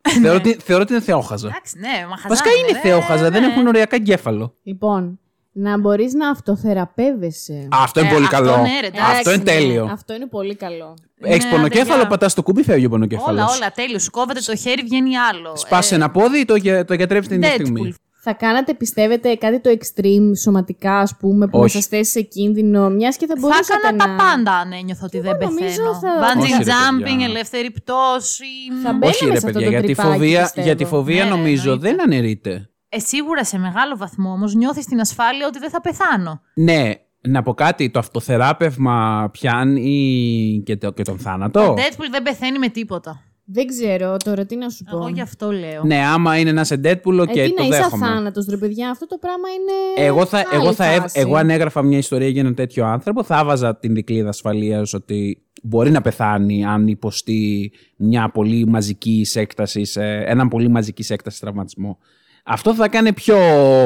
θεωρώ, 0.23 0.37
ότι, 0.37 0.57
θεωρώ 0.65 0.83
ότι 0.83 0.93
είναι 0.93 1.03
θεόχαζα. 1.03 1.49
Εντάξει, 1.49 1.79
ναι, 1.79 1.89
μα 1.89 2.17
χαζάνε, 2.17 2.29
Βασικά 2.29 2.51
είναι 2.51 2.73
ρε, 2.73 2.79
θεόχαζα, 2.89 3.31
δεν 3.31 3.41
ναι. 3.43 3.47
έχουν 3.53 3.67
οριακά 3.67 3.97
εγκέφαλο. 3.97 4.55
Λοιπόν, 4.63 5.19
να 5.53 5.79
μπορείς 5.79 6.13
να 6.15 6.29
αυτοθεραπεύεσαι. 6.29 7.53
Α, 7.71 7.77
αυτό 7.83 8.01
είναι 8.01 8.09
Ε, 8.09 8.13
πολύ 8.13 8.25
αυτό 8.25 8.37
καλό. 8.37 8.57
ναι, 8.57 8.81
ρε, 8.81 8.87
εντάξει, 8.87 9.11
αυτό 9.17 9.31
είναι 9.33 9.43
ναι, 9.43 9.51
τέλειο. 9.51 9.89
Αυτό 9.93 10.15
είναι 10.15 10.27
πολύ 10.27 10.55
καλό. 10.57 10.95
Έχεις 11.21 11.45
Ναι, 11.45 11.51
πονοκέφαλο, 11.51 11.93
παιδιά. 11.93 12.07
πατάς 12.07 12.35
το 12.35 12.43
κουμπί, 12.43 12.63
φεύγει 12.63 12.87
ο 12.87 12.89
πονοκέφαλος. 12.89 13.41
Όλα, 13.43 13.55
όλα, 13.57 13.71
τέλειος. 13.73 14.03
Σου 14.03 14.11
κόβεται 14.11 14.41
το 14.41 14.57
χέρι, 14.57 14.83
βγαίνει 14.83 15.17
άλλο. 15.19 15.57
Σπάσει 15.57 15.95
Ε, 15.95 15.97
ένα 15.97 16.11
πόδι, 16.11 16.45
το, 16.45 16.55
γε- 16.57 16.85
το 16.87 16.95
γιατρεύει 16.95 17.27
την 17.27 17.37
ίδια 17.37 17.51
Deadpool. 17.51 17.55
στιγμή. 17.61 17.95
Θα 18.25 18.33
κάνατε, 18.33 18.75
πιστεύετε, 18.75 19.35
κάτι 19.35 19.61
το 19.61 19.71
extreme 19.71 20.31
σωματικά, 20.43 20.99
ας 20.99 21.17
πούμε, 21.17 21.47
που 21.49 21.59
Όχι. 21.59 21.77
να 21.77 21.81
σας 21.83 21.87
θέσει 21.91 22.11
σε 22.11 22.21
κίνδυνο, 22.21 22.91
μιας 22.91 23.17
και 23.17 23.27
θα 23.27 23.35
Θα 23.35 23.41
μπορούσατε 23.41 23.79
έκανα 23.89 24.07
να. 24.13 24.17
τα 24.17 24.25
πάντα 24.25 24.53
αν 24.57 24.73
ένιωθα 24.73 25.05
ότι 25.05 25.21
δεν 25.21 25.37
Εγώ 25.41 25.51
νομίζω 25.51 25.65
πεθαίνω. 25.67 25.95
θα- 25.95 26.35
Bungee 26.35 26.43
Όχι, 26.43 26.53
ρε, 26.53 26.59
jumping, 26.73 27.03
παιδιά. 27.03 27.25
ελεύθερη 27.27 27.71
πτώση. 27.71 28.45
Θα 28.83 28.93
μπαίναμε 28.93 29.07
Όχι, 29.07 29.25
ρε 29.25 29.31
σε 29.31 29.37
αυτό 29.37 29.47
παιδιά, 29.47 29.65
το 29.65 29.71
γιατί 29.71 29.91
η 29.91 29.95
τρυπάκι, 29.95 30.13
φοβία, 30.13 30.41
πιστεύω. 30.43 30.67
για 30.67 30.77
τη 30.77 30.85
φοβία 30.85 31.25
Ναι, 31.25 31.31
ρε, 31.31 31.37
νομίζω 31.37 31.73
εννοείται. 31.73 31.89
δεν 31.97 32.03
αναιρείται. 32.03 32.71
Ε, 32.89 32.99
σίγουρα 32.99 33.45
σε 33.45 33.59
μεγάλο 33.59 33.97
βαθμό 33.97 34.31
όμως 34.33 34.55
νιώθεις 34.55 34.85
την 34.87 35.01
ασφάλεια 35.01 35.47
ότι 35.47 35.59
δεν 35.59 35.71
θα 35.71 35.81
πεθάνω. 35.81 36.41
Ναι, 36.55 36.91
να 37.21 37.43
πω 37.43 37.55
κάτι, 37.55 37.91
το 37.91 37.99
αυτοθεράπευμα 37.99 39.29
πιάνει 39.33 40.63
και, 40.67 40.77
το, 40.77 40.93
και 40.93 41.03
τον 41.03 41.19
θάνατο. 41.19 41.61
Ο 41.71 41.75
Deadpool 41.75 42.07
δεν 42.11 42.23
πεθαίνει 42.23 42.59
με 42.59 42.69
τίποτα. 42.69 43.23
Δεν 43.45 43.67
ξέρω 43.67 44.17
τώρα 44.17 44.47
τι 44.47 44.57
να 44.57 44.69
σου 44.69 44.85
πω. 44.91 44.97
Εγώ 44.97 45.09
γι' 45.09 45.21
αυτό 45.21 45.51
λέω. 45.51 45.83
Ναι, 45.85 45.97
άμα 46.07 46.39
είναι 46.39 46.51
ένας 46.51 46.67
σε 46.67 46.75
Deadpool, 46.85 47.19
ε, 47.29 47.33
και 47.33 47.43
τι 47.43 47.55
το 47.55 47.63
να 47.63 47.69
είσαι 47.69 47.77
δέχομαι. 47.77 48.07
αθάνατος, 48.07 48.47
ρε 48.47 48.57
παιδιά, 48.57 48.91
αυτό 48.91 49.07
το 49.07 49.19
πράγμα 49.21 49.49
είναι. 49.49 50.07
Εγώ, 50.09 50.27
θα, 50.27 50.39
άλλη 50.39 50.47
εγώ, 50.63 50.73
θα, 50.73 50.85
έβ- 50.93 51.01
φάση. 51.01 51.21
εγώ 51.21 51.37
αν 51.37 51.51
έγραφα 51.51 51.83
μια 51.83 51.99
ιστορία 51.99 52.29
για 52.29 52.41
έναν 52.41 52.55
τέτοιο 52.55 52.87
άνθρωπο, 52.87 53.23
θα 53.25 53.39
έβαζα 53.39 53.77
την 53.77 53.95
δικλίδα 53.95 54.29
ασφαλείας 54.29 54.93
ότι 54.95 55.43
μπορεί 55.63 55.91
να 55.91 56.01
πεθάνει 56.01 56.65
αν 56.65 56.87
υποστεί 56.89 57.73
μια 57.97 58.31
πολύ 58.31 58.67
μαζική 58.67 59.27
έκταση, 59.35 59.83
έναν 60.25 60.49
πολύ 60.49 60.69
μαζική 60.69 61.13
έκταση 61.13 61.41
τραυματισμό. 61.41 61.99
Αυτό 62.43 62.75
θα 62.75 62.89
κάνει 62.89 63.13
πιο, 63.13 63.37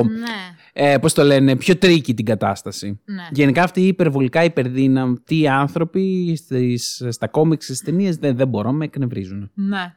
Ναι. 0.04 0.54
ε, 0.72 0.98
πώς 0.98 1.12
το 1.12 1.22
λένε, 1.24 1.56
πιο 1.56 1.76
τρίκη 1.76 2.14
την 2.14 2.24
κατάσταση. 2.24 3.00
Ναι. 3.04 3.22
Γενικά 3.30 3.62
αυτοί 3.62 3.80
οι 3.80 3.86
υπερβολικά 3.86 4.44
υπερδύναμοι 4.44 5.48
άνθρωποι 5.50 6.36
στις, 6.36 7.02
στα 7.08 7.28
κόμιξ, 7.28 7.64
στις 7.64 7.80
ταινίες 7.80 8.16
δεν, 8.16 8.36
δεν 8.36 8.48
μπορώ, 8.48 8.72
με 8.72 8.84
εκνευρίζουν. 8.84 9.50
ναι. 9.54 9.94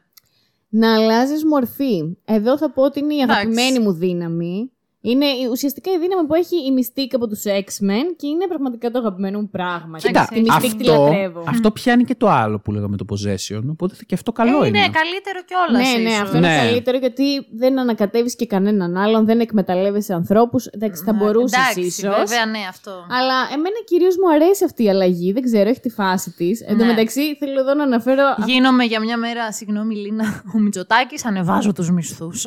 Να 0.72 0.94
αλλάζεις 0.94 1.44
μορφή. 1.44 2.16
Εδώ 2.24 2.58
θα 2.58 2.70
πω 2.70 2.82
ότι 2.82 2.98
είναι 3.00 3.14
η 3.14 3.18
Εντάξει. 3.20 3.40
αγαπημένη 3.40 3.78
μου 3.78 3.92
δύναμη. 3.92 4.70
Είναι 5.02 5.26
η- 5.26 5.46
ουσιαστικά 5.50 5.90
η 5.90 5.98
δύναμη 5.98 6.26
που 6.26 6.34
έχει 6.34 6.56
η 6.56 6.70
Mystique 6.78 7.12
από 7.12 7.26
τους 7.28 7.42
X-Men 7.46 8.04
και 8.16 8.26
είναι 8.26 8.46
πραγματικά 8.48 8.90
το 8.90 8.98
αγαπημένο 8.98 9.40
μου 9.40 9.48
πράγμα. 9.50 9.98
Κοίτα, 9.98 10.28
τη 10.32 10.40
Mystique 10.40 10.74
τη 10.78 10.88
αυτό, 10.90 11.02
λατρεύω. 11.04 11.44
αυτό 11.48 11.70
πιάνει 11.70 12.04
και 12.04 12.14
το 12.14 12.28
άλλο 12.28 12.58
που 12.60 12.72
λέγαμε 12.72 12.96
το 12.96 13.04
possession, 13.10 13.62
οπότε 13.70 13.94
και 14.06 14.14
αυτό 14.14 14.32
καλό 14.32 14.62
Ε, 14.64 14.66
είναι. 14.66 14.78
είναι 14.78 14.88
καλύτερο 14.88 15.40
κιόλας. 15.46 15.92
Ναι, 15.96 16.02
ναι, 16.08 16.14
αυτό 16.16 16.36
είναι 16.36 16.48
Ναι. 16.48 16.56
καλύτερο 16.56 16.98
γιατί 16.98 17.46
δεν 17.52 17.78
ανακατεύεις 17.78 18.36
και 18.36 18.46
κανέναν 18.46 18.96
άλλον, 18.96 19.24
δεν 19.24 19.40
εκμεταλλεύεσαι 19.40 20.12
ανθρώπους. 20.14 20.66
Εντάξει, 20.66 21.02
θα 21.04 21.12
μπορούσες 21.12 21.58
Εντάξει, 21.58 21.80
ίσως. 21.80 22.14
βέβαια, 22.16 22.46
ναι, 22.46 22.58
αυτό. 22.68 22.90
Αλλά 22.90 23.34
εμένα 23.52 23.76
κυρίως 23.84 24.16
μου 24.16 24.30
αρέσει 24.34 24.64
αυτή 24.64 24.82
η 24.84 24.88
αλλαγή. 24.90 25.32
Δεν 25.32 25.42
ξέρω, 25.42 25.68
έχει 25.68 25.80
τη 25.80 25.90
φάση 25.90 26.30
της. 26.30 26.60
Εν 26.60 26.78
τω 26.78 26.84
Ναι. 26.84 26.90
μεταξύ, 26.90 27.36
θέλω 27.36 27.60
εδώ 27.60 27.74
να 27.74 27.82
αναφέρω. 27.82 28.22
Γίνομαι 28.46 28.84
για 28.84 29.00
μια 29.00 29.16
μέρα, 29.16 29.52
συγγνώμη 29.52 29.94
Λίνα, 29.94 30.42
ο 30.54 30.58
Μητσοτάκης, 30.58 31.24
ανεβάζω 31.26 31.72
τους 31.72 31.90
μισθούς. 31.90 32.46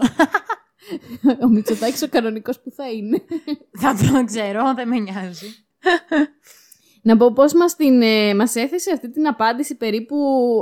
Ο 1.44 1.48
Μητσοτάκης 1.48 2.02
ο 2.02 2.10
κανονικός 2.10 2.60
που 2.62 2.72
θα 2.72 2.92
είναι. 2.92 3.24
Θα 3.80 3.96
το 3.96 4.24
ξέρω, 4.26 4.74
δεν 4.74 4.88
με 4.88 5.00
νοιάζει. 5.00 5.48
Να 7.06 7.18
πω 7.18 7.34
πώς 7.34 7.54
μας 7.54 7.76
ε, 8.02 8.34
μας 8.36 8.56
έθεσε 8.56 8.92
αυτή 8.94 9.12
την 9.12 9.28
απάντηση 9.28 9.76
περίπου 9.76 10.16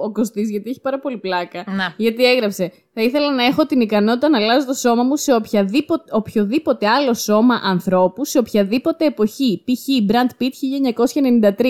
ο 0.04 0.12
Κωστής, 0.12 0.50
γιατί 0.50 0.70
έχει 0.70 0.82
πάρα 0.82 1.00
πολύ 1.00 1.18
πλάκα. 1.18 1.64
Να. 1.68 1.94
Γιατί 1.98 2.26
έγραψε. 2.26 2.72
Θα 2.94 3.02
ήθελα 3.02 3.34
να 3.34 3.46
έχω 3.46 3.66
την 3.66 3.82
ικανότητα 3.82 4.30
να 4.30 4.38
αλλάζω 4.38 4.66
το 4.66 4.74
σώμα 4.74 5.04
μου 5.04 5.16
σε 5.16 5.34
οποιαδήποτε, 5.34 6.04
οποιοδήποτε 6.12 6.88
άλλο 6.88 7.14
σώμα 7.14 7.62
ανθρώπου 7.64 8.26
σε 8.26 8.38
οποιαδήποτε 8.38 9.06
εποχή. 9.06 9.64
Π.χ. 9.66 10.12
Brand 10.12 10.44
Pitt 10.44 10.54
1993. 11.44 11.64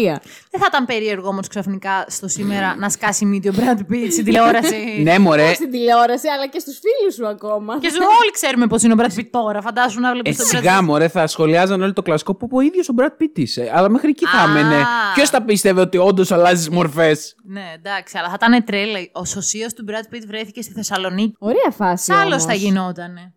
Δεν 0.52 0.60
θα 0.62 0.66
ήταν 0.68 0.86
περίεργο 0.86 1.28
όμως 1.28 1.48
ξαφνικά 1.48 2.06
στο 2.08 2.28
σήμερα 2.28 2.76
να 2.76 2.90
σκάσει 2.90 3.26
μύτη 3.26 3.50
ο 3.50 3.54
Brad 3.58 3.80
Pitt 3.94 4.08
στην 4.12 4.26
τηλεόραση. 4.26 4.76
Ναι, 5.04 5.20
μωρέ. 5.20 5.54
Στην 5.54 5.72
τηλεόραση, 5.72 6.28
αλλά 6.28 6.48
και 6.48 6.60
στους 6.60 6.80
φίλους 6.80 7.14
σου 7.14 7.28
ακόμα. 7.28 7.80
Και 7.80 7.90
σου 7.90 7.98
όλοι 8.22 8.32
ξέρουμε 8.32 8.68
πώς 8.68 8.84
είναι 8.84 8.94
ο 8.94 8.96
Brad 9.00 9.20
Pitt 9.20 9.28
τώρα. 9.30 9.62
Φαντάσου 9.62 10.00
να 10.00 10.12
βλέπεις 10.12 10.36
Ε, 10.36 10.38
τον 10.38 10.48
Brad 10.52 10.56
σιγά 10.62 10.80
Pitt. 10.80 10.84
μωρέ, 10.84 11.08
θα 11.08 11.28
σχολιάζαν 11.28 11.82
όλοι 11.82 11.94
το 11.94 12.02
κλασικό 12.02 12.36
που 12.36 12.48
ο 12.52 12.60
ίδιος 12.62 12.90
ο 12.90 12.94
Brad 12.98 13.24
Pitt 13.24 13.40
είσαι. 13.40 13.72
Αλλά 13.74 13.90
μέχρι 13.90 14.10
εκεί 14.10 14.26
θα 14.26 14.48
Α. 14.62 14.66
έμενε. 14.66 14.86
Ποιος 15.14 15.30
θα 15.30 15.44
πίστευε 15.44 15.82
ότι 15.82 15.98
όντως 15.98 16.32
αλλάζεις 16.32 16.70
μορφές; 16.70 17.36
Ναι, 17.44 17.72
εντάξει, 17.76 18.18
αλλά 18.18 18.28
θα 18.30 18.38
ήταν 18.42 18.64
τρέλα. 18.64 19.00
Ο 19.12 19.26
σωσίο 19.26 19.68
του 19.68 19.86
Brad 19.88 20.16
Pitt 20.16 20.24
βρέθηκε 20.28 20.62
στη 20.62 20.74
Θεσσαλονίκη. 20.74 21.36
Ωραία 21.40 21.72
φάση. 21.72 22.14
Άλλος 22.14 22.26
όμως. 22.26 22.44
θα 22.46 22.54
γινότανε. 22.54 23.34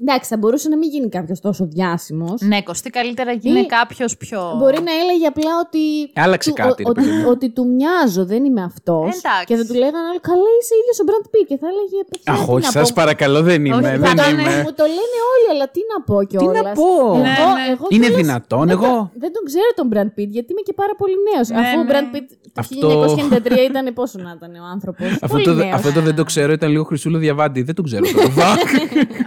Εντάξει, 0.00 0.28
θα 0.32 0.36
μπορούσε 0.40 0.68
να 0.68 0.76
μην 0.76 0.88
γίνει 0.94 1.08
κάποιος 1.08 1.40
τόσο 1.40 1.62
διάσημος. 1.74 2.40
Ναι, 2.40 2.62
κοστί 2.62 2.90
καλύτερα 2.98 3.32
γίνει 3.32 3.60
Ή- 3.60 3.66
κάποιος 3.78 4.16
πιο. 4.16 4.40
Μπορεί 4.60 4.78
να 4.88 4.92
έλεγε 5.02 5.26
απλά 5.32 5.52
ότι. 5.64 5.82
Άλλαξε 6.24 6.48
του- 6.50 6.56
κάτι, 6.62 6.82
ρε 6.82 6.88
ο- 6.88 6.90
ότι, 6.90 7.00
παιδί 7.00 7.16
μου. 7.22 7.28
ότι 7.34 7.46
του 7.56 7.64
μοιάζω, 7.76 8.22
δεν 8.32 8.42
είμαι 8.48 8.62
αυτός. 8.70 9.08
Εντάξει. 9.20 9.44
Και 9.48 9.54
θα 9.58 9.64
του 9.68 9.74
λέγανε 9.82 10.06
όλοι, 10.10 10.20
καλά 10.30 10.48
είσαι 10.58 10.74
ίδιος 10.80 10.96
ο 11.02 11.04
Brad 11.10 11.24
Pitt. 11.32 11.44
Και 11.50 11.56
θα 11.62 11.66
έλεγε. 11.72 11.98
«Παιδιά, 12.10 12.32
Αχ, 12.34 12.40
τι 12.46 12.50
όχι, 12.54 12.64
να 12.68 12.72
σας 12.78 12.88
πω». 12.88 12.94
παρακαλώ, 13.00 13.38
δεν 13.50 13.58
είμαι. 13.64 13.74
Όχι, 13.76 13.84
δεν 13.96 14.00
θα 14.06 14.10
ήταν- 14.16 14.30
είμαι. 14.32 14.54
Μου 14.66 14.72
το 14.80 14.84
λένε 14.98 15.18
όλοι, 15.34 15.46
αλλά 15.52 15.66
τι 15.74 15.80
να 15.92 15.96
πω 16.08 16.16
κιόλα. 16.30 16.52
Τι 16.52 16.58
να 16.66 16.72
πω; 16.80 16.88
Ναι, 17.26 17.36
ναι. 17.56 17.64
Είναι 17.94 18.06
κιόλας 18.06 18.20
δυνατόν, 18.22 18.64
δεν 18.68 18.76
εγώ; 18.76 18.88
τον- 18.96 19.10
Δεν 19.22 19.30
τον 19.36 19.42
ξέρω 19.50 19.68
τον 19.80 19.86
Brad 19.92 20.10
Pitt, 20.16 20.30
γιατί 20.36 20.48
είμαι 20.52 20.64
και 20.68 20.74
πάρα 20.82 20.94
πολύ 21.00 21.16
νέος. 21.28 21.46
Ναι, 21.48 21.58
Αφού 21.62 21.76
ο 21.82 21.84
ναι. 21.84 21.90
Brad 21.92 22.06
Pitt 22.14 22.26
το 22.54 22.60
Αυτό- 22.62 22.88
1993 22.88 23.62
ήταν 23.70 23.84
πόσο 23.98 24.16
να 24.26 24.30
ήταν 24.36 24.52
ο 24.64 24.66
άνθρωπος. 24.74 25.06
Αυτό 25.26 25.38
το, 25.48 25.52
αυτό 25.78 25.88
το 25.96 26.00
δεν 26.08 26.14
το 26.20 26.24
ξέρω, 26.30 26.50
ήταν 26.58 26.68
λίγο 26.74 26.84
Χρυσούλο 26.90 27.18
Διαβάντη. 27.24 27.60
Δεν 27.68 27.74
το 27.78 27.82
ξέρω. 27.88 28.04
το 28.22 28.30
Βακ. 28.38 28.58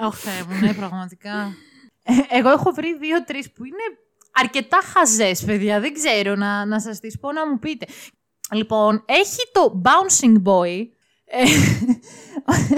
Αχ, 0.07 0.15
Θεέ 0.26 0.39
μου, 0.47 0.55
ναι, 0.62 0.74
πραγματικά. 0.74 1.53
Ε, 2.03 2.14
εγώ 2.38 2.49
έχω 2.49 2.72
βρει 2.72 2.97
δύο-τρεις 2.97 3.51
που 3.51 3.66
είναι 3.66 3.84
αρκετά 4.32 4.80
χαζές, 4.93 5.43
παιδιά. 5.43 5.80
Δεν 5.80 5.93
ξέρω 5.93 6.36
να, 6.36 6.66
να 6.66 6.80
σας 6.80 6.99
τις 6.99 7.20
πω 7.20 7.32
να 7.32 7.47
μου 7.47 7.60
πείτε. 7.60 7.86
Λοιπόν, 8.51 9.03
έχει 9.05 9.38
το 9.51 9.82
Bouncing 9.86 10.41
Boy. 10.51 10.88
Ε, 11.26 11.43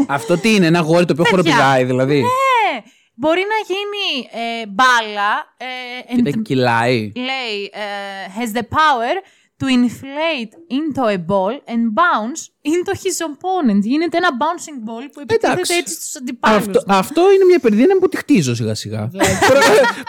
Αυτό 0.07 0.37
τι 0.37 0.55
είναι, 0.55 0.65
ένα 0.65 0.79
γόρι 0.79 1.05
το 1.05 1.13
οποίο 1.13 1.23
Παιδιά. 1.23 1.53
χοροπηδάει, 1.53 1.83
δηλαδή. 1.83 2.17
ε, 2.17 2.79
μπορεί 3.13 3.41
να 3.41 3.73
γίνει 3.73 4.29
ε, 4.61 4.65
μπάλα. 4.67 5.55
Ε, 5.57 6.13
Και 6.13 6.19
and- 6.19 6.23
δεν 6.23 6.41
κυλάει. 6.41 7.11
λέει, 7.15 7.63
ε, 7.73 8.39
has 8.39 8.57
the 8.57 8.61
power 8.61 9.23
to 9.59 9.65
inflate 9.79 10.53
into 10.77 11.01
a 11.15 11.17
ball 11.31 11.53
and 11.73 11.81
bounce 12.01 12.41
into 12.71 12.91
his 13.03 13.17
opponent. 13.29 13.81
Γίνεται 13.81 14.17
ένα 14.17 14.29
bouncing 14.41 14.89
ball 14.89 15.03
που 15.13 15.19
επιτίθεται 15.19 15.51
Εντάξει. 15.51 15.73
έτσι 15.73 15.93
στους 15.93 16.15
αντιπάλους. 16.15 16.57
Αυτό, 16.57 16.79
του. 16.79 16.85
αυτό 16.87 17.31
είναι 17.33 17.43
μια 17.45 17.59
περδύναμη 17.59 17.99
που 17.99 18.09
τη 18.09 18.17
χτίζω 18.17 18.55
σιγά 18.55 18.75
σιγά. 18.75 19.11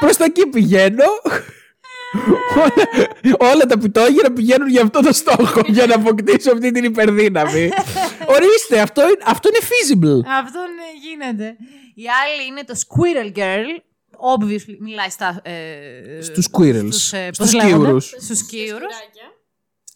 Προ 0.01 0.14
τα 0.18 0.24
εκεί 0.24 0.46
πηγαίνω. 0.46 1.05
όλα, 2.57 3.51
όλα 3.53 3.66
τα 3.66 3.78
πιτόγυρα 3.78 4.32
πηγαίνουν 4.32 4.68
για 4.68 4.82
αυτό 4.82 5.01
το 5.01 5.12
στόχο, 5.12 5.61
για 5.66 5.86
να 5.86 5.94
αποκτήσω 5.94 6.53
αυτή 6.53 6.70
την 6.70 6.84
υπερδύναμη. 6.84 7.68
Ορίστε, 8.26 8.80
αυτό, 8.80 9.03
είναι- 9.03 9.22
αυτό 9.24 9.48
είναι 9.48 9.59
feasible. 9.62 10.26
Αυτό 10.40 10.59
ναι, 10.61 11.09
γίνεται. 11.09 11.57
Η 11.94 12.05
άλλη 12.24 12.46
είναι 12.48 12.64
το 12.64 12.74
Squirrel 12.86 13.38
Girl. 13.38 13.80
obviously 14.34 14.76
μιλάει 14.80 15.09
στα. 15.11 15.40
Ε, 15.44 16.20
Στους 16.22 16.46
squirrels. 16.53 16.86
Στους, 16.92 17.12
ε, 17.12 17.28
Στους 17.32 17.38
πώς 17.38 17.53
λέγονται; 17.55 17.74
σκύουρους. 18.01 18.14
Στους 18.20 18.38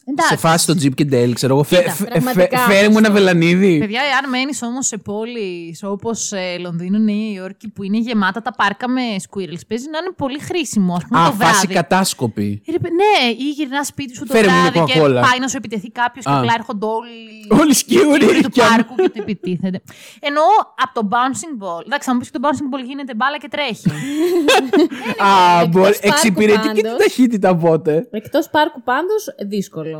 σκύουρους. 0.05 0.27
Σε 0.29 0.35
Εντάξει. 0.35 0.47
φάση 0.47 0.67
το 0.67 0.73
Jeep 0.83 0.95
και 0.95 1.07
Dale, 1.13 1.33
ξέρω 1.35 1.55
εγώ. 1.55 1.63
Φε- 1.63 1.79
Κοίτα, 1.83 1.93
φε- 1.95 2.09
πραγματικά, 2.11 2.59
φε- 2.59 2.75
Φέρε 2.75 2.89
μου 2.89 2.99
ένα 2.99 3.11
βελανίδι. 3.11 3.79
Παιδιά, 3.79 4.01
αν 4.23 4.31
μένεις 4.31 4.63
όμως 4.63 4.87
σε 4.87 4.97
πόλεις 4.99 5.83
όπως 5.83 6.33
Λονδίνο, 6.61 6.99
Νέα 6.99 7.31
Υόρκη, 7.35 7.69
που 7.69 7.83
είναι 7.83 7.99
γεμάτα 7.99 8.43
τα 8.43 8.53
πάρκα 8.53 8.89
με 8.89 9.01
squirrels, 9.01 9.65
παίζει 9.69 9.89
να 9.91 9.99
είναι 9.99 10.13
πολύ 10.17 10.39
χρήσιμο, 10.41 10.95
ας 10.95 11.05
πούμε, 11.09 11.21
Α, 11.21 11.25
το 11.25 11.31
φάση 11.33 11.51
βράδυ. 11.53 11.75
κατάσκοπη. 11.75 12.63
Ε, 12.67 12.71
ρε 12.73 12.79
παι- 12.79 12.93
Ναι, 12.93 13.29
ή 13.45 13.51
γυρνάς 13.51 13.87
σπίτι 13.87 14.15
σου 14.17 14.25
το 14.27 14.35
Φέρε 14.35 14.47
μου 14.49 14.61
μια 14.61 14.71
βράδυ 14.71 14.93
και 14.93 14.99
Coca-Cola. 15.01 15.27
πάει 15.31 15.39
να 15.41 15.49
σου 15.49 15.57
επιτεθεί 15.57 15.91
κάποιος 15.91 16.25
και 16.25 16.31
Α. 16.31 16.39
απλά 16.39 16.53
έρχονται 16.59 16.87
όλοι. 16.87 17.61
Όλοι 17.61 17.71
οι 17.71 17.75
σκύουροι 17.75 18.21
σκύουροι 18.23 18.43
του 18.43 18.49
και 18.51 18.63
αμ- 18.63 18.71
πάρκου 18.71 18.95
και 18.95 19.09
του 19.09 19.19
επιτίθενται. 19.21 19.81
Εννοώ 20.21 20.45
από 20.85 20.93
το 21.01 21.09
bouncing 21.13 21.55
ball. 21.65 21.83
Εντάξει, 21.87 22.07
θα 22.09 22.13
μου 22.15 22.19
πεις 22.21 22.31
και 22.31 22.39
το 22.39 22.49
bouncing 22.49 22.69
ball 22.75 22.83
γίνεται 22.87 23.15
μπάλα 23.15 23.39
και 23.39 23.49
τρέχει. 23.49 23.89
Α, 25.29 25.61
εκτός 25.61 25.69
μπορεί. 25.71 25.93
πάρκου 25.93 26.09
Εξυπηρετεί 26.09 26.69
και 26.69 26.73
την 26.75 26.83
πάντως. 26.83 26.99
ταχύτητα 26.99 27.51
οπότε. 27.51 28.09
Εκτός 28.11 28.49
πάρκου 28.51 28.83
πάντως, 28.83 29.23
δύσκολο. 29.49 29.94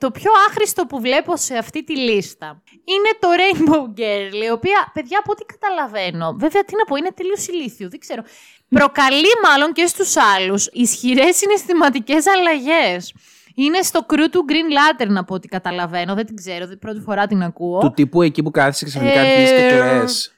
Το 0.00 0.10
πιο 0.10 0.30
άχρηστο 0.48 0.86
που 0.86 1.00
βλέπω 1.00 1.36
σε 1.36 1.54
αυτή 1.56 1.84
τη 1.84 1.96
λίστα 1.96 2.62
είναι 2.84 3.10
το 3.20 3.28
Rainbow 3.40 3.82
Girl, 4.00 4.44
η 4.46 4.50
οποία, 4.50 4.90
παιδιά, 4.94 5.18
από 5.18 5.32
ό,τι 5.32 5.44
καταλαβαίνω, 5.44 6.32
βέβαια, 6.38 6.64
τι 6.64 6.74
να 6.76 6.84
πω, 6.84 6.96
είναι 6.96 7.12
τελείως 7.16 7.46
ηλίθιο, 7.48 7.88
δεν 7.88 7.98
ξέρω. 8.00 8.22
Προκαλεί 8.68 9.32
μάλλον 9.48 9.72
και 9.72 9.86
στους 9.86 10.16
άλλους 10.16 10.68
ισχυρές 10.72 11.36
συναισθηματικές 11.36 12.24
αλλαγές. 12.26 13.14
Είναι 13.54 13.82
στο 13.82 14.02
κρού 14.02 14.28
του 14.30 14.44
Green 14.48 14.70
Lantern, 15.02 15.14
από 15.16 15.34
ό,τι 15.34 15.48
καταλαβαίνω. 15.48 16.14
Δεν 16.14 16.26
την 16.26 16.36
ξέρω, 16.36 16.66
δεν- 16.66 16.78
πρώτη 16.78 17.00
φορά 17.00 17.26
την 17.26 17.42
ακούω. 17.42 17.78
Του 17.80 17.92
τύπου 17.96 18.22
εκεί 18.22 18.42
που 18.42 18.50
κάθεσαι 18.50 18.84
ξαφνικά 18.84 19.18
Ε, 19.20 19.30
αρχίζει 19.30 19.52
και 19.54 19.68
κλαις. 19.68 20.34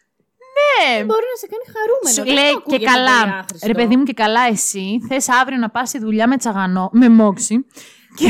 Ναι, 0.59 1.05
Μπορεί 1.05 1.25
να 1.33 1.39
σε 1.39 1.47
κάνει 1.47 1.65
χαρούμενο. 1.77 2.15
Σου 2.17 2.25
δεν 2.25 2.35
λέει 2.35 2.53
το 2.53 2.59
και 2.59 2.75
ακούγεται 2.75 2.85
πολύ 2.93 3.07
καλά. 3.07 3.39
άχρηστο. 3.39 3.67
Ρε 3.67 3.73
παιδί 3.75 3.97
μου 3.97 4.03
και 4.05 4.13
καλά 4.13 4.41
εσύ 4.51 5.01
θες 5.09 5.29
αύριο 5.29 5.59
να 5.59 5.71
πας 5.71 5.89
στη 5.89 5.99
δουλειά 5.99 6.29
με 6.29 6.37
τσαγανό, 6.37 6.89
με 6.93 7.09
μόξι 7.09 7.67
και, 8.17 8.29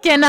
και 0.00 0.16
να, 0.16 0.28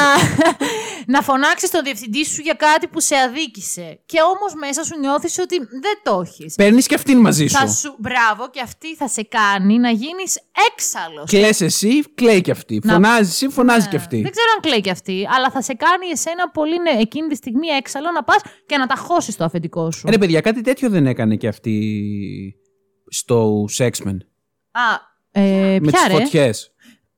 να 1.07 1.22
φωνάξεις 1.22 1.70
τον 1.70 1.84
διευθυντή 1.84 2.26
σου 2.26 2.41
για 2.41 2.53
κάτι 2.53 2.88
που 2.88 2.99
σε 3.01 3.16
αδίκησε. 3.16 3.99
Και 4.05 4.18
όμως 4.22 4.53
μέσα 4.59 4.84
σου 4.84 4.99
νιώθεις 4.99 5.39
ότι 5.39 5.57
δεν 5.57 5.99
το 6.03 6.22
έχεις. 6.26 6.55
Παίρνεις 6.55 6.88
και 6.88 6.95
αυτήν 6.95 7.18
μαζί 7.20 7.47
σου. 7.47 7.57
Θα 7.57 7.68
σου, 7.68 7.95
μπράβο, 7.99 8.49
και 8.49 8.61
αυτή 8.61 8.95
θα 8.95 9.07
σε 9.07 9.22
κάνει 9.24 9.78
να 9.78 9.89
γίνεις 9.89 10.38
έξαλλος. 10.72 11.30
Κλαις 11.30 11.61
εσύ, 11.61 12.13
κλαίει 12.13 12.41
και 12.41 12.51
αυτή. 12.51 12.80
Να- 12.84 12.93
Φωνάζει 12.93 13.30
εσύ, 13.30 13.49
φωνάζει 13.49 13.84
Ναι. 13.84 13.89
και 13.89 13.95
αυτή. 13.95 14.22
Δεν 14.22 14.32
ξέρω 14.32 14.47
αν 14.55 14.61
κλαίει 14.61 14.82
και 14.82 14.91
αυτή, 14.91 15.28
αλλά 15.36 15.51
θα 15.51 15.61
σε 15.61 15.74
κάνει 15.74 16.07
εσένα 16.11 16.49
πολύ 16.49 16.82
ναι, 16.82 16.99
εκείνη 17.01 17.28
τη 17.28 17.36
στιγμή 17.36 17.68
έξαλλο 17.68 18.11
να 18.11 18.24
πας 18.24 18.41
και 18.66 18.78
να 18.78 18.88
τα 18.88 18.95
χώσεις 18.95 19.36
το 19.36 19.43
αφεντικό 19.43 19.91
σου. 19.91 20.07
Ρε 20.09 20.18
παιδιά, 20.18 20.41
κάτι 20.41 20.61
τέτοιο 20.61 20.89
δεν 20.89 21.07
έκανε 21.07 21.36
και 21.36 21.47
αυτή 21.47 22.03
στο 23.09 23.66
Sexman. 23.78 24.18
Α, 24.72 25.13
ε, 25.32 25.80
Με 25.82 25.89
ποια 25.91 25.91
τις 25.91 26.07
ρε; 26.07 26.13
φωτιές. 26.24 26.74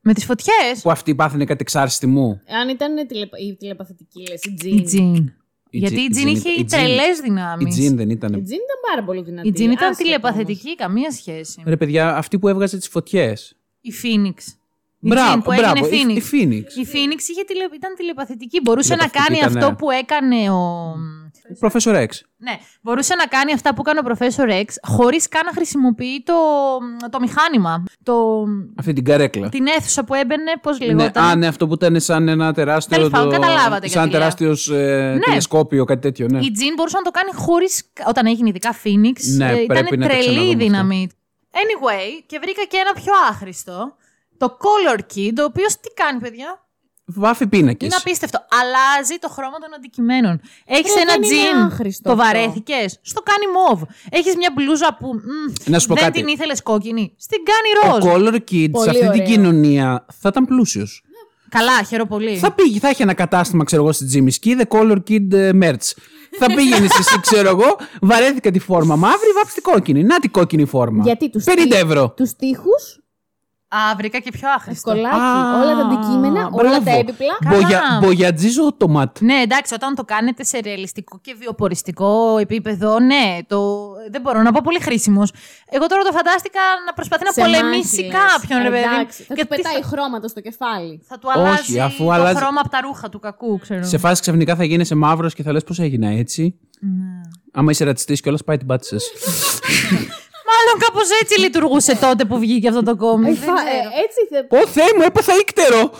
Με 0.08 0.14
τις 0.14 0.26
φωτιές. 0.26 0.82
Που 0.82 0.92
αυτή 0.92 1.16
πάθαινε 1.16 1.46
κάτι 1.46 1.58
εξάρστη 1.62 2.08
μου. 2.08 2.42
Αν 2.62 2.70
ήταν 2.70 3.08
τηλεπα... 3.08 3.38
η 3.38 3.56
τηλεπαθητική, 3.56 4.24
λες, 4.30 4.42
η 4.44 4.54
Τζιν. 4.54 4.78
Η 4.78 4.82
Τζιν. 4.82 5.16
Η 5.70 5.78
Γιατί 5.78 5.96
Τζιν- 5.96 6.08
η 6.08 6.10
Τζιν 6.10 6.28
είχε 6.28 6.50
η 6.50 6.54
Τζιν- 6.54 6.68
τρελές 6.70 7.18
Η 7.18 7.22
δυνάμεις. 7.22 7.74
Τζιν 7.76 7.96
δεν 7.96 8.10
Η 8.10 8.14
ήταν. 8.16 8.32
Τζιν 8.32 8.42
ήταν 8.44 8.78
πάρα 8.90 9.04
πολύ 9.04 9.22
δυνατή. 9.22 9.48
Η 9.48 9.52
Τζιν 9.52 9.72
ήταν 9.72 9.90
άσχετα 9.90 10.04
τηλεπαθητική, 10.04 10.76
καμία 10.76 11.12
σχέση. 11.12 11.62
Ρε 11.66 11.78
παιδιά, 11.78 12.16
αυτή 12.16 12.40
που 12.40 12.48
έβγαζε 12.48 12.78
τις 12.78 12.88
φωτιές. 12.88 13.56
Η 13.82 13.92
Φίνιξ. 13.92 14.48
Η 15.00 15.08
Μπράβο, 15.08 15.30
Τζιν 15.30 15.42
που 15.42 15.54
μπράβο, 15.56 15.86
έγινε 15.86 16.14
η- 16.14 16.22
Φίνιξ. 16.22 16.26
η 16.26 16.30
Phoenix. 16.32 16.80
Η 16.82 16.86
Φίνιξ 16.86 17.28
είχε 17.30 17.44
τηλε... 17.44 17.64
ήταν 17.76 17.96
τηλεπαθητική. 17.98 18.60
Μπορούσε 18.64 18.96
να 18.96 18.98
Τηλεπαθητική 18.98 19.28
κάνει 19.28 19.38
ήταν, 19.40 19.58
αυτό 19.58 19.70
ναι. 19.70 19.76
που 19.76 19.90
έκανε 19.92 20.50
ο. 20.50 20.96
Professor 21.62 21.96
X. 21.96 22.08
Ναι, 22.38 22.58
μπορούσε 22.82 23.16
να 23.16 23.26
κάνει 23.26 23.54
αυτά 23.54 23.74
που 23.74 23.82
έκανε 23.86 24.00
ο 24.00 24.04
Professor 24.12 24.50
X 24.64 24.66
χωρίς 24.88 25.28
καν 25.28 25.42
να 25.46 25.52
χρησιμοποιεί 25.52 26.24
το, 26.26 26.34
το 27.10 27.20
μηχάνημα. 27.20 27.84
Το... 28.04 28.44
Αυτή 28.80 28.94
την 28.94 29.04
καρέκλα. 29.06 29.50
Την 29.50 29.68
αίθουσα 29.68 30.04
που 30.04 30.14
έμπαινε, 30.14 30.52
πώς 30.62 30.80
Ναι, 30.80 30.86
λεγόταν. 30.86 31.24
α, 31.24 31.36
ναι, 31.36 31.48
αυτό 31.48 31.68
που 31.68 31.74
ήταν 31.74 32.00
σαν 32.00 32.28
ένα 32.28 32.54
τεράστιο. 32.54 32.98
Τέλος 32.98 33.12
πάντων, 33.12 33.30
το- 33.30 33.40
καταλάβατε 33.40 33.88
Σαν 33.88 33.90
γιατί 33.90 34.10
λέω. 34.10 34.20
τεράστιος 34.20 34.70
ε, 34.70 35.12
Ναι. 35.14 35.20
τηλεσκόπιο, 35.20 35.86
κάτι 35.86 36.02
τέτοιο, 36.02 36.28
ναι. 36.32 36.40
Η 36.40 36.52
Τζιν 36.52 36.74
μπορούσε 36.74 36.98
να 36.98 37.04
το 37.04 37.12
κάνει 37.12 37.30
χωρίς. 37.34 37.92
Όταν 38.08 38.26
έγινε 38.26 38.50
ειδικά 38.50 38.74
Phoenix, 38.84 39.16
Ναι, 39.38 39.46
ε, 39.52 39.66
πρέπει 39.66 39.66
ήταν 39.88 40.00
να 40.00 40.08
τα 40.08 40.14
τρελή 40.14 40.24
η 40.24 40.28
ξαναδούμε 40.30 40.56
δύναμη. 40.64 41.10
Anyway, 41.52 42.24
και 42.26 42.40
βρήκα 42.40 42.64
και 42.64 42.78
ένα 42.78 42.94
πιο 42.94 43.14
άχρηστο. 43.30 43.96
Το 44.38 44.58
Color 44.60 45.00
Kid, 45.00 45.32
το 45.36 45.44
οποίο 45.44 45.66
τι 45.66 45.90
κάνει, 45.96 46.20
παιδιά; 46.20 46.67
Βάφει 47.10 47.48
πίνακες. 47.48 47.88
Είναι 47.88 47.96
απίστευτο. 48.00 48.40
Αλλάζει 48.62 49.16
το 49.20 49.30
χρώμα 49.30 49.58
των 49.64 49.74
αντικειμένων. 49.76 50.40
Έχεις 50.66 50.94
Ρε, 50.94 51.02
ένα 51.02 51.12
δεν 51.12 51.22
είναι 51.24 51.36
τζιν. 51.36 51.58
άχρηστο 51.58 52.04
Το 52.04 52.12
αυτό. 52.12 52.24
βαρέθηκες. 52.24 53.00
Στο 53.02 53.22
κάνει 53.22 53.46
μοβ. 53.58 53.82
Έχεις 54.10 54.36
μια 54.36 54.52
μπλούζα 54.56 54.96
που. 55.00 55.08
μ, 55.14 55.70
Να 55.72 55.80
σου 55.80 55.88
πω 55.88 55.94
δεν 55.94 56.04
κάτι. 56.04 56.20
την 56.20 56.28
ήθελες 56.28 56.62
κόκκινη. 56.64 57.14
Στην 57.18 57.40
κάνει 57.52 57.70
Ο 57.94 57.98
ροζ. 57.98 58.06
Color 58.14 58.36
Kid 58.52 58.70
Πολύ 58.72 58.84
σε 58.84 58.90
αυτή 58.90 59.00
την 59.02 59.10
ωραίο. 59.22 59.26
κοινωνία 59.26 60.06
θα 60.22 60.30
ήταν 60.30 60.46
πλούσιος. 60.46 61.02
Καλά, 61.50 61.84
χαίρομαι 61.84 62.10
πολύ. 62.10 62.38
Θα 62.38 62.52
πήγε, 62.52 62.80
θα 62.80 62.90
είχε 62.90 63.04
ένα 63.04 63.14
κατάστημα, 63.14 63.64
ξέρω 63.64 63.82
εγώ, 63.84 63.92
στη 63.92 64.06
Jimmy 64.14 64.32
Ski, 64.48 64.62
The 64.62 64.78
Color 64.80 64.98
Kid 65.10 65.34
ε, 65.34 65.50
Merch. 65.62 65.92
θα 66.40 66.46
πήγαινε 66.56 66.86
εσύ, 66.86 67.20
ξέρω 67.28 67.50
εγώ, 67.50 67.78
βαρέθηκα 68.02 68.52
τη 68.52 68.60
φόρμα 68.60 68.96
μαύρη, 68.96 69.32
βάψει 69.36 69.54
την 69.54 69.64
κόκκινη. 69.64 70.04
Να 70.04 70.20
την 70.20 70.32
κόκκινη 70.32 70.66
φόρμα. 70.66 71.04
Γιατί 71.04 71.30
τους 71.30 71.44
50 71.44 71.52
τεί- 71.56 71.74
ευρώ. 71.74 72.14
Τους 72.16 72.36
τοίχου, 72.36 72.70
Α, 73.70 73.78
βρήκα 73.98 74.20
και 74.20 74.32
πιο 74.32 74.50
άχρηστο. 74.58 74.90
σκολάκι, 74.90 75.16
Α, 75.16 75.62
όλα 75.62 75.76
τα 75.76 75.82
αντικείμενα, 75.86 76.50
όλα 76.52 76.70
μπράβο. 76.70 76.84
τα 76.84 76.92
έπιπλα. 76.92 77.38
Καλά. 77.44 77.56
Μπογια- 77.56 78.00
Μπογιατζίζο 78.02 78.74
τομάτ. 78.78 79.20
Ναι, 79.20 79.34
εντάξει, 79.34 79.74
όταν 79.74 79.96
το 79.96 80.04
κάνετε 80.04 80.44
σε 80.44 80.60
ρεαλιστικό 80.60 81.20
και 81.22 81.36
βιοποριστικό 81.40 82.38
επίπεδο, 82.38 83.00
ναι, 83.00 83.38
το... 83.48 83.88
δεν 84.12 84.22
μπορώ 84.22 84.42
να 84.42 84.52
πω 84.52 84.60
πολύ 84.64 84.80
χρήσιμος. 84.82 85.32
Εγώ 85.70 85.86
τώρα 85.88 86.04
το 86.04 86.12
φαντάστηκα 86.12 86.60
να 86.86 86.94
προσπαθεί 86.94 87.24
να 87.24 87.32
Σε 87.32 87.42
πολεμήσει 87.42 87.96
μάχη, 88.02 88.12
λες. 88.12 88.16
κάποιον, 88.22 88.62
ρε 88.62 88.70
παιδί. 88.70 88.84
Εντάξει, 88.96 89.24
θα 89.24 89.34
Και 89.34 89.42
του 89.42 89.48
τι 89.48 89.56
πετάει 89.56 89.82
θα... 89.82 89.88
χρώματα 89.88 90.28
στο 90.28 90.42
κεφάλι. 90.42 91.02
θα 91.08 91.18
του 91.20 91.32
αλλάζει 91.32 91.80
αφού 91.80 92.04
το 92.04 92.12
αλλάζει- 92.12 92.38
χρώμα 92.38 92.60
από 92.60 92.70
τα 92.70 92.82
ρούχα 92.82 93.10
του 93.10 93.20
κακού, 93.20 93.60
ξέρω. 93.60 93.84
Σε 93.84 93.98
φάση 93.98 94.22
ξαφνικά 94.22 94.56
θα 94.56 94.64
γίνεσαι 94.64 94.96
μαύρος 94.96 95.34
και 95.34 95.44
θα 95.44 95.52
λες 95.52 95.64
πώς 95.64 95.80
έγινα 95.80 96.08
έτσι. 96.10 96.60
Ναι. 96.80 97.22
Άμα 97.54 97.72
είσαι 97.72 97.84
ρατσιστής 97.84 98.22
και 98.22 98.30
όλα 98.30 98.38
πάει 98.46 98.58
την 98.58 98.68
πάτησες. 98.68 99.04
Μάλλον 100.50 100.80
κάπως 100.86 101.08
έτσι 101.22 101.40
λειτουργούσε 101.40 101.96
τότε 101.96 102.26
που 102.26 102.40
βγήκε 102.40 102.68
αυτό 102.68 102.84
το 102.84 102.96
κόμμα. 102.96 103.30
Ε, 103.30 103.34
φα- 103.34 103.52
ε, 103.52 104.02
Έτσι 104.04 104.20
θε... 104.30 104.58
Ω 104.64 104.68
Θεέ 104.68 104.86
μου, 104.98 105.04
έπαθα 105.06 105.34
ύκτερο! 105.40 105.92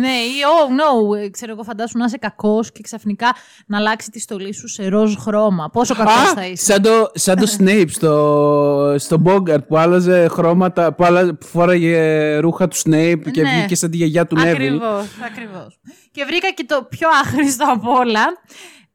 ναι, 0.00 0.08
ή 0.08 0.34
oh 0.54 0.68
no, 0.80 1.18
ε, 1.18 1.28
ξέρω 1.28 1.52
εγώ, 1.52 1.62
φαντάσου 1.62 1.98
να 1.98 2.04
είσαι 2.04 2.16
κακός 2.16 2.72
και 2.72 2.80
ξαφνικά 2.82 3.34
να 3.66 3.76
αλλάξει 3.78 4.10
τη 4.10 4.20
στολή 4.20 4.54
σου 4.54 4.68
σε 4.68 4.88
ροζ 4.88 5.14
χρώμα. 5.20 5.70
Πόσο 5.70 5.94
κακός 5.94 6.12
θα 6.34 6.40
Α, 6.40 6.46
είσαι. 6.46 6.64
σαν 6.64 6.82
το, 6.82 7.10
σαν 7.14 7.36
το 7.38 7.46
Snape 7.58 7.88
στο, 7.88 8.94
στο 8.98 9.22
Bogart 9.26 9.66
που 9.68 9.76
άλλαζε 9.78 10.28
χρώματα, 10.28 10.92
που, 10.94 11.04
άλλαζε, 11.04 11.32
που 11.32 11.46
φόραγε 11.46 12.36
ρούχα 12.36 12.68
του 12.68 12.76
Snape 12.76 13.20
και 13.32 13.42
Ναι. 13.42 13.50
βγήκε 13.56 13.74
σαν 13.76 13.90
τη 13.90 13.96
γιαγιά 13.96 14.26
του 14.26 14.36
Neville. 14.38 14.48
Ακριβώς, 14.50 15.06
ακριβώς. 15.26 15.78
Και 16.12 16.24
βρήκα 16.24 16.50
και 16.50 16.64
το 16.68 16.86
πιο 16.90 17.08
άχρηστο 17.22 17.64
από 17.72 17.92
όλα. 17.92 18.24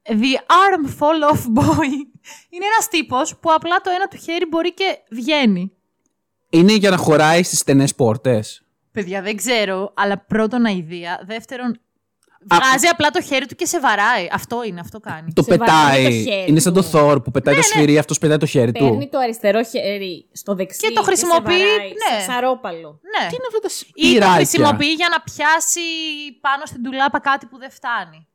The 0.09 0.35
arm 0.63 0.83
fall 0.99 1.31
off 1.31 1.43
boy. 1.61 1.91
Είναι 2.53 2.65
ένας 2.73 2.87
τύπος 2.89 3.35
που 3.39 3.51
απλά 3.51 3.81
το 3.81 3.89
ένα 3.95 4.07
του 4.07 4.17
χέρι 4.17 4.45
μπορεί 4.49 4.73
και 4.73 4.97
βγαίνει. 5.09 5.71
Είναι 6.49 6.73
για 6.73 6.89
να 6.89 6.97
χωράει 6.97 7.43
στις 7.43 7.59
στενές 7.59 7.95
πόρτες. 7.95 8.61
Παιδιά, 8.91 9.21
δεν 9.21 9.35
ξέρω, 9.35 9.91
αλλά 9.95 10.17
πρώτον 10.17 10.65
αηδία. 10.65 11.23
Δεύτερον, 11.25 11.79
βγάζει 12.47 12.87
απλά 12.87 13.09
το 13.09 13.21
χέρι 13.21 13.45
του 13.45 13.55
και 13.55 13.65
σε 13.65 13.79
βαράει. 13.79 14.27
Αυτό 14.31 14.63
είναι, 14.63 14.79
αυτό 14.79 14.99
κάνει. 14.99 15.33
Το 15.33 15.43
Σε 15.43 15.57
βαράει 15.57 15.75
πετάει. 15.75 16.23
το 16.23 16.29
χέρι 16.31 16.49
είναι 16.49 16.59
σαν 16.59 16.73
το 16.73 16.81
του. 16.81 16.89
Thor 16.93 17.23
που 17.23 17.31
πετάει 17.31 17.55
το 17.55 17.61
σφυρί, 17.61 17.97
αυτός 17.97 18.17
πετάει 18.17 18.37
το 18.37 18.45
χέρι 18.45 18.71
του. 18.71 18.83
Παίρνει 18.89 19.09
το 19.09 19.17
αριστερό 19.17 19.63
χέρι 19.63 20.29
στο 20.31 20.55
δεξί 20.55 20.79
Και 20.79 20.91
το 20.91 21.03
χρησιμοποιεί, 21.03 21.51
σε 21.51 21.57
βαράει, 21.57 21.87
ναι. 21.87 22.19
σαν 22.21 22.33
σαρόπαλο. 22.33 22.99
Ναι. 23.13 23.27
Τι 23.29 23.35
είναι 23.35 23.47
αυτά 23.47 23.59
τα 23.59 23.67
Ή 23.67 23.67
το 23.67 23.69
σπυράκια; 23.69 24.35
χρησιμοποιεί 24.35 24.93
για 24.93 25.07
να 25.11 25.21
πιάσει 25.21 25.79
πάνω 26.41 26.65
στην 26.65 26.83
τουλάπα 26.83 27.19
κάτι 27.19 27.45
που 27.45 27.57
δεν 27.57 27.71
φτάνει. 27.71 28.27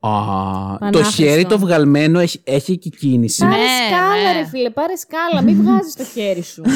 Α, 0.00 0.10
το 0.10 0.76
Πανάχρηστο. 0.78 1.10
χέρι 1.22 1.46
το 1.46 1.58
βγαλμένο 1.58 2.18
έχει, 2.18 2.40
έχει 2.44 2.78
και 2.78 2.88
κίνηση. 2.88 3.40
Πάρε 3.40 3.56
Ναι, 3.56 3.68
σκάλα, 3.88 4.32
ναι. 4.32 4.40
ρε 4.40 4.46
φίλε, 4.46 4.70
πάρε 4.70 4.96
σκάλα. 4.96 5.42
Μην 5.42 5.62
βγάζεις 5.62 5.94
το 5.94 6.04
χέρι 6.04 6.42
σου. 6.42 6.62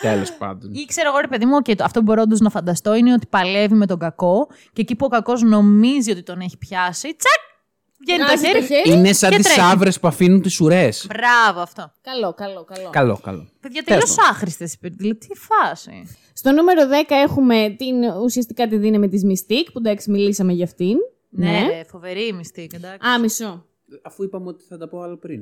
Τέλος 0.00 0.32
πάντων. 0.32 0.72
Ή 0.72 0.84
ξέρω 0.84 1.08
εγώ, 1.08 1.18
ρε 1.20 1.26
παιδί 1.26 1.44
μου, 1.44 1.60
και 1.60 1.74
το, 1.74 1.84
αυτό 1.84 1.98
που 1.98 2.04
μπορώ 2.04 2.22
όντως 2.22 2.40
να 2.40 2.50
φανταστώ 2.50 2.94
είναι 2.94 3.12
ότι 3.12 3.26
παλεύει 3.26 3.74
με 3.74 3.86
τον 3.86 3.98
κακό 3.98 4.46
και 4.72 4.80
εκεί 4.80 4.96
που 4.96 5.04
ο 5.04 5.08
κακός 5.08 5.42
νομίζει 5.42 6.10
ότι 6.10 6.22
τον 6.22 6.40
έχει 6.40 6.58
πιάσει, 6.58 7.16
τσακ! 7.16 7.48
Βγαίνει 8.02 8.18
το 8.18 8.24
Βγάζει 8.24 8.46
χέρι. 8.46 8.58
το 8.60 8.66
χέρι. 8.66 8.98
Είναι 8.98 9.12
σαν 9.12 9.30
και 9.30 9.36
τις 9.36 9.44
τρέχει. 9.46 9.60
άβρες 9.60 10.00
που 10.00 10.08
αφήνουν 10.08 10.42
τις 10.42 10.60
ουρές. 10.60 11.06
Μπράβο 11.08 11.60
αυτό. 11.60 11.92
καλό, 12.00 12.34
καλό, 12.34 12.64
καλό. 12.64 12.90
Καλό, 12.90 13.20
καλό. 13.22 13.48
Παιδιά, 13.60 13.82
Τέλος 13.82 14.00
τελείως 14.14 14.30
άχρηστες 14.30 14.72
οι 14.72 14.78
Δηλαδή, 14.82 15.18
τι 15.18 15.28
φάση. 15.38 16.16
Στο 16.32 16.52
νούμερο 16.52 16.82
10 16.88 17.04
έχουμε 17.08 17.74
την, 17.78 17.94
ουσιαστικά 18.24 18.66
τη 18.68 18.76
δύναμη 18.76 19.08
της 19.08 19.22
Mystique, 19.26 19.66
που 19.72 19.78
εντάξει 19.78 20.10
μιλήσαμε 20.10 20.52
για 20.52 20.64
αυτήν. 20.64 20.96
Ναι, 21.30 21.66
ρε, 21.68 21.84
φοβερή 21.84 22.26
η 22.26 22.32
μυστική, 22.32 22.76
εντάξει. 22.76 23.08
Α, 23.08 23.18
μισό. 23.18 23.66
Αφού 24.02 24.22
είπαμε 24.22 24.48
ότι 24.48 24.64
θα 24.68 24.78
τα 24.78 24.88
πω 24.88 25.00
άλλο 25.00 25.16
πριν. 25.16 25.40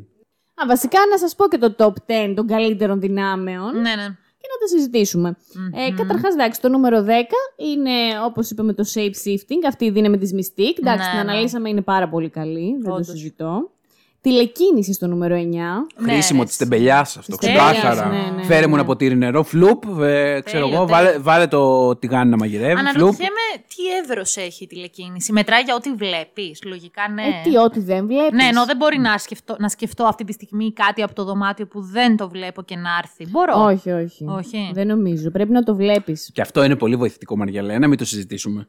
Α, 0.55 0.67
βασικά 0.67 0.99
να 1.11 1.19
σας 1.19 1.35
πω 1.35 1.49
και 1.49 1.59
το 1.59 1.75
top 1.79 1.93
10 2.07 2.33
των 2.37 2.47
καλύτερων 2.47 3.01
δυνάμεων 3.01 3.73
Ναι, 3.75 3.81
ναι. 3.81 4.07
και 4.39 4.47
να 4.53 4.59
τα 4.61 4.67
συζητήσουμε. 4.69 5.37
Ε, 5.75 5.91
καταρχάς, 5.95 6.33
εντάξει, 6.35 6.61
το 6.61 6.69
νούμερο 6.69 7.05
10 7.05 7.09
είναι, 7.57 7.91
όπως 8.25 8.51
είπαμε, 8.51 8.73
το 8.73 8.85
shape 8.95 9.13
shifting, 9.25 9.63
αυτή 9.69 9.85
η 9.85 9.91
δύναμη 9.91 10.19
της 10.19 10.33
Mystique. 10.35 10.79
Εντάξει, 10.79 11.07
Ναι, 11.07 11.15
την 11.17 11.25
ναι. 11.25 11.33
αναλύσαμε, 11.33 11.69
είναι 11.69 11.83
πάρα 11.83 12.09
πολύ 12.09 12.29
καλή, 12.29 12.77
δεν 12.81 12.93
Όντως. 12.93 13.07
το 13.07 13.13
συζητώ. 13.13 13.71
Τηλεκίνηση 14.21 14.93
στο 14.93 15.07
νούμερο 15.07 15.37
9. 15.37 15.41
Ναι, 15.41 16.13
Χρήσιμο 16.13 16.41
ρε, 16.41 16.47
της 16.47 16.57
τεμπελιάς 16.57 17.17
αυτό. 17.17 17.37
Της 17.37 17.49
Ξεκάθαρα. 17.49 18.03
τεμπελιάς, 18.03 18.31
ναι, 18.31 18.37
ναι, 18.37 18.43
Φέρε 18.43 18.61
ναι, 18.61 18.67
μου 18.67 18.73
ναι. 18.75 18.79
ένα 18.79 18.85
ποτήρι 18.89 19.17
νερό. 19.17 19.43
Φλουπ. 19.43 19.85
ε, 20.01 20.41
ξέρω 20.45 20.65
Τέλειο, 20.65 20.77
εγώ. 20.77 20.87
τέλειο. 20.87 20.87
Βάλε, 20.87 21.19
βάλε 21.19 21.47
το 21.47 21.97
τηγάνι 21.97 22.31
να 22.31 22.37
μαγειρεύει. 22.37 22.75
Φλουπ. 22.77 22.89
Αναρωτιέμαι 22.97 23.47
τι 23.69 23.97
εύρο 24.03 24.23
έχει 24.47 24.65
η 24.65 24.67
τηλεκίνηση. 24.67 25.33
Μετράει 25.33 25.63
για 25.63 25.75
ό,τι 25.75 25.93
βλέπεις. 25.93 26.61
Λογικά 26.65 27.03
ναι. 27.15 27.23
Ε, 27.23 27.27
τι, 27.51 27.57
ό,τι 27.59 27.81
δεν 27.81 28.07
βλέπεις. 28.07 28.33
Ναι, 28.33 28.45
ενώ 28.45 28.65
δεν 28.65 28.77
μπορεί 28.77 28.99
να 28.99 29.19
σκεφτώ, 29.19 29.57
να 29.59 29.69
σκεφτώ 29.69 30.05
αυτή 30.05 30.25
τη 30.25 30.33
στιγμή 30.33 30.73
κάτι 30.73 31.03
από 31.03 31.15
το 31.15 31.25
δωμάτιο 31.25 31.67
που 31.67 31.81
δεν 31.81 32.17
το 32.17 32.29
βλέπω 32.29 32.63
και 32.63 32.77
να 32.77 32.91
έρθει. 33.03 33.27
Μπορώ. 33.31 33.65
Όχι, 33.65 33.91
όχι. 33.91 34.25
Όχι. 34.29 34.71
Δεν 34.73 34.87
νομίζω. 34.87 35.31
Πρέπει 35.31 35.53
να 35.53 35.63
το 35.63 35.75
βλέπεις. 35.75 36.31
Και 36.33 36.41
αυτό 36.41 36.65
είναι 36.65 36.77
πολύ 36.77 36.97
βοηθητικό, 36.97 37.37
Μαριαλένα, 37.37 37.89
μην 37.89 37.99
το 37.99 38.05
συζητήσουμε. 38.05 38.69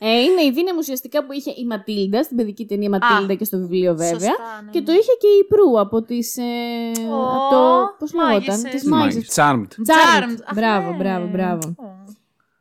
Ε, 0.00 0.20
είναι 0.20 0.42
η 0.42 0.50
δύναμη 0.52 0.78
ουσιαστικά 0.78 1.24
που 1.24 1.32
είχε 1.32 1.50
η 1.50 1.64
Ματίλντα 1.66 2.22
στην 2.22 2.36
παιδική 2.36 2.66
ταινία 2.66 2.88
Ματίλντα 2.88 3.34
και 3.34 3.44
στο 3.44 3.58
βιβλίο 3.58 3.94
βέβαια. 3.94 4.08
Σωστά, 4.08 4.62
ναι, 4.64 4.70
Και 4.70 4.78
ναι. 4.78 4.84
το 4.84 4.92
είχε 4.92 5.12
και 5.20 5.26
η 5.26 5.44
Πρού 5.48 5.80
από 5.80 6.02
τις. 6.02 6.36
Ε, 6.36 6.42
Ω, 7.10 7.22
από 7.22 7.54
το. 7.54 7.94
Πώς 7.98 8.12
λεγόταν, 8.14 8.32
μάγισσες. 8.34 8.70
τις 8.70 8.84
μάγισσε. 8.84 9.42
Charmed. 9.42 9.62
Charmed. 9.62 10.36
Αχ, 10.46 10.54
Μπράβο, 10.54 10.90
ναι. 10.90 10.96
μπράβο, 10.96 11.26
μπράβο. 11.26 11.74
Ω. 11.76 11.84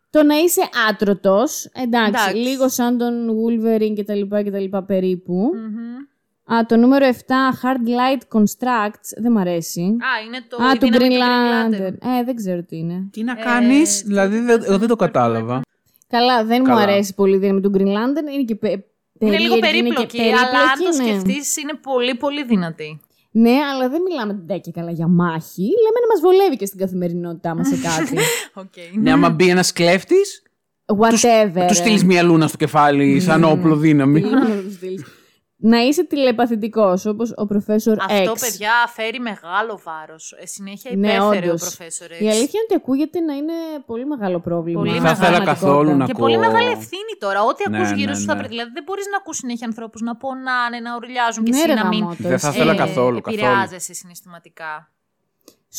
Το 0.09 0.23
να 0.23 0.35
είσαι 0.35 0.61
άτρωτος, 0.89 1.65
εντάξει, 1.73 2.07
Εντάξει. 2.09 2.35
λίγο 2.35 2.69
σαν 2.69 2.97
τον 2.97 3.13
Wolverine 3.29 3.93
και 3.95 4.03
τα 4.03 4.15
λοιπά 4.15 4.41
και 4.43 4.51
τα 4.51 4.59
λοιπά 4.59 4.83
περίπου. 4.83 5.33
Μμμ. 5.53 6.55
Α, 6.57 6.65
το 6.65 6.75
νούμερο 6.77 7.05
7, 7.05 7.13
Hard 7.61 7.87
Light 7.89 8.37
Constructs, 8.39 9.09
δεν 9.17 9.31
μ' 9.31 9.37
αρέσει. 9.37 9.81
Α, 9.81 10.25
είναι 10.25 10.37
το. 10.49 10.63
Α, 10.63 10.71
η 10.73 10.77
του 10.77 10.85
δύναμη 10.91 11.15
Green 11.15 11.71
του 11.71 11.77
Lantern. 11.77 11.93
Ε, 12.19 12.23
δεν 12.23 12.35
ξέρω 12.35 12.63
τι 12.63 12.77
είναι. 12.77 13.07
Τι 13.11 13.23
να 13.23 13.35
κάνεις, 13.35 14.01
δηλαδή 14.05 14.39
δεν, 14.39 14.61
εγώ 14.65 14.77
δεν 14.77 14.87
το 14.87 14.95
κατάλαβα. 14.95 15.61
Καλά, 16.07 16.45
δεν 16.45 16.57
μου 16.65 16.67
Καλά. 16.73 16.81
αρέσει 16.81 17.13
πολύ 17.13 17.35
η 17.35 17.39
δύναμη 17.39 17.61
του 17.61 17.71
Green 17.75 17.81
Lantern. 17.97 18.33
Είναι 18.33 18.43
και 18.43 18.55
πε, 18.55 18.85
Είναι 19.19 19.37
λίγο 19.37 19.59
περίεργη, 19.59 19.79
είναι 19.79 19.89
και 19.89 20.05
περίπλοκη, 20.05 20.21
αλλά 20.21 20.59
αν 20.59 20.77
το 20.77 20.83
περίπλοκη, 20.83 21.11
ναι. 21.11 21.19
σκεφτείς, 21.19 21.57
είναι 21.57 21.73
πολύ, 21.81 22.15
πολύ 22.15 22.43
δυνατή. 22.45 22.99
Ναι, 23.31 23.57
αλλά 23.73 23.89
δεν 23.89 24.01
μιλάμε 24.01 24.33
ντε 24.33 24.57
και 24.57 24.71
καλά 24.71 24.91
για 24.91 25.07
μάχη. 25.07 25.61
Λέμε 25.61 25.99
να 26.01 26.07
μας 26.11 26.21
βολεύει 26.21 26.55
και 26.55 26.65
στην 26.65 26.79
καθημερινότητά 26.79 27.55
μας 27.55 27.67
σε 27.67 27.75
κάτι. 27.77 28.17
Okay. 28.61 28.97
Ναι, 28.99 29.11
άμα 29.11 29.29
μπει 29.29 29.49
ένας 29.49 29.73
κλέφτης, 29.73 30.41
Whatever. 30.85 31.65
του 31.67 31.73
στείλεις 31.73 32.03
μια 32.03 32.23
λούνα 32.23 32.47
στο 32.47 32.57
κεφάλι 32.57 33.19
σαν 33.19 33.43
όπλο 33.43 33.75
δύναμη. 33.75 34.23
Τι 35.59 35.67
να 35.67 35.77
του 35.77 35.77
στείλεις. 35.77 35.81
να 35.83 35.87
είσαι 35.87 36.03
τηλεπαθητικός, 36.03 37.05
όπως 37.05 37.29
ο 37.31 37.43
Professor 37.53 37.95
Αυτό, 38.09 38.31
X. 38.31 38.39
παιδιά, 38.39 38.71
φέρει 38.95 39.19
μεγάλο 39.19 39.79
βάρος. 39.83 40.33
συνέχεια 40.43 40.91
Ναι, 40.95 41.07
υπέφερε 41.13 41.45
όντως. 41.47 41.61
ο 41.61 41.69
Professor 41.69 42.09
X. 42.19 42.21
Η 42.25 42.29
αλήθεια 42.33 42.57
είναι 42.59 42.67
ότι 42.69 42.75
ακούγεται 42.75 43.19
να 43.19 43.33
είναι 43.33 43.53
πολύ 43.85 44.05
μεγάλο 44.05 44.39
πρόβλημα. 44.39 44.79
Πολύ 44.79 44.89
στην 44.91 45.01
Δεν 45.03 45.15
θα 45.15 45.17
ήθελα 45.23 45.35
πραγματικότητα. 45.43 45.67
καθόλου 45.67 45.97
να 45.97 46.05
Και 46.05 46.11
ακούω. 46.15 46.25
πολύ 46.25 46.37
μεγάλη 46.37 46.69
ευθύνη 46.79 47.13
τώρα. 47.19 47.39
Ό,τι 47.43 47.69
Ναι, 47.69 47.77
ακούς 47.77 47.89
ναι, 47.89 47.95
γύρω 47.95 48.13
σου 48.13 48.25
θα 48.25 48.33
ναι. 48.33 48.39
πρέπει. 48.39 48.53
Δηλαδή 48.55 48.71
δεν 48.77 48.83
μπορείς 48.87 49.05
να 49.11 49.17
ακούς 49.17 49.37
συνέχεια 49.37 49.67
ανθρώπους 49.67 50.01
να 50.01 50.15
πονάνε, 50.15 50.79
να 50.79 50.95
ουρλιάζουν 50.95 51.43
και 51.43 51.51
Ναι, 51.51 51.57
εσύ 51.57 51.67
ρε 51.67 51.73
να 51.73 51.87
μην 51.87 51.99
γαμώτος, 51.99 52.25
Δεν 52.31 52.39
θα 52.39 52.47
εσύ. 52.47 52.55
ήθελα 52.57 52.73
ε, 52.73 52.75
καθόλου, 52.75 53.21
καθόλου. 53.21 53.37
επηρεάζεσαι 53.45 53.93
συναισθηματικά. 53.93 54.71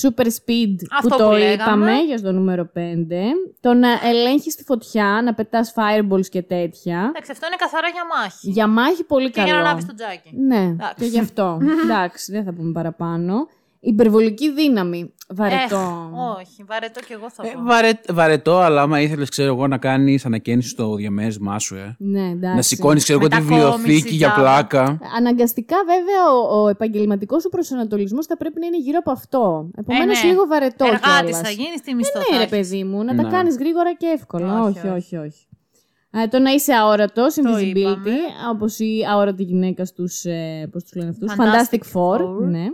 Super 0.02 0.24
Speed 0.24 0.76
Αυτό 0.96 1.08
που 1.08 1.16
το 1.16 1.24
που 1.28 1.30
λέγαμε. 1.32 1.52
είπαμε 1.52 1.92
για 2.06 2.18
στο 2.18 2.32
νούμερο 2.32 2.70
5. 2.74 2.78
Το 3.60 3.74
να 3.74 3.88
ελέγχεις 4.04 4.54
τη 4.54 4.64
φωτιά, 4.64 5.20
να 5.24 5.34
πετάς 5.34 5.72
fireballs 5.76 6.26
και 6.26 6.42
τέτοια. 6.42 7.06
Εντάξει, 7.08 7.30
αυτό 7.32 7.46
είναι 7.46 7.56
καθαρά 7.58 7.88
για 7.88 8.02
μάχη. 8.16 8.50
Για 8.50 8.66
μάχη 8.66 9.04
πολύ 9.04 9.26
Και 9.30 9.32
καλό. 9.32 9.46
για 9.46 9.56
να 9.56 9.60
ανάβει 9.60 9.86
το 9.86 9.94
τζάκι. 9.94 10.36
Ναι, 10.36 10.62
Εντάξει. 10.62 10.94
και 10.98 11.04
γι' 11.04 11.18
αυτό. 11.18 11.58
Εντάξει, 11.84 12.32
δεν 12.32 12.44
θα 12.44 12.52
πούμε 12.52 12.72
παραπάνω. 12.72 13.48
Υπερβολική 13.80 14.52
δύναμη. 14.52 15.12
Βαρετό. 15.34 15.76
Έχ, 15.76 16.36
όχι, 16.38 16.64
βαρετό 16.68 17.00
και 17.00 17.12
εγώ 17.14 17.30
θα 17.30 17.46
Ε, 17.46 17.50
πω. 17.50 17.62
βαρε- 17.62 18.12
βαρετό, 18.12 18.58
αλλά 18.58 18.82
άμα 18.82 19.00
ήθελες, 19.00 19.28
ξέρω 19.28 19.48
εγώ, 19.54 19.66
να 19.66 19.78
κάνεις 19.78 20.26
ανακαίνιση 20.26 20.68
στο 20.68 20.94
διαμέρισμά 20.94 21.58
σου, 21.58 21.74
ε. 21.74 21.96
Ναι, 21.98 22.20
εντάξει. 22.28 22.56
Να 22.56 22.62
σηκώνεις, 22.62 23.02
ξέρω 23.02 23.18
εγώ, 23.18 23.28
τη 23.28 23.34
Μετακόμιση, 23.42 23.76
βιβλιοθήκη 23.76 24.14
για 24.14 24.28
τζάμπα. 24.32 24.42
πλάκα. 24.42 24.98
Αναγκαστικά, 25.16 25.76
βέβαια, 25.86 26.30
ο, 26.50 26.62
ο 26.62 26.68
επαγγελματικός 26.68 27.42
σου 27.42 27.48
προσανατολισμός 27.48 28.26
θα 28.26 28.36
πρέπει 28.36 28.60
να 28.60 28.66
είναι 28.66 28.78
γύρω 28.78 28.98
από 28.98 29.10
αυτό. 29.10 29.70
Επομένως, 29.76 30.22
Ε, 30.22 30.26
ναι. 30.26 30.30
λίγο 30.32 30.46
βαρετό 30.46 30.84
Εργάτης 30.84 31.18
κιόλας. 31.20 31.40
θα 31.40 31.50
γίνει 31.50 31.76
στη 31.76 31.94
μισθό. 31.94 32.18
Ναι, 32.18 32.24
θα 32.24 32.30
ρε 32.36 32.42
έχεις. 32.42 32.50
παιδί 32.50 32.84
μου, 32.84 33.04
να 33.04 33.12
Ναι. 33.14 33.22
τα 33.22 33.28
κάνεις 33.28 33.56
γρήγορα 33.58 33.94
και 33.94 34.06
εύκολα. 34.14 34.62
Όχι, 34.62 34.78
Όχι, 34.78 34.88
όχι, 34.88 34.96
όχι. 34.96 35.16
όχι. 35.16 35.46
Ε, 36.10 36.26
το 36.26 36.38
να 36.38 36.50
είσαι 36.50 36.72
αόρατος, 36.72 37.34
invisibility, 37.36 37.76
είπαμε. 37.76 38.10
όπως 38.52 38.78
η 38.78 39.04
αόρατη 39.12 39.42
γυναίκα 39.42 39.84
στους. 39.84 40.24
Ε, 40.24 40.68
Πώς 40.72 40.82
τους 40.82 40.94
λένε 40.94 41.08
αυτούς, 41.10 41.32
Fantastic 41.32 41.74
Fantastic 41.74 41.80
Four. 41.92 42.16
Four. 42.20 42.48
Ναι. 42.48 42.64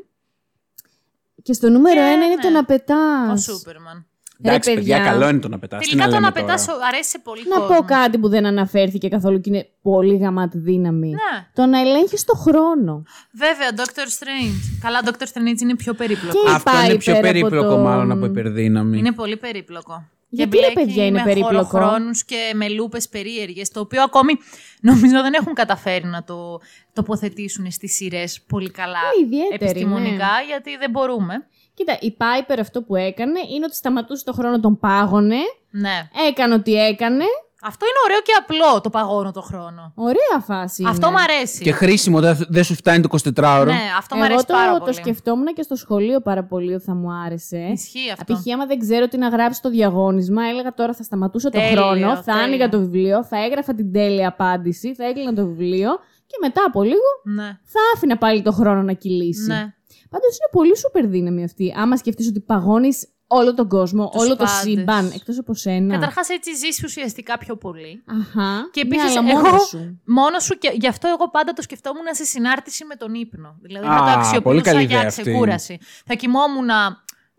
Και 1.46 1.52
στο 1.52 1.68
νούμερο 1.68 1.94
Και, 2.00 2.00
ένα 2.06 2.24
είναι 2.24 2.34
ναι. 2.34 2.42
το 2.42 2.50
να 2.50 2.64
πετάς. 2.64 3.48
Ο 3.48 3.52
Σούπερμαν. 3.52 4.06
Εντάξει, 4.42 4.74
παιδιά, 4.74 4.96
παιδιά. 4.96 5.10
καλό 5.12 5.28
είναι 5.28 5.38
το 5.38 5.48
να 5.48 5.58
πετάς. 5.58 5.86
Τελικά 5.88 6.08
το 6.08 6.20
να 6.20 6.32
πετάς 6.32 6.66
αρέσει 6.88 7.08
σε 7.10 7.18
πολύ 7.18 7.42
Να 7.48 7.58
κόσμο. 7.58 7.76
πω 7.76 7.84
κάτι 7.84 8.18
που 8.18 8.28
δεν 8.28 8.46
αναφέρθηκε 8.46 9.08
καθόλου 9.08 9.40
και 9.40 9.50
είναι 9.50 9.66
πολύ 9.82 10.16
γαμάτη 10.16 10.58
δύναμη. 10.58 11.08
Ναι, 11.08 11.46
Το 11.54 11.66
να 11.66 11.80
ελέγχεις 11.80 12.24
το 12.24 12.34
χρόνο. 12.34 13.02
βέβαια, 13.32 13.68
Doctor 13.76 14.06
Strange. 14.18 14.78
Καλά, 14.80 15.00
Doctor 15.04 15.22
Strange 15.22 15.60
είναι 15.62 15.76
πιο 15.76 15.94
περίπλοκο. 15.94 16.38
Και- 16.44 16.50
Αυτό 16.50 16.70
είναι 16.84 16.94
πιο 16.96 17.12
Πάει 17.12 17.22
πέρα 17.22 17.32
περίπλοκο, 17.32 17.66
από 17.66 17.74
το- 17.74 17.80
μάλλον 17.82 18.10
από 18.10 18.24
υπερδύναμη. 18.26 18.98
Είναι 18.98 19.12
πολύ 19.12 19.36
περίπλοκο. 19.36 20.04
Γιατί, 20.34 20.58
ρε, 20.58 20.70
παιδιά, 20.72 21.06
είναι 21.06 21.18
με 21.18 21.24
περίπλοκο; 21.24 21.64
χωροχρόνους 21.64 22.24
και 22.24 22.52
με 22.54 22.68
λούπες 22.68 23.08
περίεργες, 23.08 23.70
το 23.70 23.80
οποίο 23.80 24.02
ακόμη 24.02 24.32
νομίζω 24.80 25.22
δεν 25.22 25.32
έχουν 25.32 25.54
καταφέρει 25.54 26.06
να 26.06 26.24
το 26.24 26.60
τοποθετήσουν 26.92 27.70
στις 27.70 27.94
σειρές 27.94 28.40
πολύ 28.48 28.70
καλά 28.70 28.98
Είναι 29.18 29.26
ιδιαίτερη, 29.26 29.70
επιστημονικά, 29.70 30.14
ναι. 30.14 30.46
γιατί 30.46 30.76
δεν 30.76 30.90
μπορούμε. 30.90 31.34
Κοίτα, 31.74 31.98
η 32.00 32.16
Piper 32.18 32.56
αυτό 32.60 32.82
που 32.82 32.96
έκανε 32.96 33.40
είναι 33.54 33.64
ότι 33.64 33.76
σταματούσε 33.76 34.24
το 34.24 34.32
χρόνο, 34.32 34.60
τον 34.60 34.78
πάγωνε, 34.78 35.36
Ναι. 35.70 36.08
έκανε 36.28 36.54
ό,τι 36.54 36.74
έκανε. 36.74 37.24
Αυτό 37.66 37.86
είναι 37.86 38.00
ωραίο 38.04 38.20
και 38.20 38.32
απλό 38.40 38.80
το 38.80 38.90
παγώνω 38.90 39.30
το 39.32 39.40
χρόνο. 39.40 39.92
Ωραία 39.94 40.38
φάση. 40.46 40.82
είναι. 40.82 40.90
Αυτό 40.90 41.10
μ' 41.10 41.16
αρέσει. 41.16 41.62
Και 41.62 41.72
χρήσιμο, 41.72 42.20
δεν 42.20 42.36
δεν 42.48 42.64
σου 42.64 42.74
φτάνει 42.74 43.02
το 43.02 43.08
24ωρο. 43.36 43.64
Ναι, 43.64 43.78
αυτό 43.98 44.14
μ' 44.14 44.18
Εγώ 44.18 44.24
αρέσει 44.26 44.46
το, 44.46 44.52
πάρα 44.54 44.72
το 44.72 44.78
πολύ. 44.78 44.94
σκεφτόμουν 44.94 45.46
και 45.54 45.62
στο 45.62 45.76
σχολείο 45.76 46.20
πάρα 46.20 46.44
πολύ 46.44 46.74
ότι 46.74 46.84
θα 46.84 46.94
μου 46.94 47.12
άρεσε. 47.26 47.58
Ισχύει 47.72 48.10
αυτό. 48.18 48.32
Απ' 48.32 48.40
άμα 48.54 48.66
δεν 48.66 48.78
ξέρω 48.78 49.08
τι 49.08 49.16
να 49.18 49.28
γράψει 49.28 49.58
στο 49.58 49.70
διαγώνισμα, 49.70 50.42
έλεγα 50.48 50.74
τώρα 50.74 50.92
θα 50.94 51.02
σταματούσα 51.02 51.50
το 51.50 51.58
Τέλειο, 51.58 51.82
χρόνο, 51.82 52.14
θα 52.16 52.22
τέλειο. 52.22 52.42
άνοιγα 52.42 52.68
το 52.68 52.78
βιβλίο, 52.78 53.24
θα 53.24 53.44
έγραφα 53.44 53.74
την 53.74 53.92
τέλεια 53.92 54.28
απάντηση, 54.28 54.94
θα 54.94 55.04
έκλεινα 55.08 55.32
το 55.34 55.46
βιβλίο 55.46 55.90
και 56.26 56.36
μετά 56.40 56.62
από 56.66 56.82
λίγο 56.82 57.08
Ναι. 57.24 57.42
θα 57.64 57.80
άφηνα 57.94 58.16
πάλι 58.18 58.42
το 58.42 58.52
χρόνο 58.52 58.82
να 58.82 58.92
κυλήσει. 58.92 59.46
ναι. 59.46 59.72
Πάντως 60.10 60.30
είναι 60.36 60.48
πολύ 60.50 60.76
σούπερ 60.78 61.06
δύναμη 61.06 61.44
αυτή. 61.44 61.74
Άμα 61.78 61.96
σκεφτείς 61.96 62.28
ότι 62.28 62.40
παγώνεις 62.40 63.08
όλο 63.26 63.54
τον 63.54 63.68
κόσμο, 63.68 64.08
Τους 64.08 64.20
όλο 64.22 64.36
το 64.36 64.44
πάντες. 64.44 64.60
σύμπαν, 64.60 65.10
εκτός 65.14 65.38
από 65.38 65.54
σένα. 65.54 65.94
Καταρχάς 65.94 66.28
έτσι 66.28 66.54
ζήσει 66.54 66.84
ουσιαστικά 66.84 67.38
πιο 67.38 67.56
πολύ. 67.56 68.02
Αχά. 68.06 68.68
Και 68.72 68.84
ναι, 68.84 68.94
επίσης, 68.96 69.16
αλλά 69.16 69.30
εγώ 69.30 69.40
μόνος 69.40 69.66
σου. 69.68 70.00
μόνος 70.06 70.44
σου 70.44 70.58
και 70.58 70.70
γι' 70.74 70.86
αυτό 70.88 71.08
εγώ 71.08 71.30
πάντα 71.30 71.52
το 71.52 71.62
σκεφτόμουν 71.62 72.04
σε 72.10 72.24
συνάρτηση 72.24 72.84
με 72.84 72.94
τον 72.94 73.14
ύπνο. 73.14 73.56
Δηλαδή 73.62 73.86
Α, 73.86 73.90
να 73.90 73.98
το 73.98 74.04
πολύ 74.04 74.16
αξιοποιούσα 74.18 74.62
καλή 74.62 74.84
για 74.84 74.96
ιδέα 74.96 75.08
αυτή. 75.08 75.22
ξεκούραση. 75.22 75.78
Θα 76.06 76.14
κοιμόμουν 76.14 76.68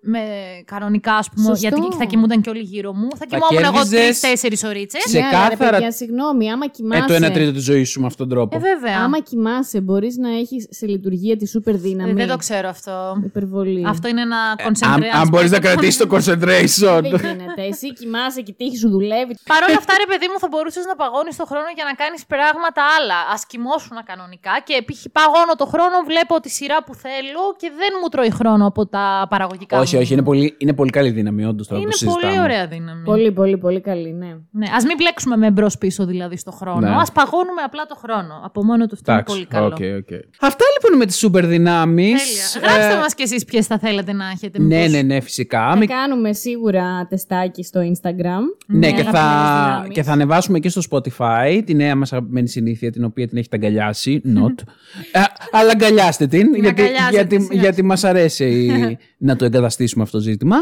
με 0.06 0.20
κανονικά, 0.66 1.14
ας 1.16 1.30
πούμε, 1.30 1.46
Σωστό. 1.48 1.68
γιατί 1.68 1.96
θα 1.98 2.04
κοιμούνταν 2.06 2.42
και 2.42 2.50
όλοι 2.50 2.60
γύρω 2.60 2.94
μου. 2.94 3.08
Θα 3.12 3.18
Θα 3.18 3.26
κοιμόμουν 3.26 3.64
εγώ 3.64 3.72
κέρδιζες- 3.84 4.20
τρει-τέσσερι 4.20 4.58
ωρίτσε. 4.66 4.98
Σε 5.00 5.18
Ναι, 5.20 5.26
αλλά, 5.26 5.48
ρε, 5.50 5.50
κάθαρα- 5.56 5.72
παιδιά, 5.72 5.92
συγγνώμη, 5.92 6.52
άμα 6.52 6.66
Ε, 6.66 6.68
κοιμάσαι. 6.68 7.06
το 7.08 7.14
1 7.14 7.32
τρίτο 7.32 7.52
της 7.52 7.64
ζωής 7.64 7.90
σου 7.90 8.00
με 8.00 8.06
αυτόν 8.06 8.28
τον 8.30 8.38
τρόπο. 8.38 8.56
Ε, 8.58 8.60
βέβαια. 8.60 8.98
Άμα 9.04 9.20
κοιμάσαι, 9.20 9.82
μπορείς 9.82 10.18
να 10.18 10.30
έχεις 10.38 10.68
σε 10.70 10.86
λειτουργία 10.86 11.36
τη 11.38 11.48
σούπερ 11.48 11.76
δύναμη. 11.78 12.12
Ε, 12.12 12.14
δεν 12.14 12.28
το 12.28 12.38
ξέρω 12.38 12.68
αυτό. 12.70 13.22
Υπερβολή. 13.26 13.84
Αυτό 13.88 14.08
είναι 14.08 14.22
ένα 14.22 14.38
αν 14.38 14.58
concentrate. 14.68 15.20
αν 15.22 15.28
μπορείς 15.28 15.52
να 15.52 15.60
κρατήσεις 15.60 15.98
το 15.98 16.08
concentration. 16.16 17.00
Δεν 17.02 17.06
γίνεται. 17.06 17.64
Εσύ 17.72 17.94
κοιμάσαι 17.94 18.42
και 18.42 18.52
η 18.52 18.56
τύχη 18.62 18.78
σου 18.78 18.90
δουλεύει. 18.90 19.34
Παρ' 19.52 19.64
όλα 19.68 19.78
αυτά, 19.78 19.94
ρε 20.04 20.08
παιδί 20.12 20.28
μου, 20.32 20.38
θα 20.40 20.48
μπορούσες 20.52 20.86
να 20.86 20.96
παγώνεις 20.96 21.36
το 21.36 21.46
χρόνο 21.46 21.70
για 21.76 21.86
να 21.90 21.94
κάνεις 22.02 22.22
πράγματα 22.26 22.82
άλλα. 22.98 23.18
Α 23.34 23.36
κοιμώσουν 23.52 23.98
κανονικά 24.12 24.54
και 24.68 24.76
π.χ. 24.88 25.02
παγώνω 25.18 25.54
το 25.62 25.66
χρόνο, 25.74 25.96
βλέπω 26.12 26.34
τη 26.44 26.50
σειρά 26.58 26.78
που 26.86 26.94
θέλω 27.06 27.44
και 27.62 27.70
δεν 27.80 27.92
μου 28.02 28.08
τρώει 28.14 28.32
χρόνο 28.40 28.64
από 28.72 28.82
τα 28.96 29.06
παραγωγικά. 29.30 29.80
όχι, 29.80 29.95
μου. 29.96 30.02
όχι, 30.04 30.14
είναι 30.14 30.24
πολύ, 30.24 30.56
είναι 30.58 30.74
πολύ 30.74 30.90
καλή 30.90 31.10
δύναμη, 31.10 31.46
όντως 31.46 31.68
τώρα 31.68 31.80
που 31.82 31.86
Είναι 31.88 31.96
συζητάμε. 31.96 32.22
πολύ 32.34 32.40
ωραία 32.40 32.68
δύναμη. 32.68 33.04
Πολύ, 33.04 33.32
πολύ, 33.32 33.58
πολύ 33.58 33.82
καλή, 33.82 34.14
ναι. 34.14 34.28
Ναι, 34.52 34.66
ας 34.76 34.84
μην 34.86 34.96
μπλέξουμε 34.98 35.38
με 35.38 35.52
μπρος 35.52 35.78
πίσω 35.78 36.06
δηλαδή 36.06 36.38
στο 36.38 36.52
χρόνο. 36.52 36.80
Ναι. 36.80 36.90
Ας 36.90 37.06
παγώνουμε 37.14 37.62
απλά 37.66 37.86
το 37.86 37.96
χρόνο. 37.96 38.42
Από 38.44 38.64
μόνο 38.64 38.86
του 38.88 38.94
αυτό 38.94 39.12
είναι 39.12 39.24
πολύ 39.24 39.46
καλό. 39.46 39.66
OK, 39.66 39.72
OK. 39.74 40.08
Αυτά 40.42 40.64
λοιπόν 40.80 40.98
με 41.00 41.06
τις 41.06 41.18
σούπερ 41.18 41.46
δυνάμεις. 41.46 42.52
Τέλεια. 42.54 42.70
Γράψτε 42.74 43.00
μας 43.02 43.14
κι 43.16 43.22
εσείς 43.24 43.46
ποιες 43.46 43.66
θα 43.66 43.78
θέλετε 43.80 44.14
να 44.14 44.30
έχετε. 44.30 44.58
Ε, 44.58 44.62
Ναι, 44.62 44.76
μήπως. 44.78 44.92
ναι, 44.92 45.02
ναι, 45.02 45.20
φυσικά. 45.20 45.70
Θα 45.70 45.78
Με- 45.78 45.86
κάνουμε 45.86 46.34
σίγουρα 46.34 47.08
τεστάκι 47.10 47.64
στο 47.64 47.80
Instagram. 47.82 48.42
Ναι, 48.68 48.88
και 48.92 48.94
αγαπημένες 49.00 49.20
θα, 49.22 49.64
δυνάμεις. 49.66 49.92
και 49.94 50.04
θα 50.04 50.12
ανεβάσουμε 50.12 50.60
και 50.60 50.70
στο 50.70 50.82
Spotify 50.92 51.62
τη 51.66 51.74
νέα 51.74 51.96
μας 51.96 52.14
αγαπημένη 52.14 52.48
συνήθεια, 52.48 52.92
την 52.92 53.04
οποία 53.04 53.28
την 53.28 53.38
έχετε 53.38 53.56
αγκαλιάσει. 53.56 54.22
Not. 54.26 54.64
Ε, 55.12 55.20
αλλά 55.52 55.72
αγκαλιάστε 55.72 56.28
την, 56.28 56.54
γιατί, 56.56 56.68
αγκαλιάζετε, 56.82 57.12
γιατί, 57.12 57.42
σιγά. 57.42 57.62
γιατί 57.62 57.84
μας 57.84 58.04
αρέσει 58.04 58.70
να 59.26 59.36
το 59.36 59.46
εγκαταστήσουμε 59.46 59.84
αποκαταστήσουμε 59.86 60.04
αυτό 60.04 60.18
το 60.18 60.24
ζήτημα. 60.24 60.56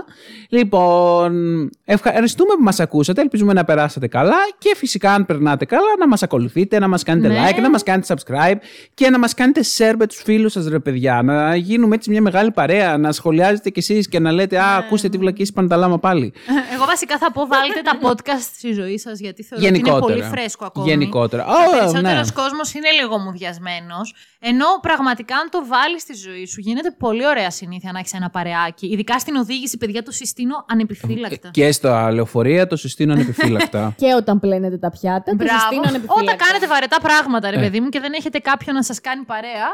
Λοιπόν, 0.49 1.69
ευχαριστούμε 1.85 2.53
που 2.57 2.63
μας 2.63 2.79
ακούσατε. 2.79 3.21
Ελπίζουμε 3.21 3.53
να 3.53 3.63
περάσατε 3.63 4.07
καλά 4.07 4.37
και 4.57 4.73
φυσικά 4.75 5.13
αν 5.13 5.25
περνάτε 5.25 5.65
καλά 5.65 5.81
να 5.99 6.07
μας 6.07 6.23
ακολουθείτε, 6.23 6.79
να 6.79 6.87
μας 6.87 7.03
κάνετε 7.03 7.27
Ναι. 7.27 7.49
like, 7.49 7.61
να 7.61 7.69
μας 7.69 7.83
κάνετε 7.83 8.13
subscribe 8.13 8.55
και 8.93 9.09
να 9.09 9.19
μας 9.19 9.33
κάνετε 9.33 9.61
share 9.77 9.93
με 9.97 10.07
τους 10.07 10.21
φίλους 10.23 10.51
σας 10.51 10.67
ρε 10.67 10.79
παιδιά. 10.79 11.21
Να 11.21 11.55
γίνουμε 11.55 11.95
έτσι 11.95 12.09
μια 12.09 12.21
μεγάλη 12.21 12.51
παρέα, 12.51 12.97
να 12.97 13.11
σχολιάζετε 13.11 13.69
κι 13.69 13.79
εσείς 13.79 14.07
και 14.07 14.19
να 14.19 14.31
λέτε 14.31 14.59
«Α, 14.59 14.75
ακούστε 14.75 15.09
τι 15.09 15.17
βλακίες 15.17 15.49
είπαν 15.49 15.67
τα 15.67 15.75
λάμα 15.75 15.99
πάλι». 15.99 16.33
Εγώ 16.73 16.85
βασικά 16.85 17.17
θα 17.17 17.31
πω 17.31 17.47
βάλτε 17.47 17.81
τα 17.83 17.99
podcast 18.01 18.41
στη 18.55 18.73
ζωή 18.73 18.97
σας 18.97 19.19
γιατί 19.19 19.43
θεωρώ 19.43 19.65
ότι 19.65 19.75
είναι 19.75 19.87
Γενικότερα. 19.87 20.19
πολύ 20.19 20.35
φρέσκο 20.35 20.65
ακόμη. 20.65 20.89
Γενικότερα. 20.89 21.45
Ο 21.45 21.51
Ω, 21.51 21.69
περισσότερος 21.77 22.27
ναι. 22.27 22.41
κόσμος 22.41 22.73
είναι 22.73 22.89
λίγο 23.01 23.17
μουδιασμένος. 23.17 24.13
Ενώ 24.39 24.65
πραγματικά, 24.81 25.35
αν 25.35 25.49
το 25.49 25.65
βάλεις 25.67 26.01
στη 26.01 26.13
ζωή 26.13 26.45
σου, 26.45 26.59
γίνεται 26.59 26.95
πολύ 26.99 27.27
ωραία 27.27 27.51
συνήθεια 27.51 27.91
να 27.91 27.99
έχεις 27.99 28.13
ένα 28.13 28.29
παρεάκι. 28.53 28.87
Ειδικά 28.87 29.19
στην 29.19 29.35
οδήγηση, 29.35 29.77
παιδιά, 29.77 30.03
το 30.03 30.11
συστήνω 30.11 30.65
ανεπιφύλακτα. 30.69 31.49
Και 31.51 31.71
στα 31.71 32.11
λεωφορεία 32.11 32.67
το 32.67 32.75
συστήνω 32.75 33.13
ανεπιφύλακτα. 33.13 33.93
Και 34.01 34.13
όταν 34.17 34.39
πλένετε 34.39 34.77
τα 34.77 34.89
πιάτα, 34.89 35.35
το 35.35 35.37
συστήνω 35.47 35.81
Μπράβο. 35.81 35.87
ανεπιφύλακτα. 35.87 36.21
Όταν 36.21 36.37
κάνετε 36.47 36.67
βαρετά 36.67 36.97
πράγματα, 37.01 37.47
Ε. 37.47 37.51
ρε 37.51 37.57
παιδί 37.59 37.79
μου, 37.79 37.89
και 37.89 37.99
δεν 37.99 38.13
έχετε 38.13 38.39
κάποιον 38.39 38.75
να 38.75 38.83
σας 38.83 39.01
κάνει 39.01 39.23
παρέα, 39.23 39.67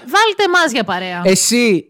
βάλτε 0.00 0.42
εμάς 0.46 0.72
για 0.72 0.84
παρέα. 0.84 1.20
Εσύ 1.24 1.84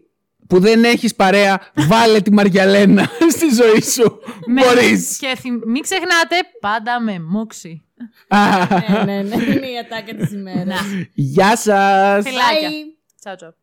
που 0.47 0.59
δεν 0.59 0.83
έχεις 0.83 1.15
παρέα, 1.15 1.59
βάλε 1.73 2.19
τη 2.21 2.31
Μαριαλένα 2.31 3.09
στη 3.35 3.45
ζωή 3.49 3.81
σου. 3.81 4.19
Με- 4.45 4.61
Μπορείς. 4.65 5.17
Και 5.17 5.35
θυμ- 5.39 5.65
μην 5.65 5.81
ξεχνάτε, 5.81 6.35
πάντα 6.59 7.01
με 7.01 7.19
μόξι. 7.19 7.83
ναι, 8.29 9.03
ναι, 9.05 9.21
ναι. 9.21 9.35
Είναι 9.43 9.67
η 9.67 9.77
ατάκα 9.85 10.15
της 10.15 10.31
ημέρας. 10.31 10.81
Γεια 11.13 11.55
σας. 11.57 12.23
Φιλάκια. 12.27 12.69
Bye. 12.69 12.97
Τσάου 13.19 13.35
τσάου. 13.35 13.55